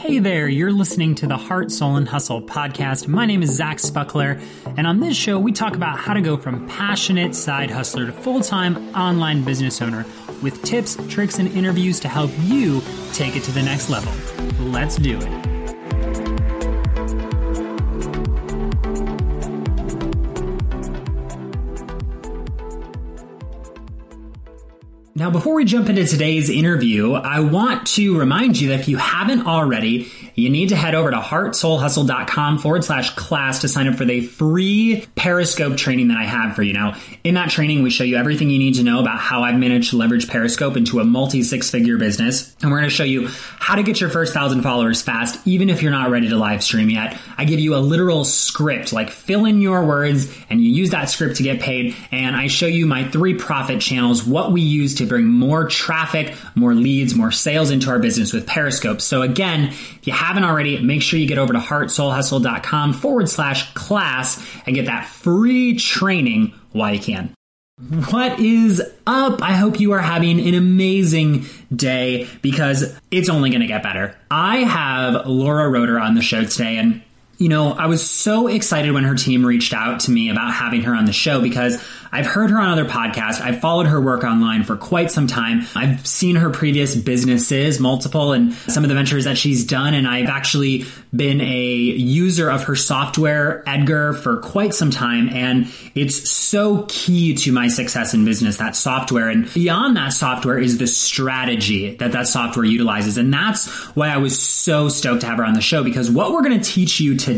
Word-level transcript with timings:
Hey 0.00 0.18
there, 0.18 0.48
you're 0.48 0.72
listening 0.72 1.14
to 1.16 1.26
the 1.26 1.36
Heart, 1.36 1.70
Soul, 1.70 1.96
and 1.96 2.08
Hustle 2.08 2.40
podcast. 2.40 3.06
My 3.06 3.26
name 3.26 3.42
is 3.42 3.50
Zach 3.50 3.76
Spuckler, 3.76 4.42
and 4.78 4.86
on 4.86 4.98
this 4.98 5.14
show, 5.14 5.38
we 5.38 5.52
talk 5.52 5.76
about 5.76 5.98
how 5.98 6.14
to 6.14 6.22
go 6.22 6.38
from 6.38 6.66
passionate 6.68 7.34
side 7.34 7.70
hustler 7.70 8.06
to 8.06 8.12
full 8.12 8.40
time 8.40 8.78
online 8.96 9.44
business 9.44 9.82
owner 9.82 10.06
with 10.42 10.62
tips, 10.62 10.96
tricks, 11.10 11.38
and 11.38 11.48
interviews 11.52 12.00
to 12.00 12.08
help 12.08 12.30
you 12.40 12.80
take 13.12 13.36
it 13.36 13.42
to 13.42 13.52
the 13.52 13.62
next 13.62 13.90
level. 13.90 14.10
Let's 14.70 14.96
do 14.96 15.18
it. 15.20 15.49
Now, 25.20 25.28
before 25.28 25.52
we 25.52 25.66
jump 25.66 25.90
into 25.90 26.06
today's 26.06 26.48
interview, 26.48 27.12
I 27.12 27.40
want 27.40 27.86
to 27.88 28.18
remind 28.18 28.58
you 28.58 28.70
that 28.70 28.80
if 28.80 28.88
you 28.88 28.96
haven't 28.96 29.46
already, 29.46 30.10
you 30.40 30.50
need 30.50 30.70
to 30.70 30.76
head 30.76 30.94
over 30.94 31.10
to 31.10 31.18
heartsoulhustle.com 31.18 32.58
forward 32.58 32.84
slash 32.84 33.10
class 33.14 33.60
to 33.60 33.68
sign 33.68 33.86
up 33.86 33.96
for 33.96 34.04
the 34.04 34.22
free 34.22 35.06
Periscope 35.14 35.76
training 35.76 36.08
that 36.08 36.16
I 36.16 36.24
have 36.24 36.56
for 36.56 36.62
you. 36.62 36.72
Now, 36.72 36.96
in 37.24 37.34
that 37.34 37.50
training, 37.50 37.82
we 37.82 37.90
show 37.90 38.04
you 38.04 38.16
everything 38.16 38.50
you 38.50 38.58
need 38.58 38.76
to 38.76 38.82
know 38.82 39.00
about 39.00 39.18
how 39.18 39.42
I've 39.42 39.58
managed 39.58 39.90
to 39.90 39.96
leverage 39.96 40.28
Periscope 40.28 40.76
into 40.76 41.00
a 41.00 41.04
multi 41.04 41.42
six 41.42 41.70
figure 41.70 41.98
business. 41.98 42.56
And 42.62 42.70
we're 42.70 42.78
going 42.78 42.88
to 42.88 42.94
show 42.94 43.04
you 43.04 43.28
how 43.28 43.74
to 43.76 43.82
get 43.82 44.00
your 44.00 44.10
first 44.10 44.32
thousand 44.32 44.62
followers 44.62 45.02
fast, 45.02 45.46
even 45.46 45.68
if 45.68 45.82
you're 45.82 45.92
not 45.92 46.10
ready 46.10 46.28
to 46.28 46.36
live 46.36 46.62
stream 46.62 46.90
yet. 46.90 47.18
I 47.36 47.44
give 47.44 47.60
you 47.60 47.74
a 47.74 47.78
literal 47.78 48.24
script, 48.24 48.92
like 48.92 49.10
fill 49.10 49.44
in 49.44 49.60
your 49.60 49.84
words 49.84 50.34
and 50.48 50.60
you 50.60 50.70
use 50.70 50.90
that 50.90 51.10
script 51.10 51.36
to 51.36 51.42
get 51.42 51.60
paid. 51.60 51.94
And 52.10 52.34
I 52.34 52.46
show 52.46 52.66
you 52.66 52.86
my 52.86 53.04
three 53.04 53.34
profit 53.34 53.80
channels, 53.80 54.24
what 54.24 54.52
we 54.52 54.62
use 54.62 54.96
to 54.96 55.06
bring 55.06 55.26
more 55.26 55.66
traffic, 55.66 56.34
more 56.54 56.74
leads, 56.74 57.14
more 57.14 57.30
sales 57.30 57.70
into 57.70 57.90
our 57.90 57.98
business 57.98 58.32
with 58.32 58.46
Periscope. 58.46 59.00
So 59.00 59.22
again, 59.22 59.68
if 59.68 60.06
you 60.06 60.12
haven't 60.30 60.44
already, 60.44 60.78
make 60.78 61.02
sure 61.02 61.18
you 61.18 61.26
get 61.26 61.38
over 61.38 61.52
to 61.52 61.58
heartsoulhustle.com 61.58 62.92
forward 62.92 63.28
slash 63.28 63.72
class 63.74 64.40
and 64.64 64.76
get 64.76 64.86
that 64.86 65.06
free 65.06 65.76
training 65.76 66.54
while 66.70 66.94
you 66.94 67.00
can. 67.00 67.34
What 68.10 68.38
is 68.38 68.80
up? 69.08 69.42
I 69.42 69.54
hope 69.54 69.80
you 69.80 69.90
are 69.92 70.00
having 70.00 70.38
an 70.46 70.54
amazing 70.54 71.46
day 71.74 72.28
because 72.42 72.96
it's 73.10 73.28
only 73.28 73.50
going 73.50 73.62
to 73.62 73.66
get 73.66 73.82
better. 73.82 74.16
I 74.30 74.58
have 74.58 75.26
Laura 75.26 75.68
Roeder 75.68 75.98
on 75.98 76.14
the 76.14 76.22
show 76.22 76.44
today 76.44 76.76
and 76.76 77.02
you 77.40 77.48
know, 77.48 77.72
I 77.72 77.86
was 77.86 78.08
so 78.08 78.48
excited 78.48 78.92
when 78.92 79.04
her 79.04 79.14
team 79.14 79.46
reached 79.46 79.72
out 79.72 80.00
to 80.00 80.10
me 80.10 80.28
about 80.28 80.52
having 80.52 80.82
her 80.82 80.94
on 80.94 81.06
the 81.06 81.12
show 81.12 81.40
because 81.40 81.82
I've 82.12 82.26
heard 82.26 82.50
her 82.50 82.58
on 82.58 82.68
other 82.68 82.84
podcasts. 82.84 83.40
I've 83.40 83.60
followed 83.60 83.86
her 83.86 83.98
work 83.98 84.24
online 84.24 84.62
for 84.62 84.76
quite 84.76 85.10
some 85.10 85.26
time. 85.26 85.62
I've 85.74 86.06
seen 86.06 86.36
her 86.36 86.50
previous 86.50 86.94
businesses, 86.94 87.80
multiple, 87.80 88.32
and 88.32 88.52
some 88.52 88.84
of 88.84 88.88
the 88.90 88.94
ventures 88.94 89.24
that 89.24 89.38
she's 89.38 89.64
done. 89.64 89.94
And 89.94 90.06
I've 90.06 90.28
actually 90.28 90.84
been 91.16 91.40
a 91.40 91.64
user 91.64 92.50
of 92.50 92.64
her 92.64 92.76
software, 92.76 93.66
Edgar, 93.66 94.12
for 94.12 94.36
quite 94.38 94.74
some 94.74 94.90
time. 94.90 95.30
And 95.30 95.72
it's 95.94 96.28
so 96.30 96.84
key 96.88 97.36
to 97.36 97.52
my 97.52 97.68
success 97.68 98.12
in 98.12 98.26
business, 98.26 98.58
that 98.58 98.76
software. 98.76 99.30
And 99.30 99.50
beyond 99.54 99.96
that 99.96 100.12
software 100.12 100.58
is 100.58 100.76
the 100.76 100.86
strategy 100.86 101.96
that 101.96 102.12
that 102.12 102.28
software 102.28 102.66
utilizes. 102.66 103.16
And 103.16 103.32
that's 103.32 103.66
why 103.96 104.08
I 104.08 104.18
was 104.18 104.38
so 104.38 104.90
stoked 104.90 105.22
to 105.22 105.26
have 105.26 105.38
her 105.38 105.44
on 105.44 105.54
the 105.54 105.62
show 105.62 105.82
because 105.82 106.10
what 106.10 106.32
we're 106.32 106.42
going 106.42 106.60
to 106.60 106.70
teach 106.70 107.00
you 107.00 107.16
today 107.16 107.29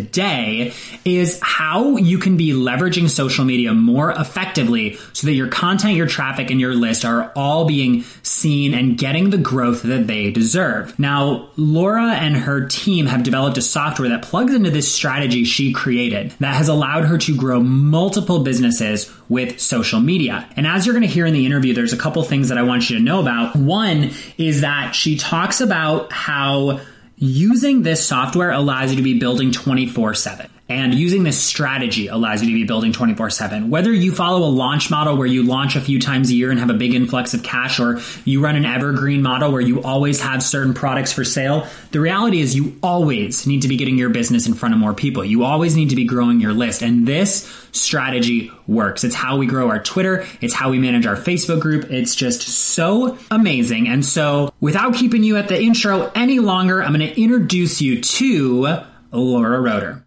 is 1.05 1.39
how 1.43 1.97
you 1.97 2.19
can 2.19 2.37
be 2.37 2.53
leveraging 2.53 3.09
social 3.09 3.45
media 3.45 3.73
more 3.73 4.11
effectively 4.11 4.97
so 5.13 5.27
that 5.27 5.35
your 5.35 5.49
content, 5.49 5.95
your 5.95 6.07
traffic, 6.07 6.51
and 6.51 6.61
your 6.61 6.75
list 6.75 7.05
are 7.05 7.33
all 7.37 7.67
being 7.67 8.03
seen 8.23 8.75
and 8.75 8.99
getting 8.99 9.31
the 9.31 9.39
growth 9.39 9.83
that 9.83 10.07
they 10.07 10.31
deserve. 10.31 10.99
Now, 10.99 11.51
Laura 11.57 12.13
and 12.13 12.37
her 12.37 12.67
team 12.67 13.07
have 13.07 13.23
developed 13.23 13.59
a 13.59 13.63
software 13.63 14.09
that 14.09 14.23
plugs 14.23 14.55
into 14.55 14.71
this 14.71 14.93
strategy 14.93 15.45
she 15.45 15.73
created 15.73 16.35
that 16.41 16.55
has 16.55 16.69
allowed 16.69 17.05
her 17.05 17.19
to 17.19 17.37
grow 17.37 17.61
multiple 17.61 18.43
businesses 18.43 19.13
with 19.29 19.61
social 19.61 20.01
media. 20.01 20.49
And 20.57 20.67
as 20.67 20.87
you're 20.87 20.95
going 20.95 21.07
to 21.07 21.13
hear 21.13 21.27
in 21.27 21.33
the 21.33 21.47
interview, 21.47 21.75
there's 21.75 21.93
a 21.93 21.97
couple 21.97 22.23
things 22.23 22.49
that 22.51 22.59
I 22.59 22.63
want 22.63 22.91
you 22.91 22.99
to 22.99 23.03
know 23.03 23.21
about. 23.21 23.57
One 23.57 24.11
is 24.39 24.61
that 24.61 24.95
she 24.95 25.17
talks 25.17 25.61
about 25.61 26.13
how 26.13 26.81
using 27.17 27.83
this 27.83 28.07
software 28.07 28.51
allows 28.51 28.91
you 28.91 28.97
to 28.97 29.03
be 29.03 29.19
building 29.19 29.53
24 29.53 30.15
7. 30.15 30.52
And 30.73 30.95
using 30.95 31.23
this 31.23 31.39
strategy 31.39 32.07
allows 32.07 32.43
you 32.43 32.49
to 32.49 32.55
be 32.55 32.65
building 32.65 32.93
24 32.93 33.29
7. 33.29 33.69
Whether 33.69 33.93
you 33.93 34.15
follow 34.15 34.47
a 34.47 34.49
launch 34.49 34.91
model 34.91 35.19
where 35.19 35.27
you 35.27 35.43
launch 35.43 35.77
a 35.77 35.81
few 35.83 36.01
times 36.01 36.31
a 36.31 36.35
year 36.35 36.51
and 36.51 36.59
have 36.59 36.71
a 36.71 36.75
big 36.75 36.95
influx 36.95 37.35
of 37.35 37.43
cash, 37.43 37.79
or 37.79 38.01
you 38.25 38.43
run 38.43 38.57
an 38.57 38.65
evergreen 38.65 39.23
model 39.23 39.53
where 39.53 39.61
you 39.61 39.83
always 39.83 40.21
have 40.23 40.43
certain 40.43 40.73
products 40.73 41.13
for 41.13 41.25
sale, 41.25 41.67
the 41.91 42.01
reality 42.01 42.41
is 42.41 42.57
you 42.57 42.75
always 42.83 43.47
need 43.47 43.63
to 43.63 43.69
be 43.69 43.77
getting 43.77 43.99
your 43.99 44.09
business 44.09 44.47
in 44.47 44.55
front 44.55 44.75
of 44.75 44.81
more 44.81 44.95
people. 44.95 45.23
You 45.23 45.45
always 45.45 45.77
need 45.77 45.91
to 45.91 45.97
be 45.97 46.05
growing 46.05 46.41
your 46.41 46.55
list. 46.55 46.81
And 46.81 47.07
this 47.07 47.45
strategy 47.73 48.51
works. 48.67 49.05
It's 49.05 49.15
how 49.15 49.37
we 49.37 49.47
grow 49.47 49.69
our 49.69 49.83
Twitter. 49.83 50.27
It's 50.41 50.55
how 50.55 50.71
we 50.71 50.79
manage 50.79 51.05
our 51.07 51.17
Facebook 51.17 51.61
group. 51.61 51.91
It's 51.91 52.15
just 52.15 52.43
so 52.43 53.19
amazing. 53.31 53.89
And 53.89 54.05
so 54.05 54.53
without 54.61 54.95
keeping 54.95 55.23
you 55.23 55.37
at 55.37 55.49
the 55.49 55.61
intro 55.61 56.11
any 56.15 56.39
longer, 56.39 56.83
I'm 56.83 56.95
going 56.95 57.07
to 57.07 57.21
introduce 57.21 57.83
you 57.83 58.01
to 58.01 58.79
Laura 59.13 59.61
Roeder. 59.61 60.07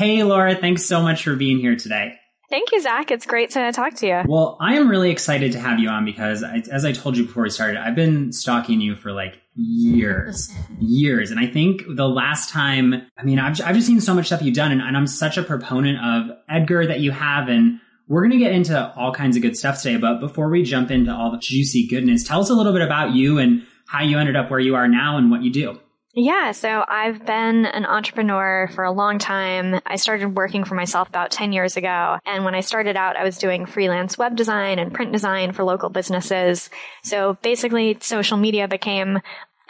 Hey, 0.00 0.22
Laura, 0.22 0.54
thanks 0.54 0.86
so 0.86 1.02
much 1.02 1.24
for 1.24 1.36
being 1.36 1.58
here 1.58 1.76
today. 1.76 2.18
Thank 2.48 2.72
you, 2.72 2.80
Zach. 2.80 3.10
It's 3.10 3.26
great 3.26 3.50
to 3.50 3.70
talk 3.70 3.92
to 3.96 4.06
you. 4.06 4.22
Well, 4.26 4.56
I 4.58 4.76
am 4.76 4.88
really 4.88 5.10
excited 5.10 5.52
to 5.52 5.60
have 5.60 5.78
you 5.78 5.90
on 5.90 6.06
because, 6.06 6.42
I, 6.42 6.62
as 6.72 6.86
I 6.86 6.92
told 6.92 7.18
you 7.18 7.26
before 7.26 7.42
we 7.42 7.50
started, 7.50 7.76
I've 7.76 7.94
been 7.94 8.32
stalking 8.32 8.80
you 8.80 8.96
for 8.96 9.12
like 9.12 9.42
years, 9.56 10.50
years. 10.78 11.30
And 11.30 11.38
I 11.38 11.46
think 11.46 11.82
the 11.86 12.08
last 12.08 12.48
time, 12.48 13.06
I 13.18 13.24
mean, 13.24 13.38
I've, 13.38 13.60
I've 13.60 13.74
just 13.74 13.88
seen 13.88 14.00
so 14.00 14.14
much 14.14 14.24
stuff 14.24 14.40
you've 14.40 14.54
done 14.54 14.72
and, 14.72 14.80
and 14.80 14.96
I'm 14.96 15.06
such 15.06 15.36
a 15.36 15.42
proponent 15.42 15.98
of 16.02 16.34
Edgar 16.48 16.86
that 16.86 17.00
you 17.00 17.10
have. 17.10 17.50
And 17.50 17.78
we're 18.08 18.22
going 18.22 18.30
to 18.30 18.38
get 18.38 18.52
into 18.52 18.94
all 18.94 19.12
kinds 19.12 19.36
of 19.36 19.42
good 19.42 19.54
stuff 19.54 19.82
today. 19.82 19.98
But 19.98 20.18
before 20.18 20.48
we 20.48 20.62
jump 20.62 20.90
into 20.90 21.12
all 21.12 21.30
the 21.30 21.38
juicy 21.38 21.86
goodness, 21.86 22.24
tell 22.24 22.40
us 22.40 22.48
a 22.48 22.54
little 22.54 22.72
bit 22.72 22.80
about 22.80 23.10
you 23.10 23.36
and 23.36 23.66
how 23.86 24.02
you 24.02 24.18
ended 24.18 24.34
up 24.34 24.50
where 24.50 24.60
you 24.60 24.76
are 24.76 24.88
now 24.88 25.18
and 25.18 25.30
what 25.30 25.42
you 25.42 25.52
do. 25.52 25.78
Yeah, 26.12 26.50
so 26.50 26.84
I've 26.88 27.24
been 27.24 27.66
an 27.66 27.86
entrepreneur 27.86 28.68
for 28.74 28.82
a 28.82 28.90
long 28.90 29.20
time. 29.20 29.80
I 29.86 29.94
started 29.94 30.34
working 30.34 30.64
for 30.64 30.74
myself 30.74 31.08
about 31.08 31.30
10 31.30 31.52
years 31.52 31.76
ago. 31.76 32.18
And 32.26 32.44
when 32.44 32.56
I 32.56 32.60
started 32.60 32.96
out, 32.96 33.16
I 33.16 33.22
was 33.22 33.38
doing 33.38 33.64
freelance 33.64 34.18
web 34.18 34.34
design 34.34 34.80
and 34.80 34.92
print 34.92 35.12
design 35.12 35.52
for 35.52 35.62
local 35.62 35.88
businesses. 35.88 36.68
So 37.04 37.38
basically, 37.42 37.96
social 38.00 38.38
media 38.38 38.66
became 38.66 39.20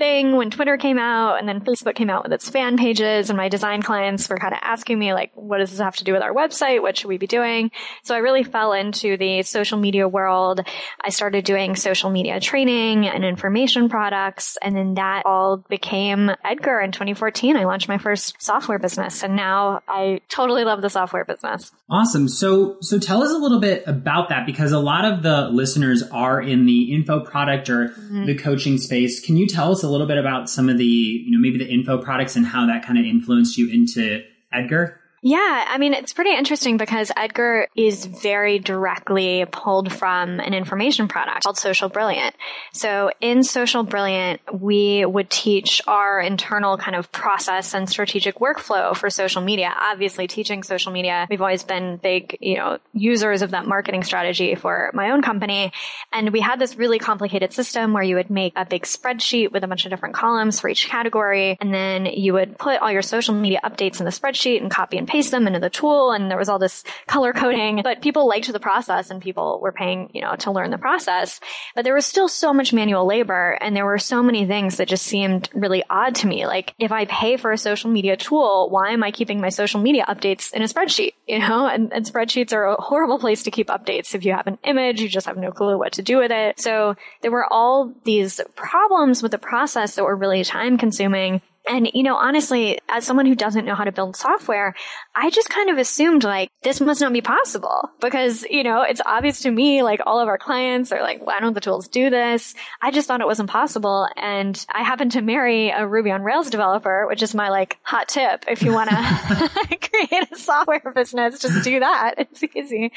thing 0.00 0.34
when 0.34 0.50
Twitter 0.50 0.78
came 0.78 0.98
out 0.98 1.38
and 1.38 1.46
then 1.46 1.60
Facebook 1.60 1.94
came 1.94 2.08
out 2.08 2.24
with 2.24 2.32
its 2.32 2.48
fan 2.48 2.78
pages 2.78 3.28
and 3.28 3.36
my 3.36 3.50
design 3.50 3.82
clients 3.82 4.28
were 4.30 4.38
kind 4.38 4.54
of 4.54 4.60
asking 4.62 4.98
me 4.98 5.12
like, 5.12 5.30
what 5.34 5.58
does 5.58 5.70
this 5.70 5.78
have 5.78 5.96
to 5.96 6.04
do 6.04 6.14
with 6.14 6.22
our 6.22 6.32
website? 6.32 6.80
What 6.80 6.96
should 6.96 7.08
we 7.08 7.18
be 7.18 7.26
doing? 7.26 7.70
So 8.02 8.14
I 8.14 8.18
really 8.18 8.42
fell 8.42 8.72
into 8.72 9.18
the 9.18 9.42
social 9.42 9.78
media 9.78 10.08
world. 10.08 10.62
I 11.04 11.10
started 11.10 11.44
doing 11.44 11.76
social 11.76 12.08
media 12.08 12.40
training 12.40 13.06
and 13.06 13.26
information 13.26 13.90
products. 13.90 14.56
And 14.62 14.74
then 14.74 14.94
that 14.94 15.26
all 15.26 15.58
became 15.58 16.30
Edgar 16.44 16.80
in 16.80 16.92
2014. 16.92 17.58
I 17.58 17.64
launched 17.64 17.88
my 17.88 17.98
first 17.98 18.40
software 18.40 18.78
business 18.78 19.22
and 19.22 19.36
now 19.36 19.82
I 19.86 20.22
totally 20.30 20.64
love 20.64 20.80
the 20.80 20.90
software 20.90 21.26
business. 21.26 21.72
Awesome. 21.90 22.26
So, 22.26 22.78
so 22.80 22.98
tell 22.98 23.22
us 23.22 23.30
a 23.30 23.36
little 23.36 23.60
bit 23.60 23.84
about 23.86 24.30
that 24.30 24.46
because 24.46 24.72
a 24.72 24.78
lot 24.78 25.04
of 25.04 25.22
the 25.22 25.48
listeners 25.48 26.02
are 26.04 26.40
in 26.40 26.64
the 26.64 26.94
info 26.94 27.20
product 27.20 27.68
or 27.68 27.88
mm-hmm. 27.88 28.24
the 28.24 28.38
coaching 28.38 28.78
space. 28.78 29.20
Can 29.20 29.36
you 29.36 29.46
tell 29.46 29.72
us 29.72 29.82
a 29.82 29.89
little 29.90 30.06
bit 30.06 30.18
about 30.18 30.48
some 30.48 30.68
of 30.68 30.78
the, 30.78 30.84
you 30.84 31.30
know, 31.30 31.38
maybe 31.40 31.58
the 31.58 31.70
info 31.70 31.98
products 31.98 32.36
and 32.36 32.46
how 32.46 32.66
that 32.66 32.84
kind 32.84 32.98
of 32.98 33.04
influenced 33.04 33.58
you 33.58 33.70
into 33.70 34.22
Edgar? 34.52 34.99
Yeah, 35.22 35.66
I 35.68 35.76
mean, 35.76 35.92
it's 35.92 36.14
pretty 36.14 36.34
interesting 36.34 36.78
because 36.78 37.12
Edgar 37.14 37.66
is 37.76 38.06
very 38.06 38.58
directly 38.58 39.44
pulled 39.52 39.92
from 39.92 40.40
an 40.40 40.54
information 40.54 41.08
product 41.08 41.42
called 41.42 41.58
Social 41.58 41.90
Brilliant. 41.90 42.34
So 42.72 43.10
in 43.20 43.42
Social 43.42 43.82
Brilliant, 43.82 44.40
we 44.50 45.04
would 45.04 45.28
teach 45.28 45.82
our 45.86 46.20
internal 46.20 46.78
kind 46.78 46.96
of 46.96 47.12
process 47.12 47.74
and 47.74 47.86
strategic 47.86 48.36
workflow 48.36 48.96
for 48.96 49.10
social 49.10 49.42
media. 49.42 49.74
Obviously, 49.78 50.26
teaching 50.26 50.62
social 50.62 50.90
media, 50.90 51.26
we've 51.28 51.42
always 51.42 51.64
been 51.64 51.98
big, 51.98 52.38
you 52.40 52.56
know, 52.56 52.78
users 52.94 53.42
of 53.42 53.50
that 53.50 53.66
marketing 53.66 54.04
strategy 54.04 54.54
for 54.54 54.90
my 54.94 55.10
own 55.10 55.20
company. 55.20 55.70
And 56.14 56.32
we 56.32 56.40
had 56.40 56.58
this 56.58 56.76
really 56.76 56.98
complicated 56.98 57.52
system 57.52 57.92
where 57.92 58.02
you 58.02 58.16
would 58.16 58.30
make 58.30 58.54
a 58.56 58.64
big 58.64 58.84
spreadsheet 58.84 59.52
with 59.52 59.64
a 59.64 59.68
bunch 59.68 59.84
of 59.84 59.90
different 59.90 60.14
columns 60.14 60.60
for 60.60 60.70
each 60.70 60.88
category. 60.88 61.58
And 61.60 61.74
then 61.74 62.06
you 62.06 62.32
would 62.32 62.56
put 62.56 62.80
all 62.80 62.90
your 62.90 63.02
social 63.02 63.34
media 63.34 63.60
updates 63.62 63.98
in 63.98 64.06
the 64.06 64.12
spreadsheet 64.12 64.62
and 64.62 64.70
copy 64.70 64.96
and 64.96 65.09
paste 65.10 65.32
them 65.32 65.46
into 65.46 65.58
the 65.58 65.70
tool 65.70 66.12
and 66.12 66.30
there 66.30 66.38
was 66.38 66.48
all 66.48 66.58
this 66.58 66.84
color 67.06 67.32
coding, 67.32 67.80
but 67.82 68.00
people 68.00 68.28
liked 68.28 68.50
the 68.50 68.60
process 68.60 69.10
and 69.10 69.20
people 69.20 69.58
were 69.60 69.72
paying, 69.72 70.10
you 70.14 70.20
know, 70.20 70.36
to 70.36 70.50
learn 70.50 70.70
the 70.70 70.78
process. 70.78 71.40
But 71.74 71.84
there 71.84 71.94
was 71.94 72.06
still 72.06 72.28
so 72.28 72.52
much 72.52 72.72
manual 72.72 73.06
labor 73.06 73.58
and 73.60 73.74
there 73.74 73.84
were 73.84 73.98
so 73.98 74.22
many 74.22 74.46
things 74.46 74.76
that 74.76 74.88
just 74.88 75.04
seemed 75.04 75.48
really 75.52 75.82
odd 75.90 76.14
to 76.16 76.26
me. 76.26 76.46
Like 76.46 76.74
if 76.78 76.92
I 76.92 77.04
pay 77.06 77.36
for 77.36 77.50
a 77.50 77.58
social 77.58 77.90
media 77.90 78.16
tool, 78.16 78.68
why 78.70 78.90
am 78.90 79.02
I 79.02 79.10
keeping 79.10 79.40
my 79.40 79.48
social 79.48 79.80
media 79.80 80.04
updates 80.08 80.52
in 80.52 80.62
a 80.62 80.66
spreadsheet? 80.66 81.14
You 81.26 81.40
know, 81.40 81.66
and, 81.66 81.92
and 81.92 82.04
spreadsheets 82.04 82.52
are 82.52 82.66
a 82.66 82.80
horrible 82.80 83.18
place 83.18 83.42
to 83.44 83.50
keep 83.50 83.68
updates. 83.68 84.14
If 84.14 84.24
you 84.24 84.32
have 84.32 84.46
an 84.46 84.58
image, 84.64 85.00
you 85.00 85.08
just 85.08 85.26
have 85.26 85.36
no 85.36 85.50
clue 85.50 85.76
what 85.76 85.94
to 85.94 86.02
do 86.02 86.18
with 86.18 86.30
it. 86.30 86.60
So 86.60 86.96
there 87.22 87.30
were 87.30 87.52
all 87.52 87.92
these 88.04 88.40
problems 88.54 89.22
with 89.22 89.32
the 89.32 89.38
process 89.38 89.96
that 89.96 90.04
were 90.04 90.16
really 90.16 90.44
time 90.44 90.78
consuming. 90.78 91.42
And, 91.68 91.90
you 91.92 92.02
know, 92.02 92.16
honestly, 92.16 92.78
as 92.88 93.04
someone 93.04 93.26
who 93.26 93.34
doesn't 93.34 93.64
know 93.64 93.74
how 93.74 93.84
to 93.84 93.92
build 93.92 94.16
software, 94.16 94.74
I 95.14 95.30
just 95.30 95.50
kind 95.50 95.68
of 95.68 95.78
assumed 95.78 96.24
like 96.24 96.50
this 96.62 96.80
must 96.80 97.00
not 97.00 97.12
be 97.12 97.20
possible 97.20 97.90
because, 98.00 98.44
you 98.44 98.64
know, 98.64 98.82
it's 98.82 99.02
obvious 99.04 99.40
to 99.40 99.50
me, 99.50 99.82
like 99.82 100.00
all 100.06 100.20
of 100.20 100.28
our 100.28 100.38
clients 100.38 100.90
are 100.90 101.02
like, 101.02 101.24
why 101.24 101.38
don't 101.38 101.52
the 101.52 101.60
tools 101.60 101.88
do 101.88 102.08
this? 102.08 102.54
I 102.80 102.90
just 102.90 103.06
thought 103.06 103.20
it 103.20 103.26
was 103.26 103.40
impossible. 103.40 104.08
And 104.16 104.64
I 104.72 104.82
happened 104.82 105.12
to 105.12 105.22
marry 105.22 105.70
a 105.70 105.86
Ruby 105.86 106.10
on 106.10 106.22
Rails 106.22 106.48
developer, 106.48 107.06
which 107.06 107.22
is 107.22 107.34
my 107.34 107.50
like 107.50 107.78
hot 107.82 108.08
tip. 108.08 108.46
If 108.48 108.62
you 108.62 108.72
want 108.72 108.90
to 108.90 108.96
create 109.90 110.32
a 110.32 110.36
software 110.36 110.92
business, 110.94 111.40
just 111.40 111.62
do 111.62 111.80
that. 111.80 112.14
It's 112.18 112.42
easy. 112.54 112.92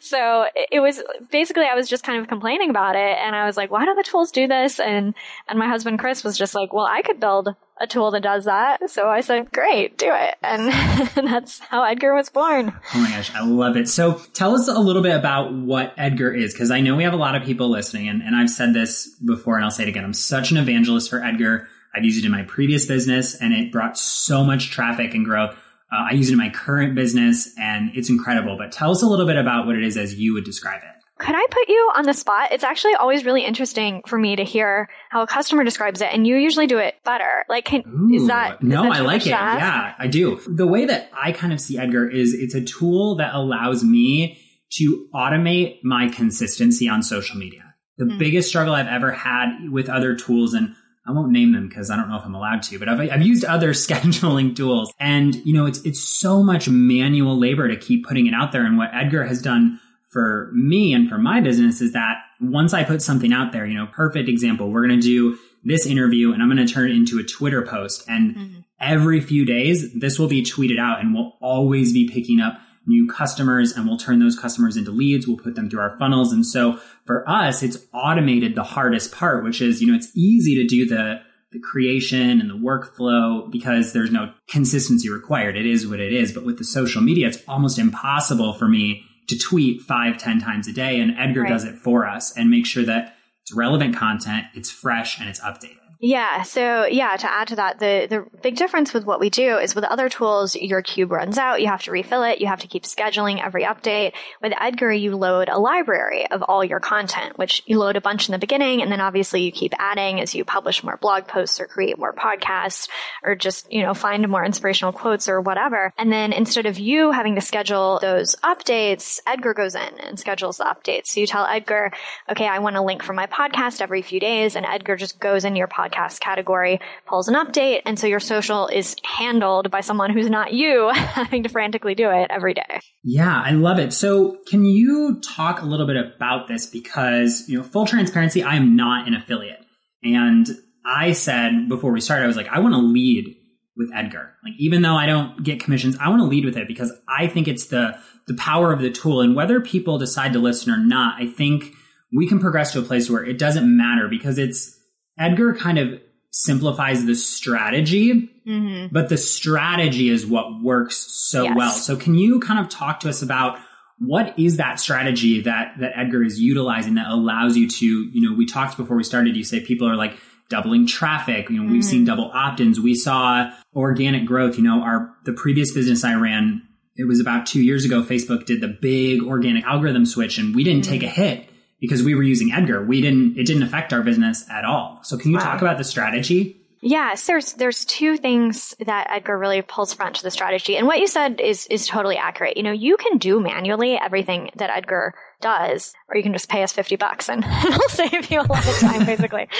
So 0.00 0.46
it 0.72 0.80
was 0.80 1.02
basically, 1.30 1.64
I 1.64 1.74
was 1.74 1.88
just 1.88 2.04
kind 2.04 2.20
of 2.20 2.28
complaining 2.28 2.70
about 2.70 2.96
it. 2.96 3.18
And 3.18 3.36
I 3.36 3.46
was 3.46 3.56
like, 3.56 3.70
why 3.70 3.84
don't 3.84 3.96
the 3.96 4.02
tools 4.02 4.30
do 4.30 4.46
this? 4.48 4.80
And, 4.80 5.14
and 5.48 5.58
my 5.58 5.68
husband 5.68 5.98
Chris 5.98 6.24
was 6.24 6.38
just 6.38 6.54
like, 6.54 6.72
well, 6.72 6.86
I 6.86 7.02
could 7.02 7.20
build 7.20 7.54
a 7.80 7.86
tool 7.86 8.10
that 8.12 8.22
does 8.22 8.44
that. 8.44 8.88
So 8.90 9.08
I 9.08 9.20
said, 9.20 9.50
great, 9.50 9.98
do 9.98 10.10
it. 10.10 10.36
And, 10.42 10.72
that's 11.28 11.58
how 11.58 11.82
Edgar 11.82 12.14
was 12.14 12.28
born. 12.28 12.72
Oh 12.94 12.98
my 12.98 13.10
gosh, 13.10 13.34
I 13.34 13.44
love 13.44 13.76
it. 13.76 13.88
So 13.88 14.20
tell 14.32 14.54
us 14.54 14.68
a 14.68 14.78
little 14.78 15.02
bit 15.02 15.16
about 15.16 15.52
what 15.52 15.92
Edgar 15.96 16.32
is, 16.32 16.52
because 16.52 16.70
I 16.70 16.80
know 16.80 16.96
we 16.96 17.02
have 17.04 17.12
a 17.12 17.16
lot 17.16 17.34
of 17.34 17.42
people 17.42 17.68
listening, 17.68 18.08
and, 18.08 18.22
and 18.22 18.36
I've 18.36 18.50
said 18.50 18.74
this 18.74 19.08
before 19.24 19.56
and 19.56 19.64
I'll 19.64 19.70
say 19.70 19.84
it 19.84 19.88
again. 19.88 20.04
I'm 20.04 20.14
such 20.14 20.50
an 20.50 20.56
evangelist 20.56 21.10
for 21.10 21.22
Edgar. 21.22 21.68
I've 21.94 22.04
used 22.04 22.18
it 22.18 22.26
in 22.26 22.32
my 22.32 22.42
previous 22.42 22.86
business 22.86 23.36
and 23.36 23.52
it 23.52 23.70
brought 23.70 23.96
so 23.96 24.44
much 24.44 24.70
traffic 24.70 25.14
and 25.14 25.24
growth. 25.24 25.56
Uh, 25.92 26.08
I 26.10 26.14
use 26.14 26.28
it 26.28 26.32
in 26.32 26.38
my 26.38 26.50
current 26.50 26.94
business 26.94 27.54
and 27.56 27.90
it's 27.94 28.10
incredible. 28.10 28.56
But 28.58 28.72
tell 28.72 28.90
us 28.90 29.02
a 29.02 29.06
little 29.06 29.26
bit 29.26 29.36
about 29.36 29.66
what 29.66 29.76
it 29.76 29.84
is 29.84 29.96
as 29.96 30.14
you 30.14 30.34
would 30.34 30.44
describe 30.44 30.82
it. 30.82 30.93
Could 31.24 31.34
I 31.34 31.46
put 31.50 31.70
you 31.70 31.90
on 31.96 32.04
the 32.04 32.12
spot? 32.12 32.52
It's 32.52 32.64
actually 32.64 32.94
always 32.96 33.24
really 33.24 33.46
interesting 33.46 34.02
for 34.06 34.18
me 34.18 34.36
to 34.36 34.44
hear 34.44 34.90
how 35.08 35.22
a 35.22 35.26
customer 35.26 35.64
describes 35.64 36.02
it, 36.02 36.10
and 36.12 36.26
you 36.26 36.36
usually 36.36 36.66
do 36.66 36.76
it 36.76 36.96
better. 37.02 37.46
Like, 37.48 37.64
can, 37.64 37.82
Ooh, 37.86 38.14
is 38.14 38.26
that 38.26 38.62
no? 38.62 38.84
Is 38.84 38.90
that 38.90 38.98
I 38.98 39.00
like 39.00 39.22
it. 39.22 39.30
Yeah, 39.30 39.94
I 39.98 40.06
do. 40.06 40.38
The 40.46 40.66
way 40.66 40.84
that 40.84 41.10
I 41.14 41.32
kind 41.32 41.54
of 41.54 41.62
see 41.62 41.78
Edgar 41.78 42.06
is 42.06 42.34
it's 42.34 42.54
a 42.54 42.62
tool 42.62 43.14
that 43.16 43.34
allows 43.34 43.82
me 43.82 44.38
to 44.72 45.08
automate 45.14 45.78
my 45.82 46.10
consistency 46.10 46.90
on 46.90 47.02
social 47.02 47.38
media. 47.38 47.74
The 47.96 48.04
mm. 48.04 48.18
biggest 48.18 48.50
struggle 48.50 48.74
I've 48.74 48.86
ever 48.86 49.10
had 49.10 49.70
with 49.70 49.88
other 49.88 50.14
tools, 50.14 50.52
and 50.52 50.74
I 51.06 51.12
won't 51.12 51.32
name 51.32 51.52
them 51.52 51.70
because 51.70 51.90
I 51.90 51.96
don't 51.96 52.10
know 52.10 52.18
if 52.18 52.24
I'm 52.26 52.34
allowed 52.34 52.64
to, 52.64 52.78
but 52.78 52.90
I've, 52.90 53.00
I've 53.00 53.22
used 53.22 53.46
other 53.46 53.70
scheduling 53.72 54.54
tools, 54.54 54.92
and 55.00 55.34
you 55.36 55.54
know, 55.54 55.64
it's 55.64 55.80
it's 55.86 56.00
so 56.00 56.42
much 56.42 56.68
manual 56.68 57.38
labor 57.38 57.66
to 57.66 57.76
keep 57.76 58.04
putting 58.04 58.26
it 58.26 58.34
out 58.34 58.52
there. 58.52 58.66
And 58.66 58.76
what 58.76 58.90
Edgar 58.92 59.24
has 59.24 59.40
done 59.40 59.80
for 60.14 60.48
me 60.52 60.94
and 60.94 61.08
for 61.08 61.18
my 61.18 61.40
business 61.40 61.80
is 61.80 61.92
that 61.92 62.18
once 62.40 62.72
I 62.72 62.84
put 62.84 63.02
something 63.02 63.32
out 63.32 63.50
there, 63.50 63.66
you 63.66 63.76
know, 63.76 63.88
perfect 63.92 64.28
example, 64.28 64.70
we're 64.70 64.86
going 64.86 65.00
to 65.00 65.04
do 65.04 65.36
this 65.64 65.86
interview 65.86 66.32
and 66.32 66.40
I'm 66.40 66.48
going 66.48 66.64
to 66.64 66.72
turn 66.72 66.88
it 66.88 66.94
into 66.94 67.18
a 67.18 67.24
Twitter 67.24 67.62
post. 67.62 68.04
And 68.08 68.36
mm-hmm. 68.36 68.60
every 68.78 69.20
few 69.20 69.44
days, 69.44 69.92
this 69.92 70.16
will 70.16 70.28
be 70.28 70.44
tweeted 70.44 70.78
out 70.78 71.00
and 71.00 71.12
we'll 71.12 71.32
always 71.40 71.92
be 71.92 72.08
picking 72.08 72.40
up 72.40 72.60
new 72.86 73.08
customers 73.08 73.72
and 73.72 73.88
we'll 73.88 73.96
turn 73.96 74.20
those 74.20 74.38
customers 74.38 74.76
into 74.76 74.92
leads. 74.92 75.26
We'll 75.26 75.36
put 75.36 75.56
them 75.56 75.68
through 75.68 75.80
our 75.80 75.98
funnels. 75.98 76.32
And 76.32 76.46
so 76.46 76.78
for 77.06 77.28
us, 77.28 77.64
it's 77.64 77.84
automated 77.92 78.54
the 78.54 78.62
hardest 78.62 79.10
part, 79.10 79.42
which 79.42 79.60
is, 79.60 79.82
you 79.82 79.88
know, 79.88 79.96
it's 79.96 80.16
easy 80.16 80.54
to 80.62 80.66
do 80.68 80.86
the, 80.86 81.22
the 81.50 81.58
creation 81.58 82.40
and 82.40 82.48
the 82.48 82.54
workflow 82.54 83.50
because 83.50 83.92
there's 83.92 84.12
no 84.12 84.32
consistency 84.46 85.10
required. 85.10 85.56
It 85.56 85.66
is 85.66 85.88
what 85.88 85.98
it 85.98 86.12
is. 86.12 86.30
But 86.30 86.44
with 86.44 86.58
the 86.58 86.64
social 86.64 87.02
media, 87.02 87.26
it's 87.26 87.38
almost 87.48 87.80
impossible 87.80 88.52
for 88.52 88.68
me 88.68 89.04
to 89.28 89.38
tweet 89.38 89.80
five, 89.82 90.18
ten 90.18 90.40
times 90.40 90.68
a 90.68 90.72
day. 90.72 91.00
And 91.00 91.16
Edgar 91.18 91.42
right. 91.42 91.48
does 91.48 91.64
it 91.64 91.76
for 91.76 92.06
us 92.06 92.36
and 92.36 92.50
make 92.50 92.66
sure 92.66 92.84
that 92.84 93.16
it's 93.42 93.52
relevant 93.52 93.96
content, 93.96 94.46
it's 94.54 94.70
fresh, 94.70 95.20
and 95.20 95.28
it's 95.28 95.40
updated. 95.40 95.83
Yeah. 96.06 96.42
So 96.42 96.84
yeah, 96.84 97.16
to 97.16 97.32
add 97.32 97.48
to 97.48 97.56
that, 97.56 97.78
the, 97.78 98.06
the 98.10 98.26
big 98.42 98.56
difference 98.56 98.92
with 98.92 99.06
what 99.06 99.20
we 99.20 99.30
do 99.30 99.56
is 99.56 99.74
with 99.74 99.84
other 99.84 100.10
tools, 100.10 100.54
your 100.54 100.82
cube 100.82 101.10
runs 101.10 101.38
out. 101.38 101.62
You 101.62 101.68
have 101.68 101.84
to 101.84 101.92
refill 101.92 102.24
it. 102.24 102.42
You 102.42 102.46
have 102.46 102.60
to 102.60 102.66
keep 102.66 102.82
scheduling 102.82 103.42
every 103.42 103.64
update. 103.64 104.12
With 104.42 104.52
Edgar, 104.60 104.92
you 104.92 105.16
load 105.16 105.48
a 105.48 105.58
library 105.58 106.30
of 106.30 106.42
all 106.42 106.62
your 106.62 106.78
content, 106.78 107.38
which 107.38 107.62
you 107.64 107.78
load 107.78 107.96
a 107.96 108.02
bunch 108.02 108.28
in 108.28 108.32
the 108.32 108.38
beginning. 108.38 108.82
And 108.82 108.92
then 108.92 109.00
obviously 109.00 109.44
you 109.44 109.50
keep 109.50 109.72
adding 109.78 110.20
as 110.20 110.34
you 110.34 110.44
publish 110.44 110.84
more 110.84 110.98
blog 110.98 111.26
posts 111.26 111.58
or 111.58 111.66
create 111.66 111.96
more 111.96 112.12
podcasts 112.12 112.90
or 113.22 113.34
just, 113.34 113.72
you 113.72 113.80
know, 113.80 113.94
find 113.94 114.28
more 114.28 114.44
inspirational 114.44 114.92
quotes 114.92 115.26
or 115.26 115.40
whatever. 115.40 115.90
And 115.96 116.12
then 116.12 116.34
instead 116.34 116.66
of 116.66 116.78
you 116.78 117.12
having 117.12 117.36
to 117.36 117.40
schedule 117.40 117.98
those 118.02 118.36
updates, 118.44 119.20
Edgar 119.26 119.54
goes 119.54 119.74
in 119.74 120.00
and 120.00 120.20
schedules 120.20 120.58
the 120.58 120.64
updates. 120.64 121.06
So 121.06 121.20
you 121.20 121.26
tell 121.26 121.46
Edgar, 121.46 121.92
okay, 122.30 122.46
I 122.46 122.58
want 122.58 122.76
a 122.76 122.82
link 122.82 123.02
for 123.02 123.14
my 123.14 123.24
podcast 123.26 123.80
every 123.80 124.02
few 124.02 124.20
days. 124.20 124.54
And 124.54 124.66
Edgar 124.66 124.96
just 124.96 125.18
goes 125.18 125.46
in 125.46 125.56
your 125.56 125.66
podcast 125.66 125.93
podcast 125.94 126.20
category 126.20 126.80
pulls 127.06 127.28
an 127.28 127.34
update. 127.34 127.82
And 127.84 127.98
so 127.98 128.06
your 128.06 128.20
social 128.20 128.68
is 128.68 128.96
handled 129.04 129.70
by 129.70 129.80
someone 129.80 130.10
who's 130.10 130.30
not 130.30 130.52
you 130.52 130.88
having 130.94 131.42
to 131.44 131.48
frantically 131.48 131.94
do 131.94 132.10
it 132.10 132.28
every 132.30 132.54
day. 132.54 132.80
Yeah, 133.02 133.42
I 133.44 133.52
love 133.52 133.78
it. 133.78 133.92
So 133.92 134.38
can 134.48 134.64
you 134.64 135.20
talk 135.20 135.62
a 135.62 135.66
little 135.66 135.86
bit 135.86 135.96
about 135.96 136.48
this? 136.48 136.66
Because, 136.66 137.44
you 137.48 137.58
know, 137.58 137.64
full 137.64 137.86
transparency, 137.86 138.42
I 138.42 138.56
am 138.56 138.76
not 138.76 139.06
an 139.06 139.14
affiliate. 139.14 139.60
And 140.02 140.46
I 140.84 141.12
said 141.12 141.68
before 141.68 141.92
we 141.92 142.00
started, 142.00 142.24
I 142.24 142.28
was 142.28 142.36
like, 142.36 142.48
I 142.48 142.60
want 142.60 142.74
to 142.74 142.80
lead 142.80 143.36
with 143.76 143.90
Edgar. 143.94 144.34
Like, 144.44 144.54
even 144.58 144.82
though 144.82 144.94
I 144.94 145.06
don't 145.06 145.42
get 145.42 145.60
commissions, 145.60 145.96
I 146.00 146.08
want 146.08 146.20
to 146.20 146.26
lead 146.26 146.44
with 146.44 146.56
it 146.56 146.68
because 146.68 146.92
I 147.08 147.26
think 147.26 147.48
it's 147.48 147.66
the, 147.66 147.98
the 148.26 148.34
power 148.34 148.72
of 148.72 148.80
the 148.80 148.90
tool. 148.90 149.20
And 149.20 149.34
whether 149.34 149.60
people 149.60 149.98
decide 149.98 150.32
to 150.34 150.38
listen 150.38 150.72
or 150.72 150.76
not, 150.76 151.20
I 151.20 151.26
think 151.26 151.72
we 152.12 152.28
can 152.28 152.38
progress 152.38 152.72
to 152.72 152.78
a 152.78 152.82
place 152.82 153.10
where 153.10 153.24
it 153.24 153.38
doesn't 153.38 153.76
matter 153.76 154.06
because 154.08 154.38
it's, 154.38 154.78
Edgar 155.18 155.54
kind 155.54 155.78
of 155.78 156.00
simplifies 156.30 157.04
the 157.04 157.14
strategy, 157.14 158.30
Mm-hmm. 158.46 158.92
but 158.92 159.08
the 159.08 159.16
strategy 159.16 160.10
is 160.10 160.26
what 160.26 160.62
works 160.62 161.06
so 161.08 161.44
Yes. 161.44 161.54
well. 161.56 161.70
So 161.72 161.96
can 161.96 162.14
you 162.14 162.40
kind 162.40 162.60
of 162.60 162.68
talk 162.68 163.00
to 163.00 163.08
us 163.08 163.22
about 163.22 163.58
what 163.98 164.38
is 164.38 164.58
that 164.58 164.78
strategy 164.80 165.40
that 165.40 165.76
that 165.80 165.92
Edgar 165.96 166.22
is 166.22 166.38
utilizing 166.38 166.96
that 166.96 167.06
allows 167.08 167.56
you 167.56 167.70
to, 167.70 167.86
you 167.86 168.20
know, 168.28 168.36
we 168.36 168.44
talked 168.44 168.76
before 168.76 168.98
we 168.98 169.02
started, 169.04 169.34
you 169.34 169.44
say 169.44 169.60
people 169.60 169.88
are 169.88 169.96
like 169.96 170.18
doubling 170.50 170.86
traffic, 170.86 171.48
you 171.48 171.56
know, 171.56 171.62
we've 171.72 171.80
Mm-hmm. 171.80 171.90
seen 171.90 172.04
double 172.04 172.30
opt-ins. 172.34 172.78
We 172.78 172.94
saw 172.94 173.50
organic 173.74 174.26
growth, 174.26 174.58
you 174.58 174.62
know, 174.64 174.82
our 174.82 175.14
the 175.24 175.32
previous 175.32 175.72
business 175.72 176.04
I 176.04 176.12
ran, 176.14 176.60
it 176.96 177.08
was 177.08 177.20
about 177.20 177.46
2 177.46 177.62
years 177.62 177.86
ago 177.86 178.02
Facebook 178.02 178.44
did 178.44 178.60
the 178.60 178.68
big 178.68 179.22
organic 179.22 179.64
algorithm 179.64 180.04
switch 180.04 180.36
and 180.36 180.54
we 180.54 180.64
didn't 180.64 180.84
take 180.84 181.00
Mm. 181.00 181.06
a 181.06 181.08
hit 181.10 181.48
because 181.80 182.02
we 182.02 182.14
were 182.14 182.22
using 182.22 182.52
Edgar. 182.52 182.84
We 182.84 183.00
didn't 183.00 183.38
it 183.38 183.46
didn't 183.46 183.62
affect 183.62 183.92
our 183.92 184.02
business 184.02 184.44
at 184.50 184.64
all. 184.64 185.00
So 185.02 185.16
can 185.16 185.30
you 185.30 185.38
Wow. 185.38 185.44
talk 185.44 185.60
about 185.62 185.78
the 185.78 185.84
strategy? 185.84 186.60
Yes, 186.80 187.26
there's 187.26 187.54
there's 187.54 187.86
two 187.86 188.18
things 188.18 188.74
that 188.84 189.06
Edgar 189.10 189.38
really 189.38 189.62
pulls 189.62 189.94
front 189.94 190.16
to 190.16 190.22
the 190.22 190.30
strategy, 190.30 190.76
and 190.76 190.86
what 190.86 190.98
you 190.98 191.06
said 191.06 191.40
is 191.40 191.66
is 191.68 191.86
totally 191.86 192.18
accurate. 192.18 192.58
You 192.58 192.62
know, 192.62 192.72
you 192.72 192.98
can 192.98 193.16
do 193.16 193.40
manually 193.40 193.96
everything 193.96 194.50
that 194.56 194.68
Edgar 194.68 195.14
does, 195.40 195.94
or 196.08 196.16
you 196.16 196.22
can 196.22 196.32
just 196.32 196.48
pay 196.48 196.62
us 196.62 196.72
fifty 196.72 196.96
bucks, 196.96 197.28
and 197.28 197.44
it'll 197.66 197.88
save 197.88 198.30
you 198.30 198.40
a 198.40 198.42
lot 198.42 198.66
of 198.66 198.78
time, 198.78 199.04
basically. 199.06 199.48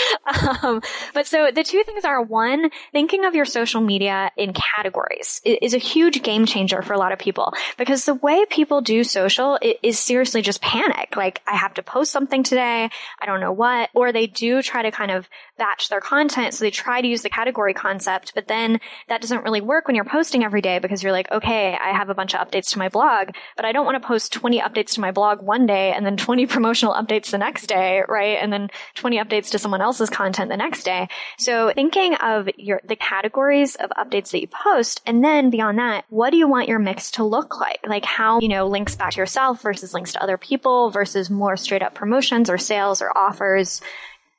Um, 0.62 0.80
but 1.12 1.26
so 1.26 1.50
the 1.54 1.62
two 1.62 1.82
things 1.84 2.04
are 2.04 2.22
one, 2.22 2.70
thinking 2.92 3.24
of 3.24 3.34
your 3.34 3.44
social 3.44 3.80
media 3.80 4.30
in 4.36 4.52
categories 4.52 5.40
is 5.44 5.74
a 5.74 5.78
huge 5.78 6.22
game 6.22 6.46
changer 6.46 6.82
for 6.82 6.92
a 6.92 6.98
lot 6.98 7.12
of 7.12 7.18
people 7.18 7.52
because 7.78 8.04
the 8.04 8.14
way 8.14 8.44
people 8.46 8.80
do 8.80 9.04
social 9.04 9.58
is 9.82 9.98
seriously 9.98 10.42
just 10.42 10.60
panic. 10.60 11.16
Like, 11.16 11.40
I 11.46 11.56
have 11.56 11.74
to 11.74 11.82
post 11.82 12.10
something 12.12 12.42
today, 12.42 12.90
I 13.20 13.26
don't 13.26 13.40
know 13.40 13.52
what, 13.52 13.90
or 13.94 14.12
they 14.12 14.26
do 14.26 14.62
try 14.62 14.82
to 14.82 14.90
kind 14.90 15.10
of 15.10 15.28
batch 15.58 15.88
their 15.88 16.00
content. 16.00 16.54
So 16.54 16.64
they 16.64 16.70
try 16.70 17.00
to 17.00 17.08
use 17.08 17.22
the 17.22 17.30
category 17.30 17.74
concept, 17.74 18.32
but 18.34 18.48
then 18.48 18.80
that 19.08 19.20
doesn't 19.20 19.44
really 19.44 19.60
work 19.60 19.86
when 19.86 19.94
you're 19.96 20.04
posting 20.04 20.44
every 20.44 20.60
day 20.60 20.78
because 20.78 21.02
you're 21.02 21.12
like, 21.12 21.30
okay, 21.30 21.76
I 21.80 21.90
have 21.90 22.10
a 22.10 22.14
bunch 22.14 22.34
of 22.34 22.46
updates 22.46 22.70
to 22.70 22.78
my 22.78 22.88
blog, 22.88 23.28
but 23.56 23.64
I 23.64 23.72
don't 23.72 23.84
want 23.84 24.00
to 24.00 24.06
post 24.06 24.32
20 24.32 24.60
updates 24.60 24.94
to 24.94 25.00
my 25.00 25.10
blog 25.10 25.42
one 25.42 25.63
day 25.66 25.92
and 25.92 26.04
then 26.04 26.16
20 26.16 26.46
promotional 26.54 26.94
updates 26.94 27.30
the 27.30 27.38
next 27.38 27.66
day, 27.66 28.02
right? 28.08 28.38
And 28.40 28.52
then 28.52 28.70
20 28.94 29.18
updates 29.18 29.50
to 29.50 29.58
someone 29.58 29.80
else's 29.80 30.10
content 30.10 30.50
the 30.50 30.56
next 30.56 30.84
day. 30.84 31.08
So 31.38 31.72
thinking 31.74 32.14
of 32.16 32.48
your, 32.56 32.80
the 32.84 32.96
categories 32.96 33.76
of 33.76 33.90
updates 33.90 34.30
that 34.30 34.40
you 34.40 34.48
post, 34.48 35.02
and 35.06 35.24
then 35.24 35.50
beyond 35.50 35.78
that, 35.78 36.04
what 36.08 36.30
do 36.30 36.36
you 36.36 36.48
want 36.48 36.68
your 36.68 36.78
mix 36.78 37.12
to 37.12 37.24
look 37.24 37.60
like? 37.60 37.80
Like 37.86 38.04
how, 38.04 38.40
you 38.40 38.48
know, 38.48 38.66
links 38.66 38.96
back 38.96 39.12
to 39.12 39.18
yourself 39.18 39.62
versus 39.62 39.94
links 39.94 40.12
to 40.12 40.22
other 40.22 40.38
people 40.38 40.90
versus 40.90 41.30
more 41.30 41.56
straight 41.56 41.82
up 41.82 41.94
promotions 41.94 42.50
or 42.50 42.58
sales 42.58 43.02
or 43.02 43.16
offers 43.16 43.80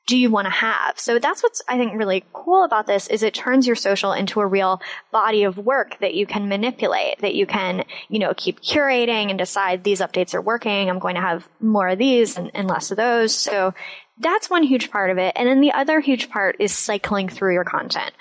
do 0.06 0.16
you 0.16 0.30
want 0.30 0.46
to 0.46 0.50
have? 0.50 0.98
So 0.98 1.18
that's 1.18 1.42
what's 1.42 1.62
I 1.68 1.76
think 1.78 1.94
really 1.94 2.24
cool 2.32 2.64
about 2.64 2.86
this 2.86 3.08
is 3.08 3.22
it 3.22 3.34
turns 3.34 3.66
your 3.66 3.76
social 3.76 4.12
into 4.12 4.40
a 4.40 4.46
real 4.46 4.80
body 5.10 5.42
of 5.42 5.58
work 5.58 5.98
that 5.98 6.14
you 6.14 6.26
can 6.26 6.48
manipulate, 6.48 7.18
that 7.20 7.34
you 7.34 7.44
can, 7.44 7.84
you 8.08 8.20
know, 8.20 8.32
keep 8.36 8.60
curating 8.60 9.30
and 9.30 9.38
decide 9.38 9.82
these 9.82 10.00
updates 10.00 10.34
are 10.34 10.40
working. 10.40 10.88
I'm 10.88 11.00
going 11.00 11.16
to 11.16 11.20
have 11.20 11.48
more 11.60 11.88
of 11.88 11.98
these 11.98 12.38
and, 12.38 12.52
and 12.54 12.68
less 12.68 12.92
of 12.92 12.96
those. 12.96 13.34
So 13.34 13.74
that's 14.18 14.48
one 14.48 14.62
huge 14.62 14.90
part 14.90 15.10
of 15.10 15.18
it. 15.18 15.32
And 15.36 15.48
then 15.48 15.60
the 15.60 15.72
other 15.72 16.00
huge 16.00 16.30
part 16.30 16.56
is 16.60 16.72
cycling 16.72 17.28
through 17.28 17.54
your 17.54 17.64
content. 17.64 18.12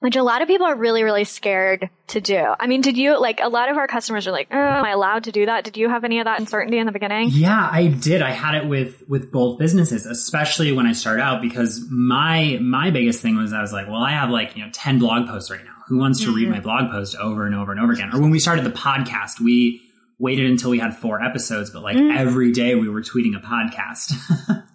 Which 0.00 0.16
a 0.16 0.22
lot 0.22 0.40
of 0.40 0.48
people 0.48 0.66
are 0.66 0.74
really, 0.74 1.02
really 1.02 1.24
scared 1.24 1.90
to 2.08 2.22
do. 2.22 2.42
I 2.58 2.66
mean, 2.66 2.80
did 2.80 2.96
you, 2.96 3.20
like, 3.20 3.40
a 3.42 3.50
lot 3.50 3.70
of 3.70 3.76
our 3.76 3.86
customers 3.86 4.26
are 4.26 4.32
like, 4.32 4.48
oh, 4.50 4.56
am 4.56 4.82
I 4.82 4.92
allowed 4.92 5.24
to 5.24 5.32
do 5.32 5.44
that? 5.44 5.62
Did 5.62 5.76
you 5.76 5.90
have 5.90 6.04
any 6.04 6.20
of 6.20 6.24
that 6.24 6.40
uncertainty 6.40 6.78
in 6.78 6.86
the 6.86 6.92
beginning? 6.92 7.28
Yeah, 7.30 7.68
I 7.70 7.88
did. 7.88 8.22
I 8.22 8.30
had 8.30 8.54
it 8.54 8.66
with 8.66 9.02
with 9.08 9.30
both 9.30 9.58
businesses, 9.58 10.06
especially 10.06 10.72
when 10.72 10.86
I 10.86 10.92
started 10.92 11.22
out 11.22 11.42
because 11.42 11.86
my 11.90 12.58
my 12.62 12.90
biggest 12.90 13.20
thing 13.20 13.36
was 13.36 13.52
I 13.52 13.60
was 13.60 13.74
like, 13.74 13.88
well, 13.88 14.02
I 14.02 14.12
have 14.12 14.30
like, 14.30 14.56
you 14.56 14.64
know, 14.64 14.70
10 14.72 14.98
blog 15.00 15.28
posts 15.28 15.50
right 15.50 15.62
now. 15.62 15.70
Who 15.88 15.98
wants 15.98 16.20
to 16.20 16.34
read 16.34 16.44
mm-hmm. 16.44 16.52
my 16.52 16.60
blog 16.60 16.90
post 16.90 17.16
over 17.16 17.44
and 17.44 17.54
over 17.54 17.72
and 17.72 17.80
over 17.80 17.92
again? 17.92 18.10
Or 18.14 18.20
when 18.20 18.30
we 18.30 18.38
started 18.38 18.64
the 18.64 18.70
podcast, 18.70 19.38
we 19.40 19.82
waited 20.18 20.48
until 20.48 20.70
we 20.70 20.78
had 20.78 20.96
four 20.96 21.22
episodes, 21.22 21.70
but 21.70 21.82
like 21.82 21.96
mm. 21.96 22.16
every 22.16 22.52
day 22.52 22.74
we 22.74 22.88
were 22.88 23.02
tweeting 23.02 23.36
a 23.36 23.40
podcast. 23.40 24.12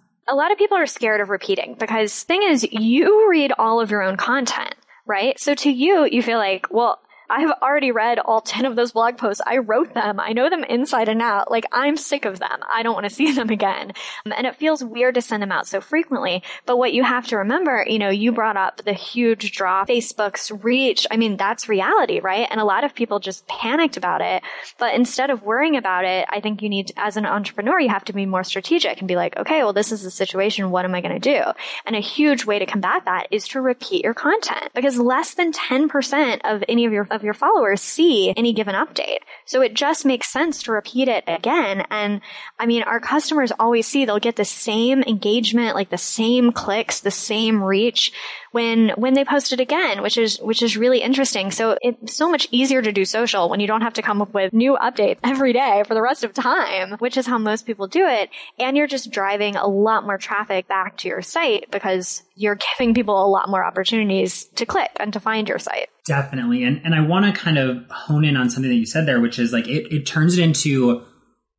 a 0.28 0.34
lot 0.34 0.52
of 0.52 0.58
people 0.58 0.76
are 0.76 0.86
scared 0.86 1.20
of 1.20 1.30
repeating 1.30 1.74
because 1.78 2.22
thing 2.24 2.42
is 2.42 2.66
you 2.70 3.30
read 3.30 3.52
all 3.58 3.80
of 3.80 3.90
your 3.90 4.02
own 4.02 4.16
content 4.16 4.74
right? 5.06 5.38
So 5.38 5.54
to 5.54 5.70
you 5.70 6.06
you 6.10 6.22
feel 6.22 6.38
like 6.38 6.66
well 6.70 7.00
I've 7.28 7.50
already 7.62 7.92
read 7.92 8.18
all 8.18 8.40
10 8.40 8.64
of 8.66 8.76
those 8.76 8.92
blog 8.92 9.18
posts. 9.18 9.42
I 9.46 9.58
wrote 9.58 9.94
them. 9.94 10.20
I 10.20 10.32
know 10.32 10.48
them 10.50 10.64
inside 10.64 11.08
and 11.08 11.20
out. 11.22 11.50
Like, 11.50 11.64
I'm 11.72 11.96
sick 11.96 12.24
of 12.24 12.38
them. 12.38 12.60
I 12.72 12.82
don't 12.82 12.94
want 12.94 13.04
to 13.04 13.10
see 13.14 13.32
them 13.32 13.50
again. 13.50 13.92
Um, 14.24 14.32
And 14.36 14.46
it 14.46 14.56
feels 14.56 14.82
weird 14.84 15.14
to 15.16 15.22
send 15.22 15.42
them 15.42 15.52
out 15.52 15.66
so 15.66 15.80
frequently. 15.80 16.42
But 16.66 16.78
what 16.78 16.92
you 16.92 17.02
have 17.04 17.26
to 17.28 17.38
remember, 17.38 17.84
you 17.86 17.98
know, 17.98 18.10
you 18.10 18.32
brought 18.32 18.56
up 18.56 18.82
the 18.84 18.92
huge 18.92 19.52
drop, 19.52 19.88
Facebook's 19.88 20.50
reach. 20.50 21.06
I 21.10 21.16
mean, 21.16 21.36
that's 21.36 21.68
reality, 21.68 22.20
right? 22.20 22.46
And 22.50 22.60
a 22.60 22.64
lot 22.64 22.84
of 22.84 22.94
people 22.94 23.18
just 23.18 23.46
panicked 23.46 23.96
about 23.96 24.20
it. 24.20 24.42
But 24.78 24.94
instead 24.94 25.30
of 25.30 25.42
worrying 25.42 25.76
about 25.76 26.04
it, 26.04 26.26
I 26.30 26.40
think 26.40 26.62
you 26.62 26.68
need, 26.68 26.92
as 26.96 27.16
an 27.16 27.26
entrepreneur, 27.26 27.80
you 27.80 27.88
have 27.88 28.04
to 28.06 28.12
be 28.12 28.26
more 28.26 28.44
strategic 28.44 28.98
and 28.98 29.08
be 29.08 29.16
like, 29.16 29.36
okay, 29.36 29.62
well, 29.62 29.72
this 29.72 29.92
is 29.92 30.02
the 30.02 30.10
situation. 30.10 30.70
What 30.70 30.84
am 30.84 30.94
I 30.94 31.00
going 31.00 31.20
to 31.20 31.34
do? 31.34 31.42
And 31.84 31.96
a 31.96 32.00
huge 32.00 32.44
way 32.44 32.58
to 32.58 32.66
combat 32.66 33.04
that 33.06 33.28
is 33.30 33.48
to 33.48 33.60
repeat 33.60 34.04
your 34.04 34.14
content 34.14 34.70
because 34.74 34.98
less 34.98 35.34
than 35.34 35.52
10% 35.52 36.40
of 36.44 36.62
any 36.68 36.84
of 36.84 36.92
your, 36.92 37.06
of 37.16 37.24
your 37.24 37.34
followers 37.34 37.80
see 37.80 38.32
any 38.36 38.52
given 38.52 38.76
update. 38.76 39.18
So 39.44 39.62
it 39.62 39.74
just 39.74 40.04
makes 40.04 40.30
sense 40.32 40.62
to 40.62 40.72
repeat 40.72 41.08
it 41.08 41.24
again. 41.26 41.84
And 41.90 42.20
I 42.58 42.66
mean, 42.66 42.84
our 42.84 43.00
customers 43.00 43.52
always 43.58 43.88
see 43.88 44.04
they'll 44.04 44.20
get 44.20 44.36
the 44.36 44.44
same 44.44 45.02
engagement, 45.02 45.74
like 45.74 45.90
the 45.90 45.98
same 45.98 46.52
clicks, 46.52 47.00
the 47.00 47.10
same 47.10 47.62
reach 47.62 48.12
when, 48.52 48.90
when 48.90 49.14
they 49.14 49.24
post 49.24 49.52
it 49.52 49.60
again, 49.60 50.02
which 50.02 50.16
is, 50.16 50.38
which 50.38 50.62
is 50.62 50.76
really 50.76 51.00
interesting. 51.00 51.50
So 51.50 51.76
it's 51.82 52.14
so 52.14 52.30
much 52.30 52.46
easier 52.52 52.80
to 52.80 52.92
do 52.92 53.04
social 53.04 53.48
when 53.48 53.60
you 53.60 53.66
don't 53.66 53.82
have 53.82 53.94
to 53.94 54.02
come 54.02 54.22
up 54.22 54.32
with 54.32 54.52
new 54.52 54.76
updates 54.76 55.18
every 55.24 55.52
day 55.52 55.82
for 55.86 55.94
the 55.94 56.02
rest 56.02 56.22
of 56.22 56.32
time, 56.32 56.92
which 56.98 57.16
is 57.16 57.26
how 57.26 57.38
most 57.38 57.66
people 57.66 57.88
do 57.88 58.06
it. 58.06 58.30
And 58.58 58.76
you're 58.76 58.86
just 58.86 59.10
driving 59.10 59.56
a 59.56 59.66
lot 59.66 60.04
more 60.04 60.18
traffic 60.18 60.68
back 60.68 60.98
to 60.98 61.08
your 61.08 61.22
site 61.22 61.70
because 61.70 62.22
you're 62.36 62.58
giving 62.76 62.94
people 62.94 63.24
a 63.24 63.26
lot 63.26 63.48
more 63.48 63.64
opportunities 63.64 64.44
to 64.56 64.66
click 64.66 64.90
and 65.00 65.12
to 65.14 65.20
find 65.20 65.48
your 65.48 65.58
site. 65.58 65.88
Definitely. 66.06 66.62
And 66.62 66.80
and 66.84 66.94
I 66.94 67.00
want 67.00 67.24
to 67.24 67.32
kind 67.32 67.58
of 67.58 67.84
hone 67.90 68.24
in 68.24 68.36
on 68.36 68.50
something 68.50 68.70
that 68.70 68.76
you 68.76 68.86
said 68.86 69.06
there, 69.06 69.20
which 69.20 69.38
is 69.38 69.52
like 69.52 69.66
it, 69.66 69.92
it 69.92 70.06
turns 70.06 70.38
it 70.38 70.42
into 70.42 71.04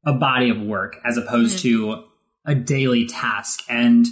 a 0.05 0.13
body 0.13 0.49
of 0.49 0.61
work 0.61 0.97
as 1.03 1.17
opposed 1.17 1.57
mm-hmm. 1.57 1.91
to 1.91 2.03
a 2.45 2.55
daily 2.55 3.07
task. 3.07 3.63
And 3.67 4.05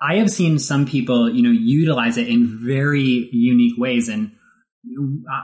I 0.00 0.16
have 0.16 0.30
seen 0.30 0.58
some 0.58 0.86
people, 0.86 1.30
you 1.30 1.42
know, 1.42 1.50
utilize 1.50 2.16
it 2.16 2.28
in 2.28 2.58
very 2.66 3.28
unique 3.32 3.78
ways. 3.78 4.08
And 4.08 4.32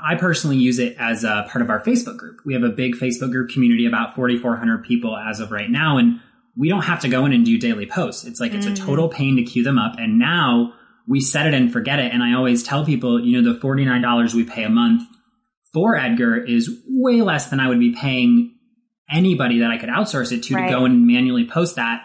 I 0.05 0.17
personally 0.17 0.57
use 0.57 0.79
it 0.79 0.97
as 0.99 1.25
a 1.25 1.47
part 1.49 1.63
of 1.63 1.71
our 1.71 1.81
Facebook 1.81 2.17
group. 2.17 2.41
We 2.45 2.55
have 2.55 2.63
a 2.63 2.71
big 2.71 2.95
Facebook 2.95 3.31
group 3.31 3.51
community, 3.51 3.87
about 3.87 4.15
4,400 4.15 4.85
people 4.85 5.17
as 5.17 5.41
of 5.41 5.53
right 5.53 5.71
now. 5.71 5.99
And 5.99 6.21
we 6.57 6.69
don't 6.69 6.83
have 6.83 7.01
to 7.01 7.09
go 7.09 7.25
in 7.25 7.33
and 7.33 7.45
do 7.45 7.59
daily 7.59 7.87
posts. 7.87 8.25
It's 8.25 8.41
like, 8.41 8.53
it's 8.53 8.67
a 8.67 8.71
mm. 8.71 8.77
total 8.77 9.09
pain 9.09 9.37
to 9.37 9.43
queue 9.43 9.63
them 9.63 9.79
up. 9.79 9.95
And 9.99 10.19
now 10.19 10.75
we 11.09 11.21
set 11.21 11.47
it 11.47 11.55
and 11.55 11.73
forget 11.73 11.99
it. 11.99 12.13
And 12.13 12.23
I 12.23 12.35
always 12.35 12.63
tell 12.63 12.85
people, 12.85 13.25
you 13.25 13.41
know, 13.41 13.53
the 13.53 13.59
$49 13.59 14.35
we 14.35 14.45
pay 14.45 14.65
a 14.65 14.69
month 14.69 15.03
for 15.73 15.97
Edgar 15.97 16.37
is 16.37 16.71
way 16.87 17.23
less 17.23 17.49
than 17.49 17.61
I 17.61 17.69
would 17.69 17.81
be 17.81 17.95
paying 17.95 18.55
anybody 19.11 19.61
that 19.61 19.71
I 19.71 19.79
could 19.79 19.89
outsource 19.89 20.33
it 20.33 20.43
to 20.45 20.55
Right. 20.55 20.69
to 20.69 20.75
go 20.75 20.85
and 20.85 21.07
manually 21.07 21.47
post 21.47 21.77
that. 21.77 22.03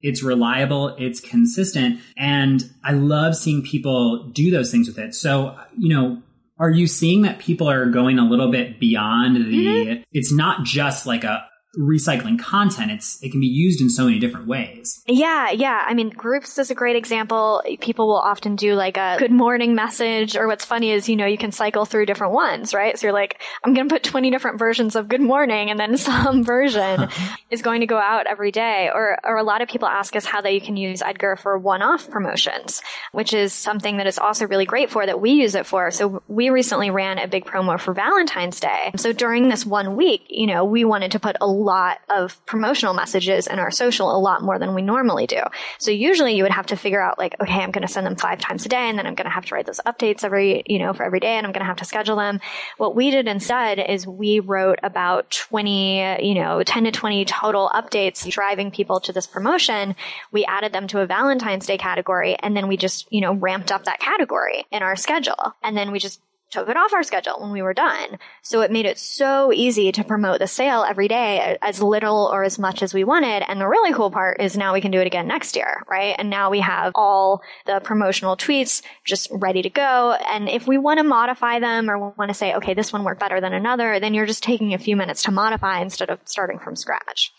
It's 0.00 0.22
reliable, 0.22 0.94
it's 0.98 1.18
consistent, 1.18 2.00
and 2.18 2.62
I 2.84 2.92
love 2.92 3.36
seeing 3.36 3.62
people 3.62 4.28
do 4.34 4.50
those 4.50 4.70
things 4.70 4.86
with 4.86 4.98
it. 4.98 5.14
So, 5.14 5.56
you 5.78 5.88
know, 5.88 6.22
are 6.58 6.70
you 6.70 6.86
seeing 6.86 7.22
that 7.22 7.38
people 7.38 7.70
are 7.70 7.86
going 7.86 8.18
a 8.18 8.28
little 8.28 8.50
bit 8.50 8.78
beyond 8.78 9.36
the 9.36 9.40
mm-hmm. 9.40 10.02
it's 10.12 10.30
not 10.30 10.64
just 10.64 11.06
like 11.06 11.24
a 11.24 11.46
recycling 11.78 12.38
content, 12.38 12.90
it's 12.90 13.22
it 13.22 13.30
can 13.30 13.40
be 13.40 13.46
used 13.46 13.80
in 13.80 13.88
so 13.88 14.04
many 14.04 14.18
different 14.18 14.46
ways. 14.46 15.02
Yeah, 15.06 15.50
yeah. 15.50 15.84
I 15.86 15.94
mean, 15.94 16.10
groups 16.10 16.58
is 16.58 16.70
a 16.70 16.74
great 16.74 16.96
example. 16.96 17.62
People 17.80 18.06
will 18.06 18.18
often 18.18 18.56
do 18.56 18.74
like 18.74 18.96
a 18.96 19.16
good 19.18 19.30
morning 19.30 19.74
message, 19.74 20.36
or 20.36 20.46
what's 20.46 20.64
funny 20.64 20.90
is, 20.90 21.08
you 21.08 21.16
know, 21.16 21.26
you 21.26 21.38
can 21.38 21.52
cycle 21.52 21.84
through 21.84 22.06
different 22.06 22.32
ones, 22.32 22.74
right? 22.74 22.98
So 22.98 23.06
you're 23.06 23.14
like, 23.14 23.40
I'm 23.64 23.74
going 23.74 23.88
to 23.88 23.94
put 23.94 24.02
20 24.02 24.30
different 24.30 24.58
versions 24.58 24.96
of 24.96 25.08
good 25.08 25.20
morning, 25.20 25.70
and 25.70 25.78
then 25.78 25.96
some 26.04 26.44
version 26.44 27.08
is 27.50 27.62
going 27.62 27.80
to 27.80 27.86
go 27.86 27.98
out 27.98 28.26
every 28.26 28.50
day. 28.50 28.90
Or, 28.92 29.18
or 29.24 29.36
a 29.36 29.42
lot 29.42 29.62
of 29.62 29.68
people 29.68 29.88
ask 29.88 30.16
us 30.16 30.24
how 30.24 30.40
they 30.40 30.60
can 30.60 30.76
use 30.76 31.02
Edgar 31.02 31.36
for 31.36 31.58
one-off 31.58 32.10
promotions, 32.10 32.82
which 33.12 33.32
is 33.32 33.52
something 33.52 33.98
that 33.98 34.06
is 34.06 34.18
also 34.18 34.46
really 34.46 34.66
great 34.66 34.90
for 34.90 35.04
that 35.04 35.20
we 35.20 35.32
use 35.32 35.54
it 35.54 35.66
for. 35.66 35.90
So 35.90 36.22
we 36.28 36.50
recently 36.50 36.90
ran 36.90 37.18
a 37.18 37.28
big 37.28 37.44
promo 37.44 37.78
for 37.78 37.94
Valentine's 37.94 38.60
Day. 38.60 38.92
So 38.96 39.12
during 39.12 39.48
this 39.48 39.64
one 39.64 39.96
week, 39.96 40.26
you 40.28 40.46
know, 40.46 40.64
we 40.64 40.84
wanted 40.84 41.12
to 41.12 41.20
put 41.20 41.36
a 41.40 41.46
lot 41.64 41.98
of 42.08 42.44
promotional 42.46 42.94
messages 42.94 43.46
in 43.46 43.58
our 43.58 43.70
social 43.70 44.14
a 44.14 44.18
lot 44.18 44.42
more 44.42 44.58
than 44.58 44.74
we 44.74 44.82
normally 44.82 45.26
do. 45.26 45.40
So 45.78 45.90
usually 45.90 46.36
you 46.36 46.42
would 46.42 46.52
have 46.52 46.66
to 46.66 46.76
figure 46.76 47.02
out 47.02 47.18
like, 47.18 47.34
okay, 47.40 47.60
I'm 47.60 47.70
going 47.70 47.86
to 47.86 47.92
send 47.92 48.06
them 48.06 48.16
five 48.16 48.40
times 48.40 48.66
a 48.66 48.68
day 48.68 48.88
and 48.88 48.98
then 48.98 49.06
I'm 49.06 49.14
going 49.14 49.26
to 49.26 49.30
have 49.30 49.46
to 49.46 49.54
write 49.54 49.66
those 49.66 49.80
updates 49.86 50.24
every, 50.24 50.62
you 50.66 50.78
know, 50.78 50.92
for 50.92 51.04
every 51.04 51.20
day 51.20 51.36
and 51.36 51.46
I'm 51.46 51.52
going 51.52 51.62
to 51.62 51.66
have 51.66 51.78
to 51.78 51.84
schedule 51.84 52.16
them. 52.16 52.40
What 52.76 52.94
we 52.94 53.10
did 53.10 53.26
instead 53.26 53.78
is 53.78 54.06
we 54.06 54.40
wrote 54.40 54.78
about 54.82 55.30
20, 55.30 56.26
you 56.26 56.34
know, 56.34 56.62
10 56.62 56.84
to 56.84 56.90
20 56.90 57.24
total 57.24 57.70
updates 57.74 58.28
driving 58.30 58.70
people 58.70 59.00
to 59.00 59.12
this 59.12 59.26
promotion. 59.26 59.96
We 60.30 60.44
added 60.44 60.72
them 60.72 60.86
to 60.88 61.00
a 61.00 61.06
Valentine's 61.06 61.66
Day 61.66 61.78
category 61.78 62.36
and 62.36 62.56
then 62.56 62.68
we 62.68 62.76
just, 62.76 63.10
you 63.10 63.20
know, 63.20 63.34
ramped 63.34 63.72
up 63.72 63.84
that 63.84 64.00
category 64.00 64.66
in 64.70 64.82
our 64.82 64.96
schedule. 64.96 65.54
And 65.62 65.76
then 65.76 65.90
we 65.90 65.98
just 65.98 66.20
took 66.54 66.68
it 66.68 66.76
off 66.76 66.94
our 66.94 67.02
schedule 67.02 67.40
when 67.40 67.50
we 67.50 67.62
were 67.62 67.74
done. 67.74 68.18
So 68.42 68.60
it 68.60 68.70
made 68.70 68.86
it 68.86 68.96
so 68.96 69.52
easy 69.52 69.90
to 69.90 70.04
promote 70.04 70.38
the 70.38 70.46
sale 70.46 70.84
every 70.88 71.08
day 71.08 71.58
as 71.60 71.82
little 71.82 72.30
or 72.32 72.44
as 72.44 72.60
much 72.60 72.80
as 72.80 72.94
we 72.94 73.02
wanted. 73.02 73.42
And 73.48 73.60
the 73.60 73.66
really 73.66 73.92
cool 73.92 74.12
part 74.12 74.40
is 74.40 74.56
now 74.56 74.72
we 74.72 74.80
can 74.80 74.92
do 74.92 75.00
it 75.00 75.06
again 75.08 75.26
next 75.26 75.56
year, 75.56 75.82
right? 75.90 76.14
And 76.16 76.30
now 76.30 76.50
we 76.50 76.60
have 76.60 76.92
all 76.94 77.42
the 77.66 77.80
promotional 77.80 78.36
tweets 78.36 78.82
just 79.04 79.28
ready 79.32 79.62
to 79.62 79.70
go. 79.70 80.12
And 80.12 80.48
if 80.48 80.68
we 80.68 80.78
want 80.78 80.98
to 80.98 81.04
modify 81.04 81.58
them 81.58 81.90
or 81.90 81.98
want 82.16 82.28
to 82.28 82.34
say, 82.34 82.54
okay, 82.54 82.72
this 82.72 82.92
one 82.92 83.02
worked 83.02 83.20
better 83.20 83.40
than 83.40 83.52
another, 83.52 83.98
then 83.98 84.14
you're 84.14 84.24
just 84.24 84.44
taking 84.44 84.74
a 84.74 84.78
few 84.78 84.94
minutes 84.94 85.24
to 85.24 85.32
modify 85.32 85.80
instead 85.80 86.08
of 86.08 86.20
starting 86.24 86.60
from 86.60 86.76
scratch. 86.76 87.32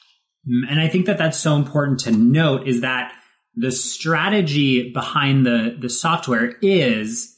Mm, 0.45 0.69
and 0.69 0.79
I 0.81 0.89
think 0.89 1.05
that 1.05 1.17
that's 1.17 1.39
so 1.39 1.55
important 1.55 2.01
to 2.01 2.11
note 2.11 2.67
is 2.67 2.81
that 2.81 3.13
the 3.55 3.71
strategy 3.71 4.91
behind 4.91 5.45
the, 5.45 5.77
the 5.79 5.89
software 5.89 6.55
is 6.61 7.34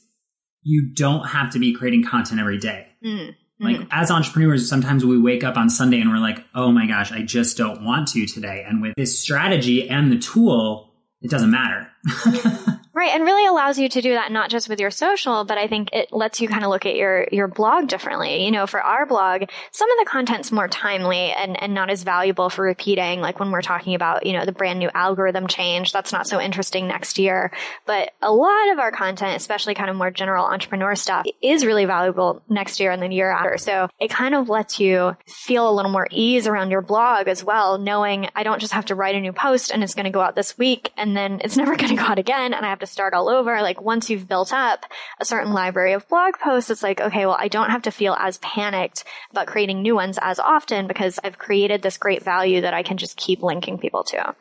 you 0.68 0.82
don't 0.82 1.26
have 1.26 1.50
to 1.50 1.58
be 1.58 1.72
creating 1.72 2.04
content 2.04 2.38
every 2.38 2.58
day. 2.58 2.86
Mm. 3.02 3.34
Like 3.58 3.76
mm-hmm. 3.76 3.88
as 3.90 4.10
entrepreneurs, 4.10 4.68
sometimes 4.68 5.04
we 5.04 5.18
wake 5.18 5.42
up 5.42 5.56
on 5.56 5.70
Sunday 5.70 6.00
and 6.00 6.10
we're 6.10 6.18
like, 6.18 6.44
oh 6.54 6.70
my 6.70 6.86
gosh, 6.86 7.10
I 7.10 7.22
just 7.22 7.56
don't 7.56 7.84
want 7.84 8.08
to 8.08 8.26
today. 8.26 8.64
And 8.68 8.82
with 8.82 8.94
this 8.96 9.18
strategy 9.18 9.88
and 9.88 10.12
the 10.12 10.18
tool, 10.18 10.92
it 11.22 11.30
doesn't 11.30 11.50
matter. 11.50 11.88
Right. 12.98 13.14
And 13.14 13.22
really 13.22 13.46
allows 13.46 13.78
you 13.78 13.88
to 13.90 14.02
do 14.02 14.14
that 14.14 14.32
not 14.32 14.50
just 14.50 14.68
with 14.68 14.80
your 14.80 14.90
social, 14.90 15.44
but 15.44 15.56
I 15.56 15.68
think 15.68 15.90
it 15.92 16.08
lets 16.10 16.40
you 16.40 16.48
kind 16.48 16.64
of 16.64 16.70
look 16.70 16.84
at 16.84 16.96
your, 16.96 17.28
your 17.30 17.46
blog 17.46 17.86
differently. 17.86 18.44
You 18.44 18.50
know, 18.50 18.66
for 18.66 18.82
our 18.82 19.06
blog, 19.06 19.44
some 19.70 19.88
of 19.88 19.98
the 20.00 20.10
content's 20.10 20.50
more 20.50 20.66
timely 20.66 21.30
and, 21.30 21.62
and 21.62 21.74
not 21.74 21.90
as 21.90 22.02
valuable 22.02 22.50
for 22.50 22.64
repeating. 22.64 23.20
Like 23.20 23.38
when 23.38 23.52
we're 23.52 23.62
talking 23.62 23.94
about, 23.94 24.26
you 24.26 24.32
know, 24.32 24.44
the 24.44 24.50
brand 24.50 24.80
new 24.80 24.90
algorithm 24.92 25.46
change, 25.46 25.92
that's 25.92 26.12
not 26.12 26.26
so 26.26 26.40
interesting 26.40 26.88
next 26.88 27.20
year. 27.20 27.52
But 27.86 28.10
a 28.20 28.32
lot 28.32 28.72
of 28.72 28.80
our 28.80 28.90
content, 28.90 29.36
especially 29.36 29.76
kind 29.76 29.90
of 29.90 29.94
more 29.94 30.10
general 30.10 30.46
entrepreneur 30.46 30.96
stuff, 30.96 31.24
is 31.40 31.64
really 31.64 31.84
valuable 31.84 32.42
next 32.48 32.80
year 32.80 32.90
and 32.90 33.00
the 33.00 33.14
year 33.14 33.30
after. 33.30 33.58
So 33.58 33.88
it 34.00 34.10
kind 34.10 34.34
of 34.34 34.48
lets 34.48 34.80
you 34.80 35.16
feel 35.24 35.70
a 35.70 35.72
little 35.72 35.92
more 35.92 36.08
ease 36.10 36.48
around 36.48 36.72
your 36.72 36.82
blog 36.82 37.28
as 37.28 37.44
well, 37.44 37.78
knowing 37.78 38.28
I 38.34 38.42
don't 38.42 38.58
just 38.60 38.72
have 38.72 38.86
to 38.86 38.96
write 38.96 39.14
a 39.14 39.20
new 39.20 39.32
post 39.32 39.70
and 39.70 39.84
it's 39.84 39.94
going 39.94 40.06
to 40.06 40.10
go 40.10 40.20
out 40.20 40.34
this 40.34 40.58
week 40.58 40.90
and 40.96 41.16
then 41.16 41.40
it's 41.44 41.56
never 41.56 41.76
going 41.76 41.96
to 41.96 41.97
go 41.98 42.04
out 42.04 42.18
again 42.18 42.54
and 42.54 42.64
I 42.64 42.70
have 42.70 42.80
to 42.80 42.86
start 42.86 43.14
all 43.14 43.28
over. 43.28 43.60
Like 43.62 43.80
once 43.80 44.10
you've 44.10 44.28
built 44.28 44.52
up 44.52 44.84
a 45.20 45.24
certain 45.24 45.52
library 45.52 45.92
of 45.92 46.08
blog 46.08 46.34
posts, 46.42 46.70
it's 46.70 46.82
like, 46.82 47.00
okay, 47.00 47.26
well, 47.26 47.36
I 47.38 47.48
don't 47.48 47.70
have 47.70 47.82
to 47.82 47.90
feel 47.90 48.14
as 48.14 48.38
panicked 48.38 49.04
about 49.30 49.46
creating 49.46 49.82
new 49.82 49.94
ones 49.94 50.18
as 50.20 50.38
often 50.38 50.86
because 50.86 51.18
I've 51.22 51.38
created 51.38 51.82
this 51.82 51.98
great 51.98 52.22
value 52.22 52.62
that 52.62 52.74
I 52.74 52.82
can 52.82 52.96
just 52.96 53.16
keep 53.16 53.42
linking 53.42 53.78
people 53.78 54.04
to. 54.04 54.34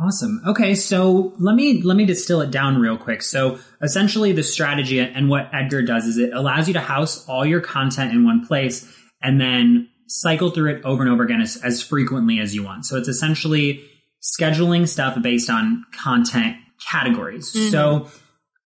Awesome. 0.00 0.40
Okay, 0.46 0.76
so 0.76 1.34
let 1.38 1.56
me 1.56 1.82
let 1.82 1.96
me 1.96 2.04
distill 2.04 2.40
it 2.40 2.52
down 2.52 2.80
real 2.80 2.96
quick. 2.96 3.20
So 3.20 3.58
essentially 3.82 4.30
the 4.30 4.44
strategy 4.44 5.00
and 5.00 5.28
what 5.28 5.50
Edgar 5.52 5.82
does 5.82 6.04
is 6.04 6.18
it 6.18 6.32
allows 6.32 6.68
you 6.68 6.74
to 6.74 6.80
house 6.80 7.28
all 7.28 7.44
your 7.44 7.60
content 7.60 8.12
in 8.12 8.24
one 8.24 8.46
place 8.46 8.88
and 9.20 9.40
then 9.40 9.88
cycle 10.06 10.50
through 10.50 10.76
it 10.76 10.84
over 10.84 11.02
and 11.02 11.10
over 11.10 11.24
again 11.24 11.40
as, 11.40 11.56
as 11.64 11.82
frequently 11.82 12.38
as 12.38 12.54
you 12.54 12.62
want. 12.62 12.86
So 12.86 12.96
it's 12.96 13.08
essentially 13.08 13.84
scheduling 14.22 14.86
stuff 14.86 15.20
based 15.20 15.50
on 15.50 15.84
content 15.92 16.56
categories. 16.90 17.52
Mm-hmm. 17.52 17.70
So 17.70 18.08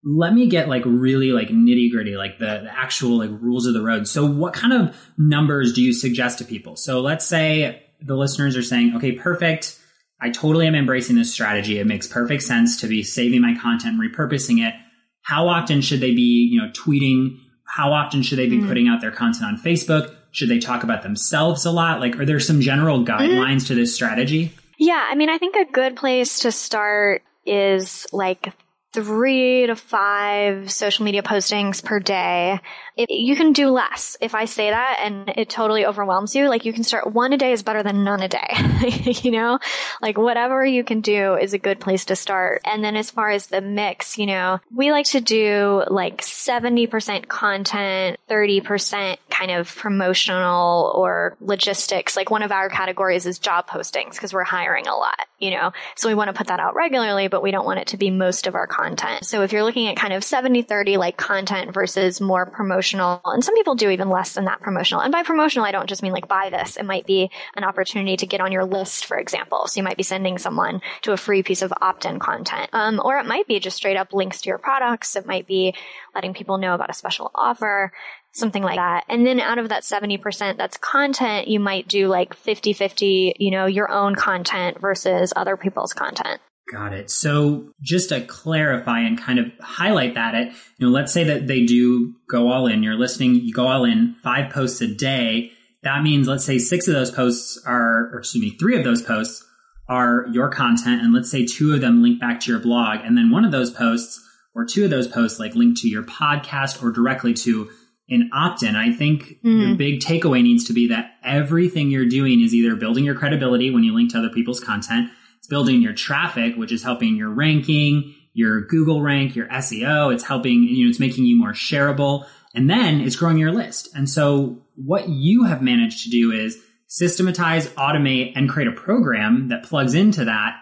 let 0.05 0.35
me 0.35 0.49
get 0.49 0.69
like 0.69 0.83
really 0.85 1.33
like 1.33 1.49
nitty 1.49 1.91
gritty, 1.93 2.17
like 2.17 2.39
the, 2.39 2.63
the, 2.65 2.71
actual 2.73 3.19
like 3.19 3.31
rules 3.31 3.67
of 3.67 3.75
the 3.75 3.83
road. 3.83 4.09
So 4.09 4.27
what 4.27 4.53
kind 4.53 4.73
of 4.73 4.97
numbers 5.17 5.73
do 5.73 5.83
you 5.83 5.93
suggest 5.93 6.39
to 6.39 6.45
people? 6.45 6.77
So 6.77 7.01
let's 7.01 7.25
say 7.25 7.83
the 8.01 8.17
listeners 8.17 8.57
are 8.57 8.63
saying, 8.63 8.97
okay, 8.97 9.13
perfect. 9.13 9.79
I 10.21 10.31
totally 10.31 10.67
am 10.67 10.75
embracing 10.75 11.17
this 11.17 11.33
strategy. 11.33 11.79
It 11.79 11.87
makes 11.87 12.07
perfect 12.07 12.43
sense 12.43 12.81
to 12.81 12.87
be 12.87 13.03
saving 13.03 13.43
my 13.43 13.57
content, 13.61 14.01
repurposing 14.01 14.67
it. 14.67 14.75
How 15.23 15.49
often 15.49 15.81
should 15.81 16.01
they 16.01 16.15
be, 16.15 16.49
you 16.53 16.61
know, 16.61 16.71
tweeting? 16.71 17.39
How 17.67 17.93
often 17.93 18.23
should 18.23 18.39
they 18.39 18.49
be 18.49 18.59
mm-hmm. 18.59 18.69
putting 18.69 18.89
out 18.89 19.01
their 19.01 19.13
content 19.13 19.45
on 19.45 19.57
Facebook? 19.57 20.15
Should 20.33 20.49
they 20.49 20.59
talk 20.59 20.83
about 20.83 21.03
themselves 21.03 21.65
a 21.65 21.71
lot? 21.71 22.01
Like, 22.01 22.19
are 22.19 22.25
there 22.25 22.41
some 22.41 22.61
general 22.61 23.05
guidelines 23.05 23.59
mm-hmm. 23.59 23.67
to 23.67 23.75
this 23.75 23.95
strategy? 23.95 24.53
Yeah, 24.79 25.07
I 25.09 25.15
mean, 25.15 25.29
I 25.29 25.39
think 25.39 25.55
a 25.55 25.71
good 25.71 25.97
place 25.97 26.41
to 26.41 26.51
start 26.51 27.23
is 27.45 28.07
like 28.13 28.53
three 28.93 29.67
to 29.67 29.75
five 29.75 30.71
social 30.71 31.05
media 31.05 31.23
postings 31.23 31.83
per 31.83 31.99
day. 31.99 32.61
If 32.97 33.07
you 33.09 33.37
can 33.37 33.53
do 33.53 33.71
less. 33.71 34.17
If 34.21 34.35
I 34.35 34.45
say 34.45 34.71
that 34.71 34.99
and 35.01 35.33
it 35.37 35.49
totally 35.49 35.87
overwhelms 35.87 36.35
you, 36.35 36.49
like 36.49 36.65
you 36.65 36.73
can 36.73 36.85
start 36.85 37.13
one 37.13 37.33
a 37.33 37.39
day 37.39 37.53
is 37.53 37.63
better 37.63 37.83
than 37.83 38.05
none 38.05 38.21
a 38.21 38.29
day. 38.29 38.57
you 39.23 39.31
know, 39.31 39.59
like 40.01 40.19
whatever 40.19 40.65
you 40.65 40.85
can 40.85 41.01
do 41.01 41.35
is 41.35 41.55
a 41.55 41.59
good 41.59 41.81
place 41.81 42.05
to 42.07 42.17
start. 42.17 42.61
And 42.65 42.85
then 42.85 42.97
as 42.97 43.11
far 43.11 43.31
as 43.31 43.47
the 43.47 43.61
mix, 43.61 44.19
you 44.19 44.27
know, 44.27 44.61
we 44.75 44.91
like 44.93 45.07
to 45.07 45.21
do 45.21 45.85
like 45.89 46.21
70% 46.21 47.29
content, 47.29 48.19
30% 48.29 49.17
kind 49.31 49.51
of 49.51 49.75
promotional 49.75 50.93
or 50.95 51.37
logistics. 51.41 52.17
Like 52.17 52.31
one 52.31 52.43
of 52.43 52.53
our 52.53 52.69
categories 52.69 53.25
is 53.25 53.39
job 53.39 53.69
postings 53.69 54.13
because 54.13 54.35
we're 54.35 54.45
hiring 54.45 54.87
a 54.87 54.95
lot, 54.95 55.27
you 55.39 55.51
know, 55.51 55.73
so 55.97 56.09
we 56.09 56.15
want 56.15 56.29
to 56.29 56.35
put 56.35 56.49
that 56.49 56.61
out 56.61 56.75
regularly, 56.75 57.29
but 57.29 57.43
we 57.43 57.51
don't 57.51 57.65
want 57.65 57.81
it 57.81 57.89
to 57.89 57.97
be 57.97 58.11
most 58.11 58.47
of 58.47 58.55
our 58.55 58.67
content. 58.67 59.25
So 59.25 59.43
if 59.43 59.53
you're 59.53 59.65
looking 59.65 59.89
at 59.89 59.97
kind 59.97 60.13
of 60.13 60.23
70 60.23 60.63
30 60.63 60.99
like 60.99 61.17
content 61.17 61.73
versus 61.73 62.21
more 62.21 62.45
promotional, 62.45 62.82
and 62.83 63.45
some 63.45 63.55
people 63.55 63.75
do 63.75 63.91
even 63.91 64.09
less 64.09 64.35
than 64.35 64.47
that 64.47 64.61
promotional. 64.61 65.03
And 65.03 65.13
by 65.13 65.23
promotional, 65.23 65.67
I 65.67 65.73
don't 65.73 65.89
just 65.89 66.03
mean 66.03 66.13
like 66.13 66.29
buy 66.29 66.51
this. 66.51 66.77
It 66.77 66.85
might 66.85 67.07
be 67.07 67.31
an 67.57 67.65
opportunity 67.65 68.17
to 68.17 68.27
get 68.27 68.41
on 68.41 68.53
your 68.53 68.65
list, 68.65 69.07
for 69.07 69.19
example. 69.19 69.67
So 69.67 69.79
you 69.79 69.85
might 69.85 69.97
be 69.97 70.03
sending 70.03 70.39
someone 70.39 70.81
to 71.03 71.13
a 71.13 71.17
free 71.17 71.43
piece 71.43 71.63
of 71.63 71.73
opt 71.81 72.05
in 72.05 72.19
content. 72.19 72.71
Um, 72.73 73.01
or 73.03 73.19
it 73.19 73.27
might 73.27 73.47
be 73.47 73.61
just 73.61 73.77
straight 73.77 73.97
up 73.97 74.13
links 74.13 74.43
to 74.43 74.49
your 74.49 74.59
products. 74.59 75.17
It 75.17 75.27
might 75.27 75.47
be 75.47 75.75
letting 76.15 76.35
people 76.35 76.59
know 76.59 76.75
about 76.75 76.91
a 76.91 76.95
special 76.95 77.31
offer 77.35 77.93
something 78.33 78.63
like 78.63 78.77
that. 78.77 79.05
And 79.09 79.27
then 79.27 79.41
out 79.41 79.59
of 79.59 79.69
that 79.69 79.83
70% 79.83 80.57
that's 80.57 80.79
content, 80.79 81.49
you 81.49 81.61
might 81.61 81.87
do 81.87 82.09
like 82.09 82.35
50 82.35 82.73
50, 82.73 83.37
you 83.39 83.51
know, 83.51 83.67
your 83.67 83.91
own 83.91 84.15
content 84.15 84.81
versus 84.81 85.33
other 85.37 85.57
people's 85.57 85.93
content. 85.93 86.41
Got 86.71 86.95
it. 86.95 87.11
So 87.11 87.73
just 87.83 88.11
to 88.11 88.21
clarify 88.21 89.01
and 89.01 89.21
kind 89.21 89.39
of 89.39 89.53
highlight 89.61 90.15
that, 90.15 90.35
it 90.35 90.53
you 90.79 90.87
know, 90.87 90.93
let's 90.93 91.13
say 91.13 91.25
that 91.25 91.47
they 91.47 91.67
do 91.67 92.15
go 92.31 92.51
all 92.51 92.67
in. 92.67 92.83
You're 92.83 92.95
listening, 92.95 93.35
you 93.35 93.53
go 93.53 93.67
all 93.67 93.85
in, 93.85 94.15
five 94.23 94.53
posts 94.53 94.81
a 94.81 94.87
day. 94.87 95.53
That 95.83 96.03
means, 96.03 96.29
let's 96.29 96.45
say 96.45 96.59
six 96.59 96.87
of 96.87 96.95
those 96.95 97.11
posts 97.11 97.61
are, 97.67 98.11
or 98.13 98.21
excuse 98.21 98.43
me, 98.43 98.57
three 98.59 98.79
of 98.79 98.85
those 98.85 99.03
posts 99.03 99.45
are 99.89 100.27
your 100.31 100.49
content, 100.49 101.03
and 101.03 101.13
let's 101.13 101.31
say 101.31 101.45
two 101.45 101.75
of 101.75 101.81
them 101.81 102.03
link 102.03 102.21
back 102.21 102.41
to 102.41 102.51
your 102.51 102.61
blog, 102.61 103.01
and 103.05 103.19
then 103.19 103.31
one 103.31 103.45
of 103.45 103.51
those 103.51 103.71
posts 103.71 104.21
or 104.55 104.65
two 104.65 104.85
of 104.85 104.91
those 104.91 105.09
posts 105.09 105.41
like 105.41 105.55
link 105.55 105.81
to 105.81 105.89
your 105.89 106.05
podcast 106.05 106.83
or 106.83 106.93
directly 106.93 107.35
to 107.35 107.69
an 108.09 108.31
opt-in. 108.33 108.77
I 108.77 108.93
think 108.93 109.41
mm. 109.45 109.71
the 109.71 109.75
big 109.75 110.01
takeaway 110.01 110.43
needs 110.43 110.65
to 110.65 110.73
be 110.73 110.89
that 110.89 111.13
everything 111.25 111.91
you're 111.91 112.09
doing 112.09 112.41
is 112.43 112.55
either 112.55 112.77
building 112.77 113.05
your 113.05 113.15
credibility 113.15 113.71
when 113.71 113.83
you 113.83 113.95
link 113.95 114.13
to 114.13 114.19
other 114.19 114.29
people's 114.29 114.61
content 114.61 115.11
it's 115.43 115.49
building 115.49 115.83
your 115.83 115.93
traffic, 115.93 116.55
which 116.55 116.71
is 116.71 116.85
helping 116.85 117.17
your 117.17 117.29
ranking, 117.29 118.15
your 118.33 118.61
Google 118.61 119.03
rank, 119.03 119.35
your 119.35 119.49
SEO. 119.49 120.15
It's 120.15 120.23
helping, 120.23 120.63
you 120.63 120.85
know, 120.85 120.89
it's 120.91 121.01
making 121.01 121.25
you 121.25 121.37
more 121.37 121.53
shareable. 121.53 122.27
And 122.55 122.71
then 122.71 123.01
it's 123.01 123.17
growing 123.17 123.39
your 123.39 123.51
list. 123.51 123.89
And 123.93 124.09
so 124.09 124.63
what 124.77 125.09
you 125.09 125.43
have 125.43 125.61
managed 125.61 126.05
to 126.05 126.11
do 126.11 126.31
is 126.31 126.59
systematize, 126.87 127.67
automate, 127.71 128.35
and 128.37 128.49
create 128.49 128.69
a 128.69 128.73
program 128.73 129.49
that 129.49 129.65
plugs 129.65 129.95
into 129.95 130.27
that, 130.27 130.61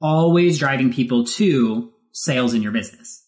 always 0.00 0.58
driving 0.58 0.90
people 0.90 1.26
to 1.26 1.92
sales 2.12 2.54
in 2.54 2.62
your 2.62 2.72
business. 2.72 3.19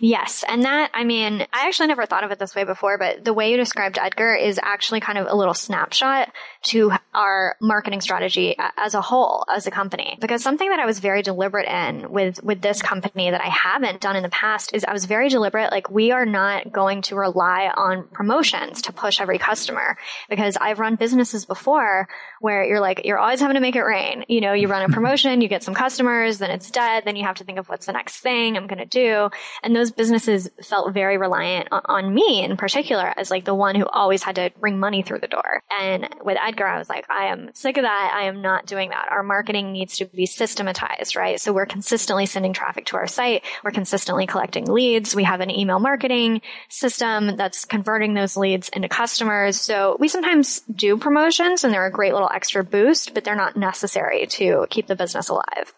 Yes. 0.00 0.44
And 0.46 0.64
that, 0.64 0.90
I 0.94 1.04
mean, 1.04 1.46
I 1.52 1.66
actually 1.66 1.88
never 1.88 2.06
thought 2.06 2.24
of 2.24 2.30
it 2.30 2.38
this 2.38 2.54
way 2.54 2.64
before, 2.64 2.98
but 2.98 3.24
the 3.24 3.34
way 3.34 3.50
you 3.50 3.56
described 3.56 3.98
Edgar 3.98 4.34
is 4.34 4.58
actually 4.62 5.00
kind 5.00 5.18
of 5.18 5.26
a 5.28 5.34
little 5.34 5.54
snapshot 5.54 6.32
to 6.62 6.92
our 7.14 7.56
marketing 7.60 8.00
strategy 8.00 8.56
as 8.76 8.94
a 8.94 9.00
whole, 9.00 9.44
as 9.52 9.66
a 9.66 9.70
company. 9.70 10.18
Because 10.20 10.42
something 10.42 10.68
that 10.68 10.78
I 10.78 10.86
was 10.86 10.98
very 10.98 11.22
deliberate 11.22 11.68
in 11.68 12.10
with, 12.10 12.42
with 12.42 12.60
this 12.60 12.82
company 12.82 13.30
that 13.30 13.40
I 13.40 13.48
haven't 13.48 14.00
done 14.00 14.16
in 14.16 14.22
the 14.22 14.28
past 14.28 14.74
is 14.74 14.84
I 14.84 14.92
was 14.92 15.04
very 15.04 15.28
deliberate. 15.28 15.70
Like 15.70 15.90
we 15.90 16.12
are 16.12 16.26
not 16.26 16.72
going 16.72 17.02
to 17.02 17.16
rely 17.16 17.70
on 17.74 18.08
promotions 18.08 18.82
to 18.82 18.92
push 18.92 19.20
every 19.20 19.38
customer 19.38 19.96
because 20.28 20.56
I've 20.60 20.78
run 20.78 20.96
businesses 20.96 21.44
before 21.44 22.08
where 22.40 22.64
you're 22.64 22.80
like, 22.80 23.02
you're 23.04 23.18
always 23.18 23.40
having 23.40 23.54
to 23.54 23.60
make 23.60 23.76
it 23.76 23.82
rain. 23.82 24.24
You 24.28 24.40
know, 24.40 24.52
you 24.52 24.68
run 24.68 24.82
a 24.82 24.88
promotion, 24.94 25.40
you 25.40 25.48
get 25.48 25.62
some 25.62 25.74
customers, 25.74 26.38
then 26.38 26.50
it's 26.50 26.70
dead. 26.70 27.04
Then 27.04 27.16
you 27.16 27.24
have 27.24 27.36
to 27.36 27.44
think 27.44 27.58
of 27.58 27.68
what's 27.68 27.86
the 27.86 27.92
next 27.92 28.18
thing 28.18 28.56
I'm 28.56 28.66
going 28.66 28.78
to 28.78 28.86
do. 28.86 29.30
And 29.62 29.69
those 29.74 29.90
businesses 29.90 30.50
felt 30.62 30.92
very 30.92 31.18
reliant 31.18 31.68
on, 31.70 32.14
me 32.14 32.42
in 32.42 32.56
particular 32.56 33.12
as 33.16 33.30
like 33.30 33.44
the 33.44 33.54
one 33.54 33.74
who 33.74 33.86
always 33.86 34.22
had 34.22 34.36
to 34.36 34.50
bring 34.58 34.78
money 34.78 35.02
through 35.02 35.20
the 35.20 35.28
door. 35.28 35.62
And 35.80 36.08
with 36.24 36.38
Edgar, 36.40 36.66
I 36.66 36.78
was 36.78 36.88
like, 36.88 37.04
I 37.10 37.26
am 37.26 37.50
sick 37.54 37.76
of 37.76 37.82
that. 37.82 38.12
I 38.14 38.24
am 38.24 38.42
not 38.42 38.66
doing 38.66 38.90
that. 38.90 39.08
Our 39.10 39.22
marketing 39.22 39.72
needs 39.72 39.98
to 39.98 40.06
be 40.06 40.26
systematized, 40.26 41.14
right? 41.14 41.40
So 41.40 41.52
we're 41.52 41.66
consistently 41.66 42.26
sending 42.26 42.52
traffic 42.52 42.86
to 42.86 42.96
our 42.96 43.06
site. 43.06 43.44
We're 43.62 43.70
consistently 43.70 44.26
collecting 44.26 44.66
leads. 44.66 45.14
We 45.14 45.24
have 45.24 45.40
an 45.40 45.50
email 45.50 45.78
marketing 45.78 46.40
system 46.68 47.36
that's 47.36 47.64
converting 47.64 48.14
those 48.14 48.36
leads 48.36 48.68
into 48.70 48.88
customers. 48.88 49.60
So 49.60 49.96
we 50.00 50.08
sometimes 50.08 50.60
do 50.60 50.96
promotions 50.96 51.64
and 51.64 51.72
they're 51.72 51.86
a 51.86 51.92
great 51.92 52.12
little 52.12 52.30
extra 52.32 52.64
boost, 52.64 53.14
but 53.14 53.24
they're 53.24 53.36
not 53.36 53.56
necessary 53.56 54.26
to 54.26 54.66
keep 54.70 54.86
the 54.86 54.96
business 54.96 55.28
alive. 55.28 55.74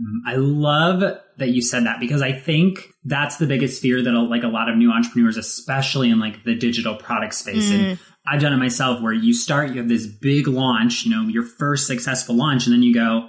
Mm, 0.00 0.20
I 0.26 0.36
love 0.36 1.02
that 1.38 1.50
you 1.50 1.62
said 1.62 1.86
that 1.86 2.00
because 2.00 2.22
I 2.22 2.32
think 2.32 2.78
that's 3.04 3.36
the 3.36 3.46
biggest 3.46 3.82
fear 3.82 4.02
that 4.02 4.12
like 4.12 4.42
a 4.42 4.48
lot 4.48 4.68
of 4.68 4.76
new 4.76 4.92
entrepreneurs, 4.92 5.36
especially 5.36 6.10
in 6.10 6.20
like 6.20 6.44
the 6.44 6.54
digital 6.54 6.96
product 6.96 7.34
space. 7.34 7.70
Mm. 7.70 7.74
And 7.74 7.98
I've 8.26 8.40
done 8.40 8.52
it 8.52 8.58
myself 8.58 9.02
where 9.02 9.12
you 9.12 9.34
start, 9.34 9.70
you 9.70 9.76
have 9.76 9.88
this 9.88 10.06
big 10.06 10.48
launch, 10.48 11.04
you 11.04 11.10
know, 11.10 11.28
your 11.28 11.42
first 11.42 11.86
successful 11.86 12.34
launch, 12.34 12.66
and 12.66 12.74
then 12.74 12.82
you 12.82 12.94
go, 12.94 13.28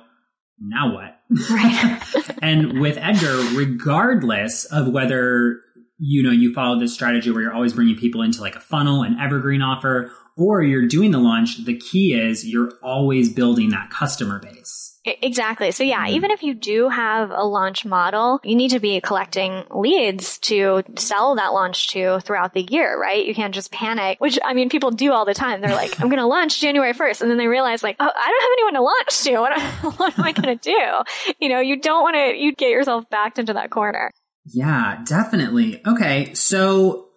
now 0.60 0.94
what? 0.94 1.20
Right. 1.50 2.02
and 2.42 2.80
with 2.80 2.98
Edgar, 2.98 3.36
regardless 3.56 4.66
of 4.66 4.88
whether, 4.88 5.60
you 5.98 6.24
know, 6.24 6.32
you 6.32 6.54
follow 6.54 6.80
this 6.80 6.94
strategy 6.94 7.32
where 7.32 7.42
you're 7.42 7.54
always 7.54 7.74
bringing 7.74 7.98
people 7.98 8.22
into 8.22 8.42
like 8.42 8.56
a 8.56 8.62
funnel, 8.62 9.04
an 9.04 9.18
evergreen 9.20 9.62
offer, 9.62 10.12
or 10.38 10.62
you're 10.62 10.88
doing 10.88 11.12
the 11.12 11.20
launch, 11.20 11.66
the 11.66 11.78
key 11.78 12.14
is 12.14 12.48
you're 12.48 12.72
always 12.82 13.34
building 13.34 13.70
that 13.70 13.90
customer 13.90 14.40
base. 14.40 14.95
Exactly. 15.06 15.72
So 15.72 15.84
yeah, 15.84 16.06
mm-hmm. 16.06 16.16
even 16.16 16.32
if 16.32 16.42
you 16.42 16.54
do 16.56 16.90
have 16.90 17.30
a 17.30 17.44
launch 17.44 17.86
model, 17.86 18.40
you 18.44 18.56
need 18.56 18.72
to 18.72 18.80
be 18.80 19.00
collecting 19.02 19.64
leads 19.70 20.40
to 20.40 20.84
sell 20.98 21.36
that 21.36 21.54
launch 21.54 21.90
to 21.90 22.20
throughout 22.22 22.54
the 22.54 22.64
year, 22.64 23.00
right? 23.00 23.24
You 23.24 23.36
can't 23.36 23.54
just 23.54 23.72
panic, 23.72 24.20
which 24.20 24.40
I 24.44 24.54
mean, 24.54 24.70
people 24.70 24.92
do 24.92 25.12
all 25.12 25.26
the 25.26 25.34
time. 25.34 25.62
They're 25.62 25.76
like, 25.76 26.00
I'm 26.02 26.08
going 26.08 26.20
to 26.20 26.26
launch 26.26 26.60
January 26.60 26.94
1st. 26.94 27.22
And 27.22 27.30
then 27.30 27.38
they 27.38 27.48
realize 27.48 27.84
like, 27.84 27.98
oh, 28.00 28.10
I 28.16 28.30
don't 28.30 28.42
have 28.42 28.52
anyone 28.58 28.74
to 28.74 28.82
launch 28.82 29.24
to. 29.24 29.38
What, 29.40 29.98
what 30.00 30.20
am 30.20 30.26
I 30.26 30.32
going 30.32 30.58
to 30.58 30.72
do? 30.72 31.34
You 31.40 31.50
know, 31.50 31.60
you 31.60 31.80
don't 31.80 32.02
want 32.02 32.16
to, 32.16 32.36
you 32.36 32.56
get 32.56 32.70
yourself 32.70 33.08
backed 33.10 33.38
into 33.38 33.54
that 33.54 33.70
corner. 33.70 34.12
Yeah, 34.46 35.04
definitely. 35.06 35.82
Okay. 35.86 36.34
So 36.34 37.10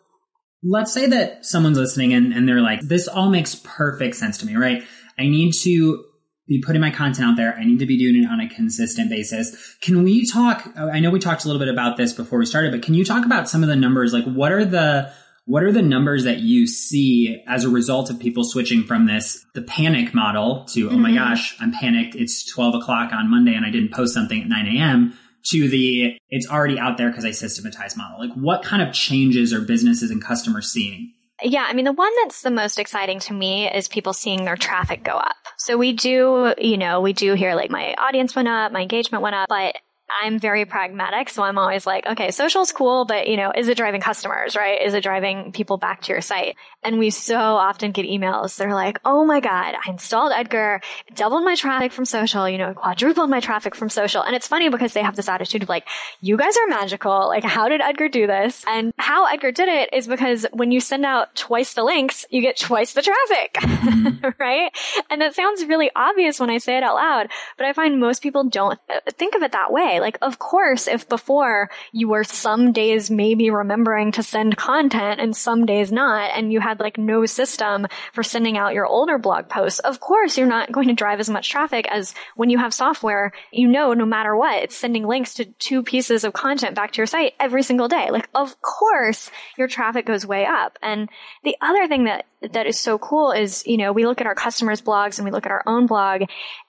let's 0.63 0.93
say 0.93 1.07
that 1.07 1.47
someone's 1.47 1.79
listening 1.79 2.13
and, 2.13 2.33
and 2.33 2.49
they're 2.49 2.61
like, 2.61 2.81
this 2.81 3.09
all 3.09 3.31
makes 3.31 3.55
perfect 3.55 4.17
sense 4.17 4.39
to 4.39 4.47
me, 4.47 4.57
right? 4.57 4.83
I 5.19 5.29
need 5.29 5.53
to 5.63 6.05
be 6.49 6.61
putting 6.61 6.81
my 6.81 6.91
content 6.91 7.29
out 7.29 7.37
there. 7.37 7.55
I 7.55 7.65
need 7.65 7.79
to 7.81 7.87
be 7.87 7.99
doing 7.99 8.25
it 8.25 8.27
on 8.27 8.41
a 8.41 8.49
consistent 8.49 9.11
basis. 9.11 9.77
Can 9.83 10.03
we 10.03 10.27
talk? 10.27 10.69
I 10.77 10.99
know 10.99 11.11
we 11.11 11.21
talked 11.21 11.45
a 11.45 11.47
little 11.47 11.61
bit 11.61 11.69
about 11.69 11.97
this 11.97 12.13
before 12.13 12.39
we 12.39 12.47
started, 12.47 12.73
but 12.73 12.83
can 12.83 12.95
you 12.95 13.05
talk 13.05 13.25
about 13.25 13.49
some 13.49 13.63
of 13.63 13.69
the 13.69 13.77
numbers? 13.77 14.13
Like, 14.13 14.25
what 14.25 14.51
are 14.51 14.65
the 14.65 15.13
what 15.49 15.63
are 15.63 15.73
the 15.73 15.83
numbers 15.83 16.25
that 16.25 16.41
you 16.41 16.67
see 16.67 17.43
as 17.47 17.65
a 17.65 17.71
result 17.71 18.11
of 18.11 18.21
people 18.21 18.45
switching 18.45 18.85
from 18.85 19.07
this 19.07 19.45
the 19.55 19.63
panic 19.63 20.15
model 20.15 20.67
to 20.67 20.87
mm-hmm. 20.87 20.95
oh 20.95 20.99
my 20.99 21.09
mm-hmm. 21.09 21.19
gosh 21.19 21.57
i'm 21.59 21.73
panicked 21.73 22.15
it's 22.15 22.45
12 22.53 22.83
o'clock 22.83 23.13
on 23.13 23.31
monday 23.31 23.55
and 23.55 23.65
i 23.65 23.71
didn't 23.71 23.91
post 23.91 24.13
something 24.13 24.43
at 24.43 24.47
9 24.47 24.77
a.m 24.77 25.19
to 25.45 25.69
the 25.69 26.19
it's 26.29 26.47
already 26.49 26.79
out 26.79 26.99
there 26.99 27.09
because 27.09 27.25
i 27.25 27.31
systematized 27.31 27.97
model 27.97 28.19
like 28.19 28.33
what 28.35 28.63
kind 28.63 28.83
of 28.83 28.93
changes 28.93 29.55
are 29.55 29.63
businesses 29.63 30.11
and 30.11 30.23
customers 30.23 30.71
seeing 30.71 31.15
yeah, 31.43 31.67
I 31.69 31.73
mean, 31.73 31.85
the 31.85 31.93
one 31.93 32.13
that's 32.23 32.43
the 32.43 32.51
most 32.51 32.79
exciting 32.79 33.21
to 33.21 33.33
me 33.33 33.71
is 33.71 33.89
people 33.89 34.13
seeing 34.13 34.45
their 34.45 34.57
traffic 34.57 35.05
go 35.05 35.13
up. 35.13 35.37
So 35.57 35.77
we 35.77 35.93
do, 35.93 36.55
you 36.59 36.77
know, 36.77 37.01
we 37.01 37.13
do 37.13 37.35
hear 37.35 37.55
like 37.55 37.71
my 37.71 37.95
audience 37.95 38.35
went 38.35 38.49
up, 38.49 38.73
my 38.73 38.83
engagement 38.83 39.23
went 39.23 39.37
up, 39.37 39.49
but 39.49 39.77
I'm 40.23 40.39
very 40.39 40.65
pragmatic. 40.65 41.29
So 41.29 41.43
I'm 41.43 41.59
always 41.59 41.87
like, 41.87 42.07
okay, 42.07 42.31
social's 42.31 42.73
cool, 42.73 43.05
but 43.05 43.29
you 43.29 43.37
know, 43.37 43.53
is 43.55 43.69
it 43.69 43.77
driving 43.77 44.01
customers, 44.01 44.57
right? 44.57 44.81
Is 44.83 44.95
it 44.95 45.03
driving 45.03 45.53
people 45.53 45.77
back 45.77 46.03
to 46.03 46.13
your 46.13 46.21
site? 46.21 46.57
And 46.83 46.99
we 46.99 47.11
so 47.11 47.37
often 47.37 47.93
get 47.93 48.07
emails. 48.07 48.57
They're 48.57 48.75
like, 48.75 49.01
oh 49.05 49.25
my 49.25 49.41
God, 49.41 49.75
I 49.75 49.91
installed 49.91 50.33
Edgar, 50.35 50.81
doubled 51.15 51.45
my 51.45 51.55
traffic 51.57 51.93
from 51.93 52.05
social, 52.05 52.49
you 52.49 52.57
know, 52.57 52.73
quadrupled 52.73 53.29
my 53.29 53.41
traffic 53.41 53.75
from 53.75 53.89
social. 53.89 54.23
And 54.23 54.35
it's 54.35 54.47
funny 54.47 54.69
because 54.69 54.93
they 54.93 55.03
have 55.03 55.17
this 55.17 55.29
attitude 55.29 55.65
of 55.65 55.69
like, 55.69 55.87
you 56.21 56.37
guys 56.37 56.57
are 56.57 56.69
magical. 56.69 57.29
Like, 57.29 57.45
how 57.45 57.69
did 57.69 57.81
Edgar 57.81 58.09
do 58.09 58.27
this? 58.27 58.65
And 58.67 58.93
how 58.97 59.27
Edgar 59.27 59.53
did 59.53 59.69
it 59.69 59.91
is 59.93 60.07
because 60.07 60.47
when 60.53 60.71
you 60.71 60.81
send 60.81 61.05
out 61.05 61.35
twice 61.35 61.75
the 61.75 61.85
links, 61.85 62.25
you 62.31 62.41
get 62.41 62.57
twice 62.57 62.93
the 62.93 63.03
traffic, 63.03 63.55
mm-hmm. 63.55 64.29
right? 64.39 64.71
And 65.11 65.21
that 65.21 65.35
sounds 65.35 65.65
really 65.65 65.91
obvious 65.95 66.41
when 66.41 66.51
I 66.51 66.59
say 66.59 66.77
it 66.77 66.83
out 66.83 66.95
loud, 66.95 67.29
but 67.57 67.67
I 67.67 67.73
find 67.73 68.01
most 68.01 68.23
people 68.23 68.45
don't 68.45 68.79
think 69.11 69.35
of 69.35 69.43
it 69.43 69.53
that 69.53 69.73
way. 69.73 69.98
Like, 70.01 70.19
of 70.23 70.39
course, 70.39 70.89
if 70.89 71.09
before 71.09 71.71
you 71.93 72.09
were 72.09 72.25
some 72.25 72.73
days 72.73 73.11
maybe 73.11 73.51
remembering 73.51 74.13
to 74.13 74.23
send 74.23 74.57
content 74.57 75.21
and 75.21 75.37
some 75.37 75.67
days 75.67 75.93
not, 75.93 76.31
and 76.35 76.53
you 76.53 76.61
had 76.61 76.81
like 76.81 76.99
no 76.99 77.27
system 77.27 77.87
for 78.13 78.23
sending 78.23 78.57
out 78.57 78.75
your 78.75 78.87
older 78.87 79.19
blog 79.19 79.49
posts, 79.49 79.81
of 79.81 80.01
course 80.01 80.37
you're 80.37 80.47
not 80.47 80.73
going 80.73 80.89
to 80.89 80.95
drive 80.95 81.21
as 81.21 81.31
much 81.31 81.49
traffic 81.49 81.87
as 81.91 82.15
when 82.37 82.51
you 82.51 82.59
have 82.59 82.75
software, 82.75 83.33
you 83.53 83.69
know, 83.69 83.95
no 83.95 84.07
matter 84.07 84.37
what, 84.37 84.63
it's 84.63 84.77
sending 84.77 85.07
links 85.07 85.35
to 85.35 85.45
two 85.45 85.83
pieces 85.83 86.25
of 86.25 86.33
content 86.33 86.75
back 86.75 86.93
to 86.93 86.99
your 86.99 87.07
site 87.07 87.35
every 87.41 87.63
single 87.63 87.89
day. 87.89 88.11
Like, 88.11 88.29
of 88.35 88.61
course 88.61 89.31
your 89.57 89.69
traffic 89.69 90.07
goes 90.07 90.27
way 90.27 90.47
up. 90.47 90.79
And 90.83 91.09
the 91.45 91.57
other 91.61 91.89
thing 91.89 92.05
that 92.05 92.27
that 92.53 92.67
is 92.67 92.79
so 92.79 92.99
cool 92.99 93.33
is, 93.33 93.67
you 93.67 93.77
know, 93.77 93.93
we 93.93 94.07
look 94.07 94.21
at 94.21 94.27
our 94.27 94.35
customers' 94.35 94.83
blogs 94.83 95.19
and 95.19 95.25
we 95.25 95.33
look 95.33 95.47
at 95.47 95.53
our 95.53 95.63
own 95.67 95.87
blog. 95.87 96.23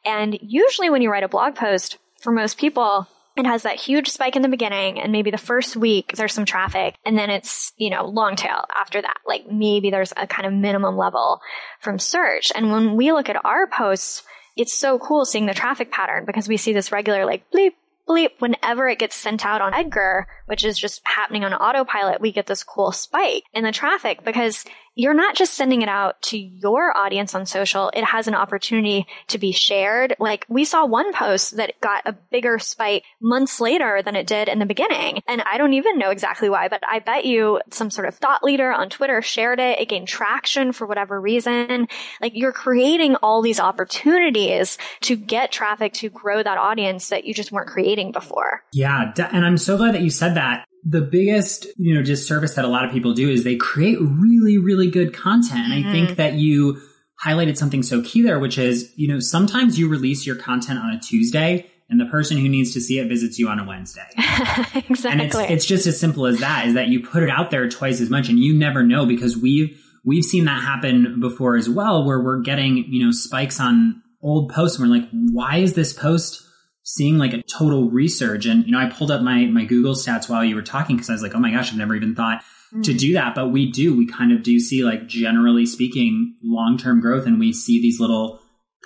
And 0.04 0.38
usually 0.42 0.90
when 0.90 1.02
you 1.02 1.12
write 1.12 1.24
a 1.24 1.28
blog 1.28 1.56
post, 1.56 1.98
for 2.20 2.32
most 2.32 2.58
people, 2.58 3.08
it 3.40 3.46
has 3.46 3.64
that 3.64 3.76
huge 3.76 4.10
spike 4.10 4.36
in 4.36 4.42
the 4.42 4.50
beginning 4.50 5.00
and 5.00 5.12
maybe 5.12 5.32
the 5.32 5.38
first 5.38 5.76
week 5.76 6.14
there's 6.16 6.34
some 6.34 6.46
traffic 6.46 6.96
and 7.06 7.18
then 7.18 7.30
it's, 7.30 7.74
you 7.78 7.90
know, 7.90 8.06
long 8.06 8.36
tail 8.36 8.66
after 8.76 9.02
that. 9.02 9.18
Like 9.26 9.50
maybe 9.52 9.90
there's 9.90 10.14
a 10.18 10.28
kind 10.28 10.46
of 10.46 10.54
minimum 10.54 10.98
level 10.98 11.42
from 11.80 12.00
search. 12.00 12.52
And 12.54 12.72
when 12.72 12.96
we 12.96 13.12
look 13.12 13.30
at 13.30 13.44
our 13.46 13.68
posts, 13.68 14.24
it's 14.56 14.78
so 14.78 15.00
cool 15.00 15.26
seeing 15.26 15.46
the 15.46 15.54
traffic 15.54 15.92
pattern 15.92 16.26
because 16.26 16.48
we 16.48 16.58
see 16.58 16.74
this 16.74 16.92
regular 16.92 17.26
like 17.26 17.50
bleep, 17.52 17.74
bleep 18.08 18.32
whenever 18.40 18.88
it 18.90 19.00
gets 19.00 19.16
sent 19.16 19.46
out 19.46 19.62
on 19.62 19.74
Edgar, 19.74 20.28
which 20.48 20.66
is 20.66 20.78
just 20.78 21.02
happening 21.06 21.44
on 21.44 21.54
autopilot, 21.54 22.22
we 22.22 22.32
get 22.32 22.48
this 22.48 22.64
cool 22.64 22.92
spike 22.92 23.44
in 23.54 23.64
the 23.64 23.72
traffic 23.72 24.24
because 24.26 24.66
you're 25.00 25.14
not 25.14 25.34
just 25.34 25.54
sending 25.54 25.82
it 25.82 25.88
out 25.88 26.22
to 26.22 26.38
your 26.38 26.96
audience 26.98 27.34
on 27.34 27.46
social. 27.46 27.90
It 27.94 28.04
has 28.04 28.28
an 28.28 28.36
opportunity 28.36 29.08
to 29.28 29.38
be 29.38 29.54
shared. 29.54 30.14
Like 30.20 30.46
we 30.50 30.66
saw 30.66 30.86
one 30.86 31.14
post 31.14 31.56
that 31.56 31.80
got 31.80 32.02
a 32.06 32.12
bigger 32.12 32.60
spike 32.60 33.06
months 33.22 33.62
later 33.62 34.02
than 34.04 34.18
it 34.18 34.28
did 34.28 34.50
in 34.50 34.60
the 34.60 34.66
beginning. 34.66 35.22
And 35.26 35.42
I 35.42 35.58
don't 35.58 35.72
even 35.72 35.98
know 35.98 36.10
exactly 36.10 36.50
why, 36.50 36.68
but 36.68 36.82
I 36.86 37.00
bet 37.00 37.24
you 37.24 37.62
some 37.72 37.90
sort 37.90 38.10
of 38.10 38.16
thought 38.16 38.44
leader 38.44 38.74
on 38.74 38.90
Twitter 38.90 39.22
shared 39.22 39.62
it. 39.62 39.80
It 39.80 39.88
gained 39.88 40.10
traction 40.10 40.74
for 40.74 40.86
whatever 40.86 41.22
reason. 41.22 41.88
Like 42.20 42.34
you're 42.36 42.52
creating 42.52 43.16
all 43.16 43.42
these 43.42 43.62
opportunities 43.62 44.78
to 45.04 45.16
get 45.16 45.54
traffic 45.54 45.94
to 45.94 46.10
grow 46.10 46.44
that 46.44 46.58
audience 46.58 47.08
that 47.08 47.24
you 47.24 47.34
just 47.34 47.54
weren't 47.54 47.70
creating 47.70 48.12
before. 48.12 48.66
Yeah. 48.74 49.14
And 49.32 49.46
I'm 49.46 49.58
so 49.58 49.78
glad 49.78 49.96
that 49.96 50.02
you 50.02 50.10
said 50.10 50.36
that 50.36 50.66
the 50.84 51.02
biggest, 51.02 51.68
you 51.78 51.94
know, 51.94 52.02
disservice 52.02 52.56
that 52.56 52.66
a 52.66 52.68
lot 52.68 52.86
of 52.86 52.92
people 52.92 53.14
do 53.14 53.30
is 53.30 53.44
they 53.44 53.56
create 53.56 53.98
really, 54.00 54.58
really 54.58 54.90
good 54.90 55.14
content. 55.14 55.74
And 55.74 55.74
mm-hmm. 55.74 55.90
I 55.90 55.92
think 55.92 56.18
that 56.18 56.34
you 56.34 56.82
highlighted 57.24 57.58
something 57.58 57.84
so 57.84 58.02
key 58.02 58.22
there, 58.22 58.40
which 58.40 58.58
is, 58.58 58.94
you 58.96 59.08
know, 59.08 59.20
sometimes 59.20 59.78
you 59.78 59.90
release 59.90 60.26
your 60.26 60.36
content 60.36 60.80
on 60.80 60.92
a 60.92 61.00
Tuesday 61.00 61.70
and 61.90 62.00
the 62.00 62.06
person 62.06 62.38
who 62.38 62.48
needs 62.48 62.74
to 62.74 62.82
see 62.82 63.00
it 63.00 63.08
visits 63.08 63.38
you 63.40 63.50
on 63.50 63.60
a 63.60 63.66
Wednesday. 63.66 64.08
exactly. 64.18 65.12
And 65.12 65.22
it's, 65.22 65.36
it's 65.36 65.66
just 65.66 65.88
as 65.88 66.00
simple 66.00 66.26
as 66.28 66.40
that 66.40 66.68
is 66.68 66.76
that 66.76 66.88
you 66.88 67.02
put 67.02 67.24
it 67.24 67.30
out 67.30 67.52
there 67.52 67.68
twice 67.68 68.00
as 68.00 68.10
much 68.10 68.30
and 68.30 68.40
you 68.40 68.54
never 68.54 68.84
know 68.84 69.06
because 69.06 69.36
we've, 69.36 69.84
we've 70.06 70.24
seen 70.24 70.46
that 70.46 70.62
happen 70.62 71.20
before 71.20 71.58
as 71.58 71.68
well, 71.68 72.06
where 72.06 72.22
we're 72.22 72.42
getting, 72.42 72.78
you 72.78 73.04
know, 73.04 73.12
spikes 73.12 73.60
on 73.60 74.02
old 74.22 74.52
posts 74.52 74.80
and 74.80 74.90
we're 74.90 74.96
like, 74.96 75.10
why 75.12 75.58
is 75.58 75.74
this 75.74 75.92
post 75.92 76.46
seeing 76.92 77.20
like 77.20 77.34
a 77.34 77.44
total 77.44 77.92
resurge. 77.92 78.50
And, 78.50 78.66
you 78.66 78.72
know, 78.72 78.80
I 78.80 78.90
pulled 78.90 79.12
up 79.12 79.22
my, 79.22 79.46
my 79.46 79.64
Google 79.64 79.94
stats 79.94 80.28
while 80.28 80.44
you 80.44 80.56
were 80.56 80.64
talking 80.64 80.96
because 80.96 81.10
I 81.10 81.14
was 81.14 81.22
like, 81.22 81.36
oh 81.36 81.40
my 81.40 81.52
gosh, 81.52 81.72
I've 81.72 81.78
never 81.78 81.96
even 81.96 82.16
thought 82.16 82.42
mm-hmm. 82.42 82.82
to 82.82 82.94
do 82.96 83.14
that. 83.14 83.36
But 83.36 83.50
we 83.50 83.72
do, 83.72 83.96
we 83.96 84.08
kind 84.08 84.32
of 84.32 84.42
do 84.42 84.60
see 84.60 84.84
like 84.84 85.06
generally 85.06 85.68
speaking, 85.68 86.36
long-term 86.44 87.00
growth. 87.00 87.28
And 87.28 87.40
we 87.40 87.54
see 87.54 87.80
these 87.80 88.00
little 88.00 88.40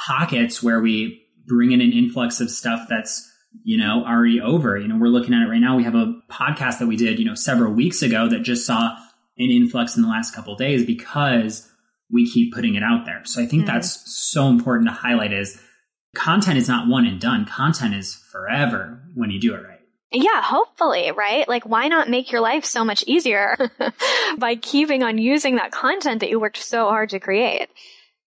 pockets 0.05 0.61
where 0.61 0.81
we 0.81 1.23
bring 1.47 1.71
in 1.71 1.79
an 1.79 1.93
influx 1.93 2.41
of 2.41 2.51
stuff 2.51 2.87
that's, 2.89 3.25
you 3.63 3.77
know, 3.77 4.03
already 4.05 4.41
over. 4.41 4.77
You 4.77 4.89
know, 4.89 4.97
we're 4.97 5.07
looking 5.07 5.33
at 5.33 5.41
it 5.41 5.49
right 5.49 5.61
now. 5.61 5.77
We 5.77 5.85
have 5.85 5.95
a 5.95 6.13
podcast 6.29 6.79
that 6.79 6.87
we 6.87 6.97
did, 6.97 7.19
you 7.19 7.25
know, 7.25 7.35
several 7.35 7.71
weeks 7.71 8.01
ago 8.01 8.27
that 8.27 8.41
just 8.41 8.65
saw 8.65 8.97
an 9.37 9.49
influx 9.49 9.95
in 9.95 10.01
the 10.01 10.09
last 10.09 10.35
couple 10.35 10.57
days 10.57 10.85
because 10.85 11.69
we 12.11 12.29
keep 12.29 12.53
putting 12.53 12.75
it 12.75 12.83
out 12.83 13.05
there. 13.05 13.21
So 13.23 13.41
I 13.41 13.45
think 13.45 13.63
mm-hmm. 13.63 13.73
that's 13.73 14.13
so 14.13 14.49
important 14.49 14.89
to 14.89 14.93
highlight 14.93 15.31
is 15.31 15.57
content 16.15 16.57
is 16.57 16.67
not 16.67 16.87
one 16.87 17.05
and 17.05 17.19
done. 17.19 17.45
Content 17.45 17.95
is 17.95 18.15
forever 18.15 19.01
when 19.13 19.31
you 19.31 19.39
do 19.39 19.53
it 19.55 19.63
right. 19.63 19.79
Yeah, 20.11 20.43
hopefully, 20.43 21.11
right? 21.11 21.47
Like, 21.47 21.65
why 21.65 21.87
not 21.87 22.07
make 22.07 22.31
your 22.31 22.41
life 22.41 22.65
so 22.65 22.85
much 22.85 23.03
easier 23.07 23.57
by 24.37 24.55
keeping 24.55 25.01
on 25.01 25.17
using 25.17 25.55
that 25.55 25.71
content 25.71 26.19
that 26.19 26.29
you 26.29 26.39
worked 26.39 26.57
so 26.57 26.87
hard 26.87 27.09
to 27.09 27.19
create? 27.19 27.67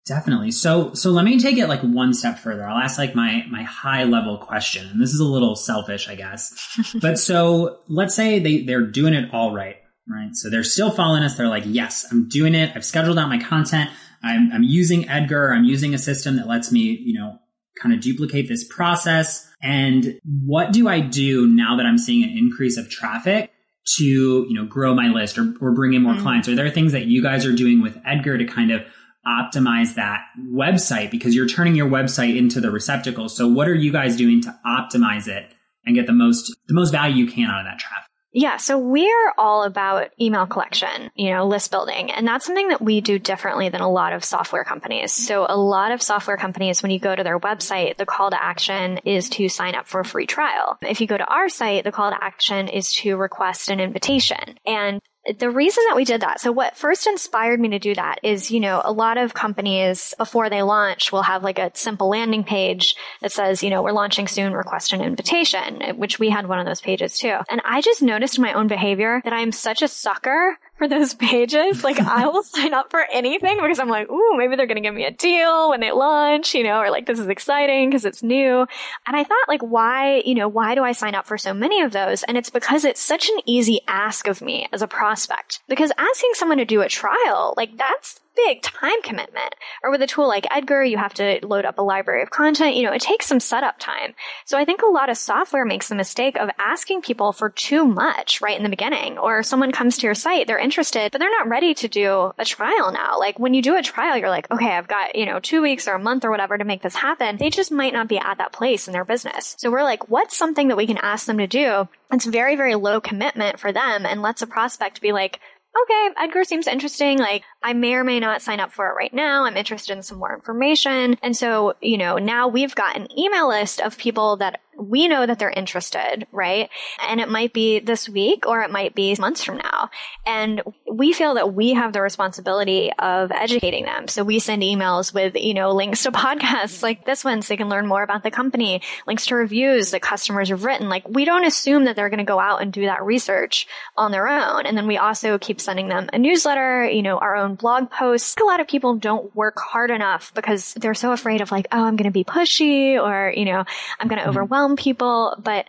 Definitely. 0.07 0.51
So 0.51 0.95
so 0.95 1.11
let 1.11 1.25
me 1.25 1.39
take 1.39 1.57
it 1.57 1.69
like 1.69 1.83
one 1.83 2.13
step 2.15 2.39
further. 2.39 2.67
I'll 2.67 2.79
ask 2.79 2.99
like 2.99 3.15
my 3.15 3.45
my 3.51 3.63
high 3.63 4.05
level 4.05 4.39
question. 4.39 4.89
And 4.89 5.01
this 5.01 5.13
is 5.13 5.21
a 5.21 5.25
little 5.25 5.55
selfish, 5.55 6.09
I 6.09 6.17
guess. 6.17 6.95
but 7.01 7.19
so 7.19 7.79
let's 7.87 8.15
say 8.15 8.39
they 8.39 8.63
they're 8.63 8.87
doing 8.87 9.15
it 9.15 9.33
all 9.33 9.55
right, 9.55 9.77
right? 10.09 10.35
So 10.35 10.51
they're 10.51 10.65
still 10.65 10.91
following 10.91 11.23
us. 11.23 11.37
They're 11.37 11.49
like, 11.49 11.65
"Yes, 11.67 12.07
I'm 12.11 12.29
doing 12.29 12.55
it. 12.55 12.73
I've 12.75 12.85
scheduled 12.85 13.19
out 13.19 13.29
my 13.29 13.39
content. 13.39 13.91
I'm 14.23 14.51
I'm 14.53 14.63
using 14.63 15.09
Edgar. 15.09 15.53
I'm 15.53 15.65
using 15.65 15.95
a 15.95 15.99
system 15.99 16.37
that 16.37 16.49
lets 16.49 16.73
me, 16.73 16.81
you 16.81 17.19
know, 17.19 17.39
kind 17.81 17.95
of 17.95 18.01
duplicate 18.01 18.49
this 18.49 18.65
process. 18.65 19.49
And 19.63 20.21
what 20.45 20.73
do 20.73 20.89
I 20.89 21.01
do 21.01 21.47
now 21.47 21.77
that 21.77 21.87
I'm 21.87 21.99
seeing 21.99 22.25
an 22.25 22.37
increase 22.37 22.77
of 22.77 22.91
traffic 22.91 23.51
to, 23.97 24.05
you 24.05 24.55
know, 24.55 24.67
grow 24.67 24.95
my 24.95 25.09
list 25.09 25.39
or, 25.39 25.55
or 25.61 25.73
bring 25.73 25.95
in 25.95 26.03
more 26.03 26.15
mm-hmm. 26.15 26.23
clients? 26.23 26.49
Are 26.49 26.55
there 26.55 26.71
things 26.71 26.93
that 26.93 27.07
you 27.07 27.23
guys 27.23 27.45
are 27.45 27.53
doing 27.53 27.83
with 27.83 27.99
Edgar 28.05 28.39
to 28.39 28.45
kind 28.45 28.71
of 28.71 28.83
optimize 29.27 29.95
that 29.95 30.23
website 30.53 31.11
because 31.11 31.35
you're 31.35 31.49
turning 31.49 31.75
your 31.75 31.89
website 31.89 32.37
into 32.37 32.61
the 32.61 32.71
receptacle. 32.71 33.29
So 33.29 33.47
what 33.47 33.69
are 33.69 33.75
you 33.75 33.93
guys 33.93 34.17
doing 34.17 34.41
to 34.43 34.59
optimize 34.67 35.29
it 35.29 35.53
and 35.85 35.95
get 35.95 36.07
the 36.07 36.13
most 36.13 36.55
the 36.69 36.75
most 36.75 36.91
value 36.91 37.25
you 37.25 37.31
can 37.31 37.51
out 37.51 37.61
of 37.61 37.67
that 37.67 37.79
traffic? 37.79 38.10
Yeah, 38.33 38.59
so 38.59 38.79
we're 38.79 39.33
all 39.37 39.65
about 39.65 40.11
email 40.21 40.47
collection, 40.47 41.11
you 41.17 41.31
know, 41.31 41.47
list 41.47 41.71
building. 41.71 42.13
And 42.13 42.27
that's 42.27 42.47
something 42.47 42.69
that 42.69 42.81
we 42.81 43.01
do 43.01 43.19
differently 43.19 43.69
than 43.71 43.81
a 43.81 43.91
lot 43.91 44.13
of 44.13 44.25
software 44.25 44.63
companies. 44.63 45.13
So 45.13 45.47
a 45.49 45.57
lot 45.57 45.91
of 45.91 46.01
software 46.01 46.37
companies, 46.37 46.83
when 46.83 46.93
you 46.93 47.01
go 47.01 47.15
to 47.15 47.25
their 47.25 47.41
website, 47.41 47.97
the 47.97 48.07
call 48.07 48.31
to 48.31 48.43
action 48.43 48.99
is 48.99 49.29
to 49.31 49.49
sign 49.49 49.75
up 49.75 49.89
for 49.89 50.01
a 50.01 50.05
free 50.05 50.27
trial. 50.27 50.79
If 50.83 51.01
you 51.01 51.09
go 51.09 51.19
to 51.19 51.25
our 51.25 51.49
site, 51.49 51.83
the 51.83 51.93
call 51.93 52.11
to 52.11 52.23
action 52.23 52.69
is 52.69 52.93
to 52.95 53.17
request 53.17 53.69
an 53.69 53.81
invitation. 53.81 54.59
And 54.65 55.01
the 55.39 55.51
reason 55.51 55.85
that 55.89 55.97
we 55.97 56.05
did 56.05 56.23
that, 56.23 56.41
so 56.41 56.51
what 56.51 56.77
first 56.77 57.07
inspired 57.07 57.61
me 57.61 57.69
to 57.71 57.79
do 57.79 57.95
that 57.95 58.21
is, 58.23 58.51
you 58.51 58.59
know, 58.59 58.81
a 58.83 58.93
lot 58.93 59.19
of 59.19 59.35
companies 59.35 60.15
before 60.17 60.49
they 60.49 60.63
launch 60.63 61.13
will 61.13 61.23
have 61.23 61.45
like 61.45 61.59
a 61.59 61.71
simple 61.75 62.09
landing 62.09 62.43
page 62.43 62.97
that 63.21 63.31
says, 63.31 63.63
you 63.63 63.69
know, 63.69 63.83
we're 63.83 63.93
launching 63.93 64.27
soon, 64.27 64.55
request 64.55 64.95
an 64.95 65.03
invitation, 65.03 65.83
which 65.97 66.19
we 66.19 66.31
had 66.31 66.49
one 66.49 66.59
of 66.59 66.67
those 66.67 66.81
pages 66.81 67.19
too. 67.19 67.37
And 67.51 67.61
I 67.65 67.83
just 67.83 68.01
noticed 68.01 68.39
my 68.39 68.55
own 68.55 68.67
behavior 68.67 69.21
that 69.25 69.33
I'm 69.35 69.53
such 69.53 69.83
a 69.83 69.89
sucker 69.89 70.59
for 70.81 70.89
those 70.89 71.13
pages. 71.13 71.85
Like 71.85 72.01
I 72.01 72.27
will 72.27 72.43
sign 72.43 72.73
up 72.73 72.91
for 72.91 73.05
anything 73.13 73.59
because 73.61 73.79
I'm 73.79 73.91
like, 73.91 74.11
ooh, 74.11 74.37
maybe 74.37 74.57
they're 74.57 74.67
going 74.67 74.77
to 74.77 74.81
give 74.83 74.95
me 74.95 75.05
a 75.05 75.11
deal 75.11 75.69
when 75.69 75.81
they 75.81 75.93
launch, 75.93 76.55
you 76.55 76.65
know, 76.65 76.81
or 76.81 76.91
like 76.91 77.05
this 77.05 77.19
is 77.19 77.29
exciting 77.29 77.91
because 77.91 78.07
it's 78.07 78.23
new. 78.23 78.67
And 79.07 79.15
I 79.15 79.23
thought 79.23 79.47
like, 79.47 79.61
why, 79.61 80.23
you 80.25 80.35
know, 80.35 80.49
why 80.49 80.75
do 80.75 80.83
I 80.83 80.93
sign 80.93 81.15
up 81.15 81.27
for 81.27 81.37
so 81.37 81.53
many 81.53 81.83
of 81.83 81.93
those? 81.93 82.23
And 82.23 82.39
it's 82.39 82.49
because 82.49 82.87
it's 82.87 83.01
such 83.01 83.29
an 83.29 83.41
easy 83.45 83.83
ask 83.87 84.27
of 84.27 84.41
me 84.41 84.69
as 84.73 84.81
a 84.81 84.89
prospect 84.89 85.61
because 85.69 85.93
asking 85.99 86.31
someone 86.33 86.59
to 86.59 86.65
do 86.65 86.81
a 86.81 86.89
trial, 86.89 87.53
like 87.59 87.77
that's 87.77 88.19
big 88.47 88.63
time 88.63 89.03
commitment. 89.03 89.55
Or 89.83 89.91
with 89.91 90.03
a 90.03 90.07
tool 90.07 90.29
like 90.29 90.47
Edgar, 90.51 90.83
you 90.85 90.97
have 90.97 91.15
to 91.15 91.41
load 91.43 91.65
up 91.65 91.79
a 91.79 91.83
library 91.83 92.23
of 92.23 92.31
content. 92.31 92.77
You 92.77 92.85
know, 92.85 92.93
it 92.93 93.03
takes 93.03 93.27
some 93.27 93.41
setup 93.41 93.79
time. 93.79 94.15
So 94.45 94.59
I 94.59 94.65
think 94.65 94.83
a 94.83 94.91
lot 94.91 95.11
of 95.11 95.17
software 95.17 95.65
makes 95.65 95.89
the 95.89 95.95
mistake 95.95 96.37
of 96.37 96.51
asking 96.59 97.03
people 97.03 97.33
for 97.33 97.51
too 97.51 97.85
much 97.85 98.41
right 98.41 98.57
in 98.57 98.63
the 98.63 98.69
beginning. 98.69 99.19
Or 99.19 99.43
someone 99.43 99.73
comes 99.73 99.99
to 99.99 100.07
your 100.07 100.15
site, 100.15 100.47
they're 100.47 100.59
interested, 100.59 101.13
but 101.13 101.19
they're 101.19 101.31
not 101.31 101.49
ready 101.49 101.75
to 101.75 101.89
do 101.89 102.33
a 102.39 102.45
trial 102.45 102.93
now. 102.93 103.19
Like 103.19 103.39
when 103.39 103.55
you 103.55 103.63
do 103.63 103.77
a 103.77 103.83
trial, 103.83 104.17
you're 104.17 104.29
like, 104.29 104.51
okay, 104.51 104.71
I've 104.71 104.89
got, 104.89 105.17
you 105.17 105.27
know, 105.27 105.41
two 105.41 105.63
weeks 105.63 105.89
or 105.89 105.95
a 105.95 105.99
month 105.99 106.25
or 106.25 106.31
whatever 106.31 106.57
to 106.57 106.65
make 106.65 106.83
this 106.83 106.95
happen. 106.95 107.37
They 107.37 107.51
just 107.51 107.73
might 107.73 107.93
not 107.93 108.09
be 108.09 108.19
at 108.19 108.39
that 108.39 108.53
place 108.53 108.87
in 108.87 108.93
their 108.93 109.05
business. 109.05 109.57
So 109.59 109.71
we're 109.71 109.83
like, 109.83 110.09
what's 110.09 110.37
something 110.37 110.69
that 110.69 110.77
we 110.77 110.87
can 110.87 110.99
ask 110.99 111.27
them 111.27 111.39
to 111.39 111.47
do? 111.47 111.89
It's 112.13 112.25
very, 112.25 112.57
very 112.57 112.75
low 112.75 113.01
commitment 113.01 113.61
for 113.61 113.73
them 113.73 114.05
and 114.05 114.23
lets 114.23 114.43
a 114.43 114.47
prospect 114.47 115.01
be 115.01 115.13
like, 115.13 115.41
okay, 115.83 116.15
Edgar 116.19 116.45
seems 116.45 116.67
interesting. 116.67 117.19
Like, 117.19 117.43
I 117.63 117.73
may 117.73 117.95
or 117.95 118.05
may 118.05 118.21
not 118.21 118.43
sign 118.43 118.61
up 118.61 118.73
for 118.73 118.89
it 118.89 118.95
right 118.95 119.13
now. 119.13 119.45
I'm 119.45 119.57
interested 119.57 119.97
in 119.97 120.03
some 120.03 120.19
more 120.19 120.35
information. 120.35 121.17
And 121.23 121.37
so, 121.37 121.75
you 121.81 121.99
know, 121.99 122.19
now 122.19 122.49
we've 122.49 122.75
got 122.75 122.97
an 122.97 123.09
email 123.19 123.49
list 123.49 123.81
of 123.81 123.97
people 123.99 124.37
that 124.37 124.61
we 124.77 125.09
know 125.09 125.27
that 125.27 125.39
they're 125.39 125.51
interested, 125.51 126.27
right? 126.33 126.71
And 127.07 127.21
it 127.21 127.29
might 127.29 127.53
be 127.53 127.81
this 127.81 128.09
week 128.09 128.47
or 128.47 128.63
it 128.63 128.71
might 128.71 128.95
be 128.95 129.15
months 129.19 129.45
from 129.45 129.59
now. 129.59 129.91
And 130.27 130.63
we 130.91 131.13
feel 131.13 131.35
that 131.35 131.53
we 131.53 131.75
have 131.75 131.93
the 131.93 132.01
responsibility 132.01 132.91
of 132.99 133.31
educating 133.31 133.85
them. 133.85 134.09
So 134.09 134.25
we 134.25 134.39
send 134.39 134.63
emails 134.63 135.13
with, 135.13 135.37
you 135.37 135.55
know, 135.55 135.73
links 135.73 136.03
to 136.05 136.13
podcasts 136.21 136.83
like 136.83 137.05
this 137.05 137.25
one 137.25 137.43
so 137.43 137.53
they 137.53 137.57
can 137.57 137.69
learn 137.69 137.87
more 137.87 138.03
about 138.03 138.23
the 138.23 138.31
company, 138.31 138.83
links 139.07 139.27
to 139.27 139.35
reviews 139.35 139.91
that 139.91 140.03
customers 140.03 140.49
have 140.49 140.65
written. 140.65 140.89
Like 140.89 141.09
we 141.09 141.25
don't 141.25 141.45
assume 141.45 141.85
that 141.85 141.97
they're 141.97 142.09
going 142.09 142.19
to 142.19 142.25
go 142.25 142.41
out 142.41 142.63
and 142.63 142.73
do 142.73 142.83
that 142.83 143.05
research 143.05 143.67
on 143.97 144.13
their 144.13 144.29
own. 144.29 144.67
And 144.67 144.77
then 144.77 144.87
we 144.87 144.97
also 144.97 145.39
keep 145.39 145.61
sending 145.61 145.89
them 145.89 146.09
a 146.13 146.19
newsletter, 146.19 146.89
you 146.89 147.03
know, 147.03 147.19
our 147.19 147.37
own 147.37 147.55
blog 147.55 147.91
posts. 147.91 148.37
A 148.41 148.45
lot 148.45 148.61
of 148.61 148.69
people 148.69 148.97
don't 148.97 149.35
work 149.35 149.59
hard 149.59 149.91
enough 149.91 150.33
because 150.35 150.75
they're 150.75 150.95
so 150.95 151.13
afraid 151.13 151.41
of 151.41 151.51
like, 151.51 151.67
oh, 151.73 151.85
I'm 151.85 151.97
going 151.97 152.05
to 152.05 152.11
be 152.11 152.25
pushy 152.25 153.01
or, 153.01 153.33
you 153.35 153.45
know, 153.45 153.65
I'm 153.99 154.09
going 154.09 154.19
to 154.19 154.27
mm-hmm. 154.27 154.31
Overwhelm 154.61 154.77
people, 154.77 155.37
but 155.43 155.67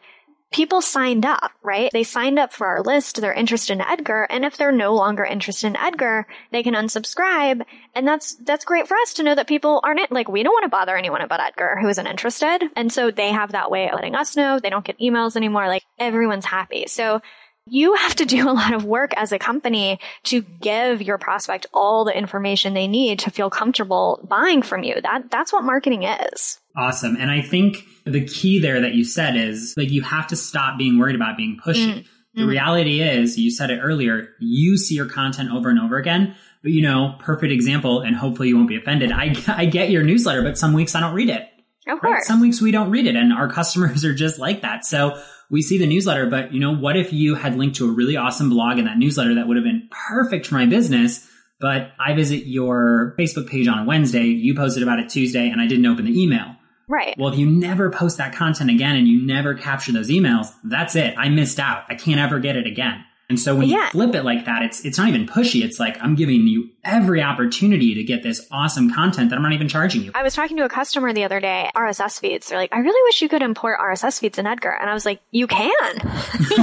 people 0.52 0.82
signed 0.82 1.26
up, 1.26 1.52
right? 1.64 1.90
They 1.94 2.04
signed 2.04 2.38
up 2.38 2.52
for 2.52 2.68
our 2.68 2.82
list. 2.82 3.22
They're 3.22 3.32
interested 3.34 3.74
in 3.74 3.82
Edgar. 3.82 4.28
And 4.30 4.44
if 4.44 4.58
they're 4.58 4.74
no 4.74 4.94
longer 4.94 5.24
interested 5.24 5.68
in 5.68 5.78
Edgar, 5.78 6.28
they 6.52 6.62
can 6.62 6.74
unsubscribe. 6.74 7.64
And 7.96 8.06
that's, 8.06 8.36
that's 8.36 8.66
great 8.66 8.88
for 8.88 8.98
us 8.98 9.14
to 9.14 9.24
know 9.24 9.34
that 9.34 9.48
people 9.48 9.80
aren't 9.82 10.12
like, 10.12 10.28
we 10.28 10.44
don't 10.44 10.54
want 10.54 10.64
to 10.64 10.70
bother 10.70 10.98
anyone 10.98 11.22
about 11.22 11.40
Edgar 11.40 11.78
who 11.82 11.88
isn't 11.88 12.06
interested. 12.06 12.64
And 12.76 12.92
so 12.92 13.12
they 13.12 13.32
have 13.32 13.54
that 13.54 13.72
way 13.72 13.88
of 13.88 13.96
letting 13.96 14.16
us 14.16 14.36
know. 14.36 14.60
They 14.60 14.70
don't 14.70 14.86
get 14.86 15.00
emails 15.00 15.38
anymore. 15.38 15.68
Like 15.68 15.84
everyone's 15.98 16.46
happy. 16.46 16.86
So 16.88 17.22
you 17.72 17.94
have 17.94 18.16
to 18.16 18.26
do 18.26 18.50
a 18.50 18.52
lot 18.52 18.74
of 18.74 18.84
work 18.84 19.14
as 19.16 19.32
a 19.32 19.40
company 19.40 19.98
to 20.24 20.42
give 20.42 21.02
your 21.02 21.18
prospect 21.18 21.68
all 21.74 22.04
the 22.04 22.16
information 22.16 22.74
they 22.74 22.86
need 22.86 23.20
to 23.20 23.32
feel 23.32 23.50
comfortable 23.50 24.20
buying 24.28 24.62
from 24.62 24.84
you. 24.84 25.00
That 25.02 25.32
that's 25.32 25.54
what 25.54 25.64
marketing 25.64 26.04
is. 26.04 26.60
Awesome. 26.76 27.16
And 27.18 27.32
I 27.32 27.42
think 27.42 27.78
the 28.06 28.26
key 28.26 28.60
there 28.60 28.82
that 28.82 28.94
you 28.94 29.06
said 29.06 29.38
is 29.38 29.74
like 29.78 29.90
you 29.90 30.02
have 30.02 30.28
to 30.28 30.36
stop 30.36 30.78
being 30.78 31.00
worried 31.00 31.16
about 31.16 31.38
being 31.38 31.58
pushy. 31.66 31.94
Mm. 31.94 32.06
The 32.34 32.42
mm. 32.42 32.50
reality 32.50 33.02
is, 33.02 33.38
you 33.38 33.50
said 33.50 33.72
it 33.72 33.80
earlier, 33.80 34.30
you 34.42 34.78
see 34.78 34.96
your 34.96 35.08
content 35.08 35.50
over 35.54 35.70
and 35.70 35.80
over 35.80 35.96
again. 35.96 36.36
But 36.64 36.74
you 36.74 36.82
know, 36.82 37.16
perfect 37.20 37.54
example, 37.54 38.02
and 38.02 38.18
hopefully 38.18 38.50
you 38.50 38.58
won't 38.58 38.68
be 38.68 38.76
offended. 38.76 39.14
I, 39.14 39.34
I 39.48 39.66
get 39.66 39.92
your 39.92 40.04
newsletter, 40.04 40.44
but 40.44 40.58
some 40.58 40.74
weeks 40.74 40.94
I 40.94 41.00
don't 41.00 41.16
read 41.16 41.30
it. 41.30 41.48
Of 41.88 42.00
course. 42.02 42.12
Right? 42.12 42.24
Some 42.24 42.42
weeks 42.42 42.62
we 42.62 42.72
don't 42.72 42.92
read 42.92 43.08
it, 43.08 43.16
and 43.16 43.32
our 43.32 43.48
customers 43.52 44.04
are 44.04 44.14
just 44.14 44.40
like 44.40 44.62
that. 44.62 44.86
So 44.86 45.22
we 45.52 45.62
see 45.62 45.78
the 45.78 45.86
newsletter, 45.86 46.28
but 46.28 46.54
you 46.54 46.60
know, 46.60 46.74
what 46.74 46.96
if 46.96 47.12
you 47.12 47.36
had 47.36 47.58
linked 47.58 47.76
to 47.76 47.90
a 47.90 47.92
really 47.92 48.16
awesome 48.16 48.50
blog 48.50 48.80
in 48.80 48.86
that 48.86 48.98
newsletter 48.98 49.36
that 49.36 49.48
would 49.48 49.58
have 49.58 49.66
been 49.66 49.90
perfect 50.10 50.48
for 50.48 50.56
my 50.56 50.66
business? 50.66 51.28
But 51.60 51.92
I 52.00 52.14
visit 52.14 52.48
your 52.48 53.14
Facebook 53.20 53.48
page 53.48 53.68
on 53.68 53.80
a 53.80 53.86
Wednesday, 53.86 54.24
you 54.24 54.56
posted 54.56 54.82
about 54.82 55.00
it 55.00 55.10
Tuesday, 55.10 55.50
and 55.50 55.62
I 55.62 55.68
didn't 55.68 55.86
open 55.86 56.06
the 56.06 56.20
email. 56.20 56.56
Right. 56.88 57.16
Well, 57.18 57.32
if 57.32 57.38
you 57.38 57.46
never 57.46 57.92
post 57.92 58.18
that 58.18 58.34
content 58.34 58.70
again 58.70 58.96
and 58.96 59.08
you 59.08 59.26
never 59.26 59.54
capture 59.54 59.92
those 59.92 60.10
emails, 60.10 60.48
that's 60.64 60.96
it. 60.96 61.14
I 61.18 61.30
missed 61.30 61.60
out. 61.60 61.84
I 61.88 61.96
can't 61.96 62.20
ever 62.20 62.40
get 62.40 62.56
it 62.56 62.66
again. 62.66 63.04
And 63.32 63.40
so 63.40 63.56
when 63.56 63.70
yeah. 63.70 63.86
you 63.86 63.92
flip 63.92 64.14
it 64.14 64.24
like 64.24 64.44
that, 64.44 64.62
it's 64.62 64.84
it's 64.84 64.98
not 64.98 65.08
even 65.08 65.26
pushy. 65.26 65.64
It's 65.64 65.80
like 65.80 65.98
I'm 66.04 66.16
giving 66.16 66.48
you 66.48 66.70
every 66.84 67.22
opportunity 67.22 67.96
to 67.96 68.04
get 68.04 68.24
this 68.24 68.46
awesome 68.52 68.92
content 68.92 69.30
that 69.30 69.36
I'm 69.38 69.42
not 69.42 69.54
even 69.54 69.68
charging 69.68 70.04
you. 70.04 70.12
I 70.16 70.24
was 70.24 70.34
talking 70.34 70.58
to 70.58 70.66
a 70.66 70.70
customer 70.70 71.14
the 71.14 71.24
other 71.24 71.40
day, 71.40 71.70
RSS 71.76 72.20
feeds. 72.20 72.50
They're 72.50 72.58
like, 72.58 72.74
I 72.74 72.80
really 72.80 73.02
wish 73.08 73.22
you 73.22 73.30
could 73.30 73.42
import 73.42 73.80
RSS 73.80 74.20
feeds 74.20 74.38
in 74.38 74.48
Edgar. 74.48 74.72
And 74.72 74.90
I 74.90 74.94
was 74.94 75.06
like, 75.06 75.22
you 75.32 75.48
can. 75.48 75.96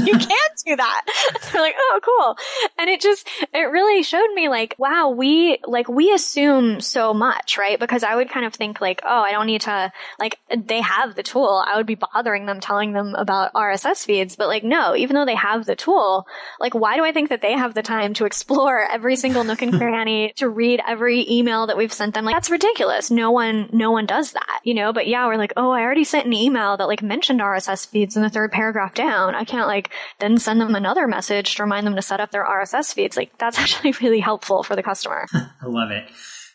you 0.05 0.19
can 0.19 0.49
do 0.67 0.77
that. 0.77 1.05
They're 1.53 1.63
like, 1.63 1.75
oh, 1.79 2.01
cool. 2.05 2.37
And 2.79 2.91
it 2.91 3.01
just, 3.01 3.29
it 3.55 3.71
really 3.71 4.03
showed 4.03 4.33
me 4.35 4.49
like, 4.49 4.75
wow, 4.79 5.11
we, 5.11 5.59
like, 5.67 5.89
we 5.89 6.13
assume 6.13 6.81
so 6.81 7.15
much, 7.15 7.57
right? 7.57 7.79
Because 7.79 8.03
I 8.03 8.17
would 8.17 8.29
kind 8.29 8.45
of 8.45 8.55
think 8.55 8.81
like, 8.81 9.01
oh, 9.05 9.23
I 9.23 9.33
don't 9.33 9.47
need 9.47 9.63
to, 9.63 9.93
like, 10.19 10.39
they 10.55 10.81
have 10.81 11.15
the 11.15 11.23
tool. 11.23 11.65
I 11.67 11.77
would 11.77 11.87
be 11.87 11.95
bothering 11.97 12.47
them 12.47 12.61
telling 12.61 12.93
them 12.93 13.15
about 13.15 13.53
RSS 13.55 14.05
feeds. 14.05 14.37
But 14.37 14.49
like, 14.49 14.65
no, 14.65 14.97
even 14.97 15.15
though 15.15 15.27
they 15.27 15.37
have 15.37 15.65
the 15.65 15.77
tool, 15.77 16.27
like, 16.61 16.75
why 16.75 16.97
do 16.97 17.05
I 17.05 17.13
think 17.13 17.31
that 17.31 17.43
they 17.43 17.53
have 17.53 17.75
the 17.75 17.83
time 17.83 18.15
to 18.15 18.25
explore 18.25 18.81
every 18.81 19.17
single 19.17 19.45
nook 19.45 19.63
and 19.63 19.73
cranny, 19.79 20.33
to 20.37 20.49
read 20.49 20.81
every 20.87 21.29
email 21.31 21.67
that 21.67 21.77
we've 21.77 21.93
sent 21.93 22.15
them? 22.15 22.25
Like, 22.25 22.35
that's 22.35 22.51
ridiculous. 22.51 23.11
No 23.11 23.31
one, 23.31 23.69
no 23.73 23.91
one 23.91 24.07
does 24.07 24.33
that, 24.33 24.61
you 24.65 24.75
know? 24.75 24.93
But 24.93 25.07
yeah, 25.07 25.27
we're 25.27 25.37
like, 25.37 25.53
oh, 25.57 25.71
I 25.71 25.83
already 25.83 26.05
sent 26.05 26.27
an 26.27 26.33
email 26.33 26.77
that 26.77 26.89
like 26.89 27.03
mentioned 27.03 27.41
RSS 27.41 27.87
feeds 27.87 28.17
in 28.17 28.23
the 28.23 28.31
third 28.31 28.53
paragraph 28.53 28.95
down. 28.95 29.35
I 29.35 29.45
can't 29.45 29.69
like 29.69 29.91
then 30.19 30.39
send 30.39 30.61
them 30.61 30.75
another 30.75 31.07
message 31.07 31.55
to 31.57 31.63
remind 31.63 31.87
them 31.87 31.97
to 31.97 32.03
set 32.03 32.21
up 32.21 32.31
their 32.31 32.45
RSS 32.45 32.95
feeds. 32.95 33.17
Like, 33.17 33.37
that's 33.39 33.59
actually 33.59 33.93
really 34.01 34.21
helpful 34.21 34.63
for 34.63 34.77
the 34.77 34.83
customer. 34.83 35.27
I 35.35 35.67
love 35.67 35.91
it. 35.91 36.09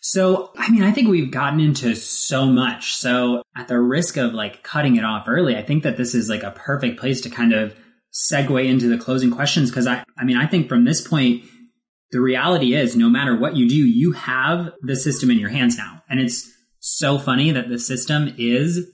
So, 0.05 0.51
I 0.57 0.69
mean, 0.69 0.83
I 0.83 0.91
think 0.91 1.07
we've 1.07 1.31
gotten 1.31 1.61
into 1.61 1.95
so 1.95 2.45
much. 2.45 2.95
So, 2.95 3.41
at 3.55 3.69
the 3.69 3.79
risk 3.79 4.17
of 4.17 4.33
like 4.33 4.61
cutting 4.61 4.97
it 4.97 5.05
off 5.05 5.29
early, 5.29 5.55
I 5.55 5.61
think 5.61 5.83
that 5.83 5.95
this 5.95 6.13
is 6.13 6.27
like 6.27 6.43
a 6.43 6.51
perfect 6.51 6.99
place 6.99 7.21
to 7.21 7.29
kind 7.29 7.53
of 7.53 7.73
segue 8.13 8.65
into 8.65 8.87
the 8.87 8.97
closing 8.97 9.31
questions 9.31 9.69
because 9.69 9.87
I, 9.87 10.03
I 10.17 10.23
mean, 10.23 10.37
I 10.37 10.45
think 10.45 10.69
from 10.69 10.85
this 10.85 11.05
point, 11.05 11.43
the 12.11 12.21
reality 12.21 12.75
is 12.75 12.95
no 12.95 13.09
matter 13.09 13.35
what 13.35 13.55
you 13.55 13.67
do, 13.67 13.75
you 13.75 14.11
have 14.11 14.71
the 14.81 14.95
system 14.95 15.31
in 15.31 15.39
your 15.39 15.49
hands 15.49 15.77
now. 15.77 16.03
And 16.07 16.19
it's 16.19 16.49
so 16.79 17.17
funny 17.17 17.51
that 17.51 17.69
the 17.69 17.79
system 17.79 18.33
is 18.37 18.87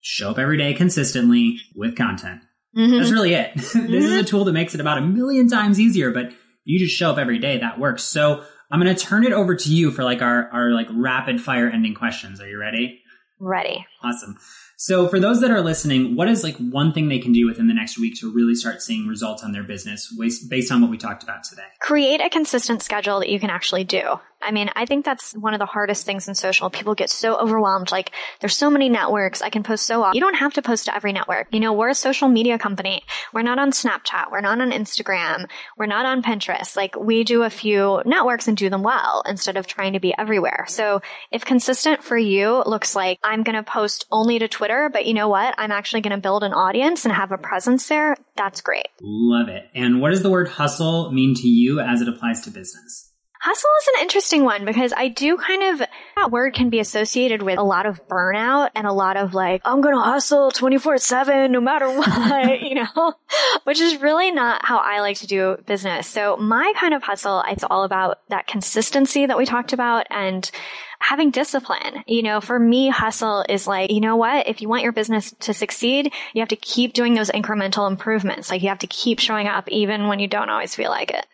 show 0.00 0.30
up 0.30 0.38
every 0.38 0.56
day 0.56 0.72
consistently 0.72 1.58
with 1.74 1.96
content. 1.96 2.40
Mm-hmm. 2.76 2.98
That's 2.98 3.10
really 3.10 3.34
it. 3.34 3.52
this 3.56 3.74
mm-hmm. 3.74 3.92
is 3.92 4.12
a 4.12 4.24
tool 4.24 4.44
that 4.44 4.52
makes 4.52 4.74
it 4.74 4.80
about 4.80 4.98
a 4.98 5.02
million 5.02 5.48
times 5.48 5.78
easier, 5.78 6.10
but 6.10 6.32
you 6.64 6.78
just 6.78 6.96
show 6.96 7.10
up 7.10 7.18
every 7.18 7.38
day. 7.38 7.58
That 7.58 7.78
works. 7.78 8.02
So 8.02 8.44
I'm 8.70 8.80
going 8.80 8.94
to 8.94 9.00
turn 9.00 9.24
it 9.24 9.32
over 9.32 9.54
to 9.54 9.74
you 9.74 9.90
for 9.90 10.04
like 10.04 10.22
our, 10.22 10.48
our 10.50 10.70
like 10.70 10.88
rapid 10.90 11.40
fire 11.40 11.68
ending 11.68 11.94
questions. 11.94 12.40
Are 12.40 12.48
you 12.48 12.58
ready? 12.58 13.02
Ready. 13.38 13.84
Awesome. 14.02 14.36
So 14.76 15.08
for 15.08 15.20
those 15.20 15.40
that 15.40 15.50
are 15.50 15.60
listening, 15.60 16.16
what 16.16 16.28
is 16.28 16.42
like 16.42 16.56
one 16.56 16.92
thing 16.92 17.08
they 17.08 17.18
can 17.18 17.32
do 17.32 17.46
within 17.46 17.68
the 17.68 17.74
next 17.74 17.98
week 17.98 18.18
to 18.20 18.32
really 18.32 18.54
start 18.54 18.82
seeing 18.82 19.06
results 19.06 19.44
on 19.44 19.52
their 19.52 19.62
business 19.62 20.12
based 20.48 20.72
on 20.72 20.80
what 20.80 20.90
we 20.90 20.98
talked 20.98 21.22
about 21.22 21.44
today? 21.44 21.62
Create 21.80 22.20
a 22.20 22.28
consistent 22.28 22.82
schedule 22.82 23.20
that 23.20 23.28
you 23.28 23.38
can 23.38 23.50
actually 23.50 23.84
do. 23.84 24.18
I 24.42 24.50
mean, 24.50 24.68
I 24.76 24.84
think 24.84 25.06
that's 25.06 25.32
one 25.32 25.54
of 25.54 25.58
the 25.58 25.66
hardest 25.66 26.04
things 26.04 26.28
in 26.28 26.34
social. 26.34 26.68
People 26.68 26.94
get 26.94 27.08
so 27.08 27.38
overwhelmed. 27.38 27.90
Like, 27.90 28.10
there's 28.40 28.56
so 28.56 28.68
many 28.68 28.90
networks. 28.90 29.40
I 29.40 29.48
can 29.48 29.62
post 29.62 29.86
so 29.86 30.02
often. 30.02 30.16
You 30.16 30.20
don't 30.20 30.34
have 30.34 30.52
to 30.54 30.62
post 30.62 30.84
to 30.84 30.94
every 30.94 31.12
network. 31.12 31.48
You 31.50 31.60
know, 31.60 31.72
we're 31.72 31.88
a 31.88 31.94
social 31.94 32.28
media 32.28 32.58
company. 32.58 33.04
We're 33.32 33.40
not 33.40 33.58
on 33.58 33.70
Snapchat. 33.70 34.30
We're 34.30 34.42
not 34.42 34.60
on 34.60 34.70
Instagram. 34.70 35.48
We're 35.78 35.86
not 35.86 36.04
on 36.04 36.22
Pinterest. 36.22 36.76
Like, 36.76 36.94
we 36.94 37.24
do 37.24 37.42
a 37.42 37.48
few 37.48 38.02
networks 38.04 38.46
and 38.46 38.54
do 38.56 38.68
them 38.68 38.82
well 38.82 39.22
instead 39.26 39.56
of 39.56 39.66
trying 39.66 39.94
to 39.94 40.00
be 40.00 40.14
everywhere. 40.18 40.66
So 40.68 41.00
if 41.30 41.46
consistent 41.46 42.04
for 42.04 42.18
you 42.18 42.62
looks 42.66 42.94
like 42.94 43.18
I'm 43.24 43.44
going 43.44 43.56
to 43.56 43.62
post 43.62 44.04
only 44.10 44.38
to 44.40 44.48
Twitter, 44.48 44.63
but 44.92 45.06
you 45.06 45.14
know 45.14 45.28
what? 45.28 45.54
I'm 45.58 45.72
actually 45.72 46.00
going 46.00 46.14
to 46.14 46.20
build 46.20 46.44
an 46.44 46.52
audience 46.52 47.04
and 47.04 47.14
have 47.14 47.32
a 47.32 47.38
presence 47.38 47.88
there. 47.88 48.16
That's 48.36 48.60
great. 48.60 48.88
Love 49.00 49.48
it. 49.48 49.68
And 49.74 50.00
what 50.00 50.10
does 50.10 50.22
the 50.22 50.30
word 50.30 50.48
hustle 50.48 51.12
mean 51.12 51.34
to 51.36 51.48
you 51.48 51.80
as 51.80 52.00
it 52.00 52.08
applies 52.08 52.40
to 52.42 52.50
business? 52.50 53.12
Hustle 53.44 53.70
is 53.78 53.88
an 53.88 54.00
interesting 54.00 54.42
one 54.42 54.64
because 54.64 54.94
I 54.96 55.08
do 55.08 55.36
kind 55.36 55.74
of, 55.74 55.86
that 56.16 56.30
word 56.30 56.54
can 56.54 56.70
be 56.70 56.80
associated 56.80 57.42
with 57.42 57.58
a 57.58 57.62
lot 57.62 57.84
of 57.84 58.08
burnout 58.08 58.70
and 58.74 58.86
a 58.86 58.92
lot 58.92 59.18
of 59.18 59.34
like, 59.34 59.60
I'm 59.66 59.82
going 59.82 59.94
to 59.94 60.00
hustle 60.00 60.50
24 60.50 60.96
seven 60.96 61.52
no 61.52 61.60
matter 61.60 61.86
what, 61.94 62.62
you 62.62 62.76
know, 62.76 63.12
which 63.64 63.80
is 63.80 64.00
really 64.00 64.30
not 64.30 64.64
how 64.64 64.78
I 64.78 65.00
like 65.00 65.18
to 65.18 65.26
do 65.26 65.58
business. 65.66 66.06
So 66.06 66.38
my 66.38 66.72
kind 66.80 66.94
of 66.94 67.02
hustle, 67.02 67.44
it's 67.46 67.64
all 67.64 67.84
about 67.84 68.20
that 68.30 68.46
consistency 68.46 69.26
that 69.26 69.36
we 69.36 69.44
talked 69.44 69.74
about 69.74 70.06
and 70.08 70.50
having 70.98 71.30
discipline. 71.30 72.02
You 72.06 72.22
know, 72.22 72.40
for 72.40 72.58
me, 72.58 72.88
hustle 72.88 73.44
is 73.46 73.66
like, 73.66 73.90
you 73.90 74.00
know 74.00 74.16
what? 74.16 74.48
If 74.48 74.62
you 74.62 74.70
want 74.70 74.84
your 74.84 74.92
business 74.92 75.34
to 75.40 75.52
succeed, 75.52 76.14
you 76.32 76.40
have 76.40 76.48
to 76.48 76.56
keep 76.56 76.94
doing 76.94 77.12
those 77.12 77.30
incremental 77.30 77.90
improvements. 77.90 78.48
Like 78.48 78.62
you 78.62 78.70
have 78.70 78.78
to 78.78 78.86
keep 78.86 79.18
showing 79.18 79.48
up 79.48 79.68
even 79.68 80.08
when 80.08 80.18
you 80.18 80.28
don't 80.28 80.48
always 80.48 80.74
feel 80.74 80.88
like 80.88 81.10
it. 81.10 81.26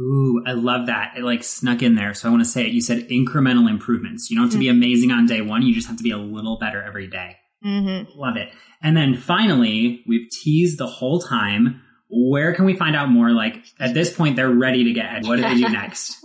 Ooh, 0.00 0.42
I 0.44 0.52
love 0.52 0.86
that. 0.86 1.14
It 1.16 1.22
like 1.22 1.44
snuck 1.44 1.82
in 1.82 1.94
there. 1.94 2.14
So 2.14 2.28
I 2.28 2.30
want 2.30 2.42
to 2.42 2.48
say 2.48 2.66
it. 2.66 2.72
You 2.72 2.80
said 2.80 3.08
incremental 3.08 3.70
improvements. 3.70 4.28
You 4.30 4.36
don't 4.36 4.46
have 4.46 4.52
to 4.52 4.56
mm-hmm. 4.56 4.78
be 4.80 4.86
amazing 4.86 5.10
on 5.12 5.26
day 5.26 5.40
one. 5.40 5.62
You 5.62 5.74
just 5.74 5.86
have 5.86 5.96
to 5.96 6.02
be 6.02 6.10
a 6.10 6.18
little 6.18 6.58
better 6.58 6.82
every 6.82 7.06
day. 7.06 7.36
Mm-hmm. 7.64 8.18
Love 8.18 8.36
it. 8.36 8.48
And 8.82 8.96
then 8.96 9.16
finally, 9.16 10.02
we've 10.06 10.28
teased 10.30 10.78
the 10.78 10.86
whole 10.86 11.20
time 11.20 11.82
where 12.14 12.54
can 12.54 12.64
we 12.64 12.74
find 12.74 12.94
out 12.94 13.08
more? 13.08 13.30
Like 13.30 13.62
at 13.80 13.92
this 13.92 14.14
point, 14.14 14.36
they're 14.36 14.50
ready 14.50 14.84
to 14.84 14.92
get 14.92 15.12
Ed. 15.12 15.26
What 15.26 15.36
do 15.36 15.42
they 15.42 15.54
do 15.54 15.68
next? 15.68 16.22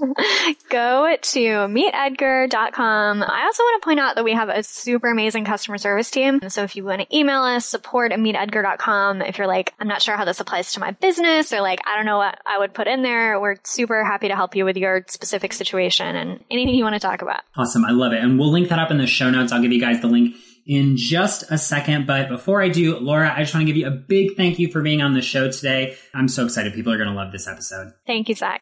Go 0.69 1.15
to 1.19 1.39
meetedgar.com. 1.39 3.23
I 3.23 3.43
also 3.43 3.63
want 3.63 3.81
to 3.81 3.85
point 3.85 3.99
out 3.99 4.15
that 4.15 4.23
we 4.23 4.33
have 4.33 4.49
a 4.49 4.61
super 4.63 5.09
amazing 5.09 5.45
customer 5.45 5.77
service 5.77 6.11
team. 6.11 6.39
So 6.49 6.63
if 6.63 6.75
you 6.75 6.85
want 6.85 7.01
to 7.01 7.17
email 7.17 7.41
us, 7.41 7.65
support 7.65 8.11
at 8.11 8.19
meetedgar.com. 8.19 9.21
If 9.21 9.37
you're 9.37 9.47
like, 9.47 9.73
I'm 9.79 9.87
not 9.87 10.01
sure 10.01 10.15
how 10.15 10.25
this 10.25 10.39
applies 10.39 10.73
to 10.73 10.79
my 10.79 10.91
business 10.91 11.51
or 11.51 11.61
like, 11.61 11.79
I 11.87 11.95
don't 11.95 12.05
know 12.05 12.17
what 12.17 12.39
I 12.45 12.59
would 12.59 12.73
put 12.73 12.87
in 12.87 13.01
there, 13.01 13.39
we're 13.39 13.55
super 13.63 14.03
happy 14.03 14.27
to 14.27 14.35
help 14.35 14.55
you 14.55 14.65
with 14.65 14.77
your 14.77 15.03
specific 15.07 15.53
situation 15.53 16.15
and 16.15 16.43
anything 16.51 16.75
you 16.75 16.83
want 16.83 16.95
to 16.95 16.99
talk 16.99 17.21
about. 17.21 17.41
Awesome. 17.55 17.85
I 17.85 17.91
love 17.91 18.13
it. 18.13 18.23
And 18.23 18.37
we'll 18.37 18.51
link 18.51 18.69
that 18.69 18.79
up 18.79 18.91
in 18.91 18.97
the 18.97 19.07
show 19.07 19.29
notes. 19.29 19.51
I'll 19.51 19.61
give 19.61 19.71
you 19.71 19.81
guys 19.81 20.01
the 20.01 20.07
link 20.07 20.35
in 20.69 20.95
just 20.95 21.51
a 21.51 21.57
second. 21.57 22.05
But 22.05 22.29
before 22.29 22.61
I 22.61 22.69
do, 22.69 22.97
Laura, 22.99 23.33
I 23.35 23.41
just 23.41 23.53
want 23.53 23.65
to 23.65 23.73
give 23.73 23.75
you 23.75 23.87
a 23.87 23.91
big 23.91 24.37
thank 24.37 24.59
you 24.59 24.71
for 24.71 24.81
being 24.81 25.01
on 25.01 25.13
the 25.13 25.21
show 25.21 25.51
today. 25.51 25.97
I'm 26.13 26.29
so 26.29 26.45
excited. 26.45 26.73
People 26.73 26.93
are 26.93 26.97
going 26.97 27.09
to 27.09 27.15
love 27.15 27.31
this 27.31 27.47
episode. 27.47 27.91
Thank 28.05 28.29
you, 28.29 28.35
Zach. 28.35 28.61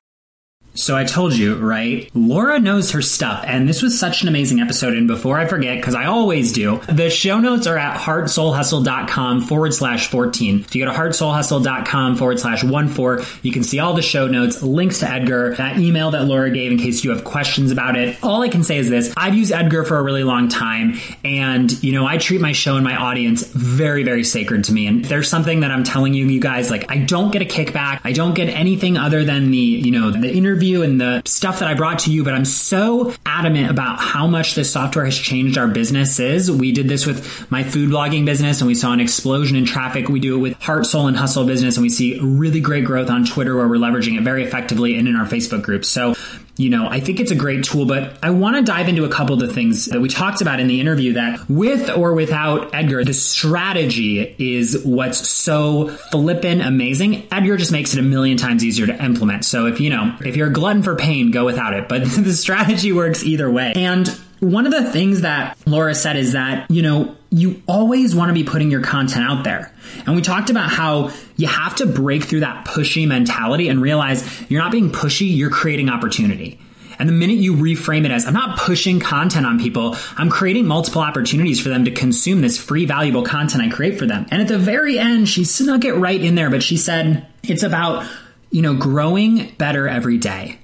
So 0.77 0.95
I 0.95 1.05
told 1.05 1.33
you, 1.33 1.55
right? 1.55 2.09
Laura 2.13 2.59
knows 2.59 2.91
her 2.91 3.01
stuff, 3.01 3.43
and 3.47 3.67
this 3.67 3.81
was 3.81 3.99
such 3.99 4.21
an 4.21 4.27
amazing 4.27 4.59
episode. 4.59 4.93
And 4.93 5.07
before 5.07 5.39
I 5.39 5.47
forget, 5.47 5.77
because 5.77 5.95
I 5.95 6.05
always 6.05 6.53
do, 6.53 6.77
the 6.87 7.09
show 7.09 7.39
notes 7.39 7.65
are 7.65 7.79
at 7.79 7.97
heartsoulhustle.com 7.97 9.41
forward 9.41 9.73
slash 9.73 10.09
14. 10.11 10.59
If 10.59 10.75
you 10.75 10.85
go 10.85 10.91
to 10.91 10.97
heartsoulhustle.com 10.97 12.17
forward 12.17 12.39
slash 12.39 12.63
1 12.63 12.87
4, 12.89 13.21
you 13.41 13.51
can 13.51 13.63
see 13.63 13.79
all 13.79 13.95
the 13.95 14.03
show 14.03 14.27
notes, 14.27 14.61
links 14.61 14.99
to 14.99 15.09
Edgar, 15.09 15.55
that 15.55 15.79
email 15.79 16.11
that 16.11 16.25
Laura 16.25 16.51
gave 16.51 16.71
in 16.71 16.77
case 16.77 17.03
you 17.03 17.09
have 17.09 17.23
questions 17.23 17.71
about 17.71 17.97
it. 17.97 18.15
All 18.23 18.43
I 18.43 18.49
can 18.49 18.63
say 18.63 18.77
is 18.77 18.87
this 18.87 19.11
I've 19.17 19.33
used 19.33 19.51
Edgar 19.51 19.83
for 19.83 19.97
a 19.97 20.03
really 20.03 20.23
long 20.23 20.47
time, 20.47 20.99
and, 21.25 21.71
you 21.83 21.91
know, 21.91 22.05
I 22.05 22.17
treat 22.17 22.39
my 22.39 22.51
show 22.51 22.75
and 22.75 22.83
my 22.83 22.95
audience 22.95 23.43
very, 23.47 24.03
very 24.03 24.23
sacred 24.23 24.65
to 24.65 24.73
me. 24.73 24.85
And 24.85 25.01
if 25.01 25.09
there's 25.09 25.27
something 25.27 25.61
that 25.61 25.71
I'm 25.71 25.83
telling 25.83 26.13
you, 26.13 26.27
you 26.27 26.39
guys, 26.39 26.69
like, 26.69 26.85
I 26.91 26.99
don't 26.99 27.31
get 27.31 27.41
a 27.41 27.45
kickback, 27.45 28.01
I 28.03 28.11
don't 28.11 28.35
get 28.35 28.49
anything 28.49 28.95
other 28.95 29.23
than 29.23 29.49
the, 29.49 29.57
you 29.57 29.91
know, 29.91 30.11
the 30.11 30.31
interview 30.31 30.66
and 30.75 30.99
the 30.99 31.21
stuff 31.25 31.59
that 31.59 31.67
I 31.67 31.73
brought 31.73 31.99
to 31.99 32.11
you, 32.11 32.23
but 32.23 32.33
I'm 32.33 32.45
so 32.45 33.13
adamant 33.25 33.69
about 33.69 33.99
how 33.99 34.27
much 34.27 34.55
this 34.55 34.71
software 34.71 35.05
has 35.05 35.17
changed 35.17 35.57
our 35.57 35.67
businesses. 35.67 36.51
We 36.51 36.71
did 36.71 36.87
this 36.87 37.05
with 37.05 37.49
my 37.51 37.63
food 37.63 37.89
blogging 37.89 38.25
business 38.25 38.61
and 38.61 38.67
we 38.67 38.75
saw 38.75 38.93
an 38.93 38.99
explosion 38.99 39.57
in 39.57 39.65
traffic. 39.65 40.09
We 40.09 40.19
do 40.19 40.35
it 40.35 40.39
with 40.39 40.61
Heart, 40.61 40.85
Soul, 40.85 41.07
and 41.07 41.17
Hustle 41.17 41.45
business 41.45 41.77
and 41.77 41.83
we 41.83 41.89
see 41.89 42.19
really 42.19 42.61
great 42.61 42.85
growth 42.85 43.09
on 43.09 43.25
Twitter 43.25 43.55
where 43.55 43.67
we're 43.67 43.75
leveraging 43.75 44.17
it 44.17 44.23
very 44.23 44.43
effectively 44.43 44.97
and 44.97 45.07
in 45.07 45.15
our 45.15 45.25
Facebook 45.25 45.61
groups. 45.63 45.87
So 45.87 46.15
you 46.57 46.69
know, 46.69 46.87
I 46.87 46.99
think 46.99 47.19
it's 47.19 47.31
a 47.31 47.35
great 47.35 47.63
tool, 47.63 47.85
but 47.85 48.17
I 48.23 48.31
want 48.31 48.55
to 48.57 48.63
dive 48.63 48.87
into 48.87 49.05
a 49.05 49.09
couple 49.09 49.33
of 49.35 49.39
the 49.39 49.53
things 49.53 49.85
that 49.85 49.99
we 49.99 50.09
talked 50.09 50.41
about 50.41 50.59
in 50.59 50.67
the 50.67 50.79
interview 50.79 51.13
that 51.13 51.49
with 51.49 51.89
or 51.89 52.13
without 52.13 52.73
Edgar, 52.73 53.03
the 53.03 53.13
strategy 53.13 54.35
is 54.39 54.83
what's 54.83 55.27
so 55.27 55.89
flippin' 55.89 56.61
amazing. 56.61 57.27
Edgar 57.31 57.57
just 57.57 57.71
makes 57.71 57.93
it 57.93 57.99
a 57.99 58.03
million 58.03 58.37
times 58.37 58.63
easier 58.63 58.87
to 58.87 59.03
implement. 59.03 59.45
So 59.45 59.67
if, 59.67 59.79
you 59.79 59.89
know, 59.89 60.15
if 60.25 60.35
you're 60.35 60.47
a 60.47 60.53
glutton 60.53 60.83
for 60.83 60.95
pain, 60.95 61.31
go 61.31 61.45
without 61.45 61.73
it, 61.73 61.87
but 61.87 62.01
the 62.17 62.33
strategy 62.33 62.91
works 62.91 63.23
either 63.23 63.49
way. 63.49 63.73
And 63.75 64.07
one 64.39 64.65
of 64.65 64.71
the 64.71 64.91
things 64.91 65.21
that 65.21 65.57
Laura 65.65 65.95
said 65.95 66.15
is 66.15 66.33
that, 66.33 66.69
you 66.69 66.81
know, 66.81 67.16
you 67.29 67.61
always 67.67 68.15
want 68.15 68.29
to 68.29 68.33
be 68.33 68.43
putting 68.43 68.71
your 68.71 68.81
content 68.81 69.29
out 69.29 69.43
there. 69.43 69.73
And 70.05 70.15
we 70.15 70.21
talked 70.21 70.49
about 70.49 70.69
how 70.69 71.11
you 71.35 71.47
have 71.47 71.75
to 71.75 71.85
break 71.85 72.23
through 72.23 72.41
that 72.41 72.65
pushy 72.65 73.07
mentality 73.07 73.67
and 73.67 73.81
realize 73.81 74.23
you're 74.49 74.61
not 74.61 74.71
being 74.71 74.91
pushy, 74.91 75.35
you're 75.35 75.49
creating 75.49 75.89
opportunity. 75.89 76.59
And 76.99 77.07
the 77.07 77.13
minute 77.13 77.37
you 77.37 77.53
reframe 77.53 78.05
it 78.05 78.11
as, 78.11 78.25
I'm 78.25 78.33
not 78.33 78.57
pushing 78.57 78.99
content 78.99 79.45
on 79.45 79.59
people, 79.59 79.95
I'm 80.17 80.29
creating 80.29 80.65
multiple 80.65 81.01
opportunities 81.01 81.59
for 81.59 81.69
them 81.69 81.85
to 81.85 81.91
consume 81.91 82.41
this 82.41 82.57
free, 82.57 82.85
valuable 82.85 83.23
content 83.23 83.63
I 83.63 83.69
create 83.69 83.99
for 83.99 84.07
them. 84.07 84.25
And 84.31 84.41
at 84.41 84.47
the 84.47 84.57
very 84.57 84.97
end, 84.97 85.29
she 85.29 85.43
snuck 85.43 85.85
it 85.85 85.93
right 85.93 86.19
in 86.19 86.35
there, 86.35 86.49
but 86.49 86.63
she 86.63 86.77
said, 86.77 87.27
it's 87.43 87.63
about, 87.63 88.07
you 88.49 88.61
know, 88.61 88.73
growing 88.73 89.53
better 89.57 89.87
every 89.87 90.17
day. 90.17 90.57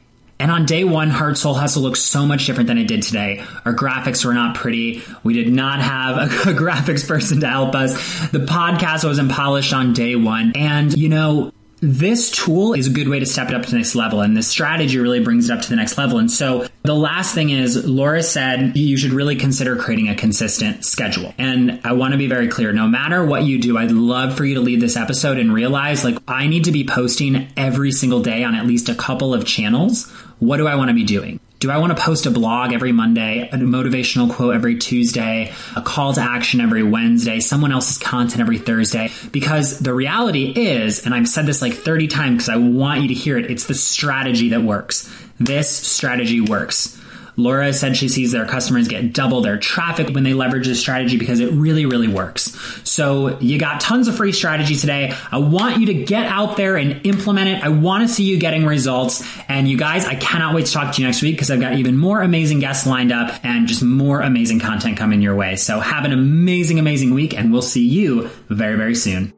And 0.43 0.51
on 0.51 0.65
day 0.65 0.83
one, 0.83 1.09
Heart 1.09 1.37
Soul 1.37 1.53
Hustle 1.53 1.83
looks 1.83 2.01
so 2.01 2.25
much 2.25 2.47
different 2.47 2.67
than 2.67 2.77
it 2.77 2.85
did 2.85 3.01
today. 3.01 3.41
Our 3.63 3.73
graphics 3.73 4.25
were 4.25 4.33
not 4.33 4.55
pretty. 4.55 5.01
We 5.23 5.33
did 5.35 5.53
not 5.53 5.79
have 5.79 6.17
a, 6.17 6.49
a 6.49 6.53
graphics 6.53 7.07
person 7.07 7.39
to 7.39 7.47
help 7.47 7.75
us. 7.75 7.93
The 8.31 8.39
podcast 8.39 9.05
wasn't 9.05 9.31
polished 9.31 9.71
on 9.71 9.93
day 9.93 10.17
one. 10.17 10.51
And, 10.57 10.91
you 10.97 11.07
know, 11.07 11.53
this 11.83 12.31
tool 12.31 12.73
is 12.73 12.87
a 12.87 12.89
good 12.89 13.09
way 13.09 13.19
to 13.19 13.25
step 13.25 13.49
it 13.49 13.55
up 13.55 13.63
to 13.63 13.71
the 13.71 13.75
next 13.75 13.93
level. 13.93 14.21
And 14.21 14.37
this 14.37 14.47
strategy 14.47 14.97
really 14.97 15.19
brings 15.19 15.49
it 15.49 15.53
up 15.53 15.61
to 15.63 15.69
the 15.69 15.75
next 15.75 15.97
level. 15.97 16.17
And 16.17 16.31
so 16.31 16.65
the 16.83 16.95
last 16.95 17.35
thing 17.35 17.49
is 17.49 17.85
Laura 17.85 18.23
said 18.23 18.77
you 18.77 18.95
should 18.95 19.11
really 19.11 19.35
consider 19.35 19.75
creating 19.75 20.07
a 20.07 20.15
consistent 20.15 20.85
schedule. 20.85 21.33
And 21.37 21.81
I 21.83 21.91
want 21.91 22.13
to 22.13 22.17
be 22.17 22.27
very 22.27 22.47
clear. 22.47 22.71
No 22.71 22.87
matter 22.87 23.25
what 23.25 23.43
you 23.43 23.59
do, 23.59 23.77
I'd 23.77 23.91
love 23.91 24.37
for 24.37 24.45
you 24.45 24.55
to 24.55 24.61
leave 24.61 24.79
this 24.79 24.95
episode 24.95 25.37
and 25.37 25.53
realize 25.53 26.05
like 26.05 26.17
I 26.25 26.47
need 26.47 26.63
to 26.65 26.71
be 26.71 26.85
posting 26.85 27.49
every 27.57 27.91
single 27.91 28.21
day 28.21 28.45
on 28.45 28.55
at 28.55 28.65
least 28.65 28.87
a 28.87 28.95
couple 28.95 29.33
of 29.33 29.45
channels. 29.45 30.09
What 30.39 30.57
do 30.57 30.67
I 30.67 30.75
want 30.75 30.87
to 30.87 30.95
be 30.95 31.03
doing? 31.03 31.41
Do 31.63 31.71
I 31.71 31.77
want 31.77 31.97
to 31.97 32.03
post 32.03 32.25
a 32.25 32.29
blog 32.29 32.73
every 32.73 32.91
Monday, 32.91 33.47
a 33.49 33.55
motivational 33.55 34.29
quote 34.29 34.53
every 34.53 34.79
Tuesday, 34.79 35.53
a 35.77 35.81
call 35.81 36.11
to 36.11 36.19
action 36.19 36.59
every 36.59 36.83
Wednesday, 36.83 37.39
someone 37.39 37.71
else's 37.71 37.97
content 37.97 38.41
every 38.41 38.57
Thursday? 38.57 39.11
Because 39.31 39.79
the 39.79 39.93
reality 39.93 40.51
is, 40.53 41.05
and 41.05 41.15
I've 41.15 41.29
said 41.29 41.45
this 41.45 41.61
like 41.61 41.71
30 41.71 42.09
times 42.09 42.33
because 42.33 42.49
I 42.49 42.57
want 42.57 43.03
you 43.03 43.07
to 43.07 43.13
hear 43.13 43.37
it, 43.37 43.49
it's 43.49 43.65
the 43.65 43.75
strategy 43.75 44.49
that 44.49 44.61
works. 44.61 45.09
This 45.39 45.69
strategy 45.69 46.41
works. 46.41 46.99
Laura 47.35 47.73
said 47.73 47.97
she 47.97 48.07
sees 48.07 48.31
their 48.31 48.45
customers 48.45 48.87
get 48.87 49.13
double 49.13 49.41
their 49.41 49.57
traffic 49.57 50.09
when 50.09 50.23
they 50.23 50.33
leverage 50.33 50.67
this 50.67 50.79
strategy 50.79 51.17
because 51.17 51.39
it 51.39 51.51
really, 51.51 51.85
really 51.85 52.07
works. 52.07 52.57
So 52.83 53.39
you 53.39 53.59
got 53.59 53.81
tons 53.81 54.07
of 54.07 54.15
free 54.15 54.31
strategy 54.31 54.75
today. 54.75 55.13
I 55.31 55.39
want 55.39 55.79
you 55.79 55.87
to 55.87 55.93
get 55.93 56.25
out 56.25 56.57
there 56.57 56.77
and 56.77 57.05
implement 57.05 57.49
it. 57.49 57.63
I 57.63 57.69
want 57.69 58.07
to 58.07 58.13
see 58.13 58.23
you 58.23 58.37
getting 58.37 58.65
results. 58.65 59.23
And 59.47 59.67
you 59.67 59.77
guys, 59.77 60.05
I 60.05 60.15
cannot 60.15 60.55
wait 60.55 60.67
to 60.67 60.71
talk 60.71 60.93
to 60.93 61.01
you 61.01 61.07
next 61.07 61.21
week 61.21 61.35
because 61.35 61.51
I've 61.51 61.59
got 61.59 61.73
even 61.73 61.97
more 61.97 62.21
amazing 62.21 62.59
guests 62.59 62.85
lined 62.85 63.11
up 63.11 63.33
and 63.43 63.67
just 63.67 63.83
more 63.83 64.21
amazing 64.21 64.59
content 64.59 64.97
coming 64.97 65.21
your 65.21 65.35
way. 65.35 65.55
So 65.55 65.79
have 65.79 66.05
an 66.05 66.11
amazing, 66.11 66.79
amazing 66.79 67.13
week 67.13 67.37
and 67.37 67.51
we'll 67.51 67.61
see 67.61 67.87
you 67.87 68.29
very, 68.49 68.77
very 68.77 68.95
soon. 68.95 69.33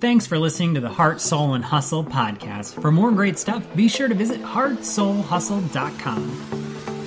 Thanks 0.00 0.26
for 0.26 0.38
listening 0.38 0.74
to 0.74 0.80
the 0.80 0.88
Heart, 0.88 1.20
Soul, 1.20 1.54
and 1.54 1.64
Hustle 1.64 2.04
podcast. 2.04 2.80
For 2.80 2.92
more 2.92 3.10
great 3.10 3.36
stuff, 3.36 3.64
be 3.74 3.88
sure 3.88 4.06
to 4.06 4.14
visit 4.14 4.40
heartsoulhustle.com. 4.40 6.97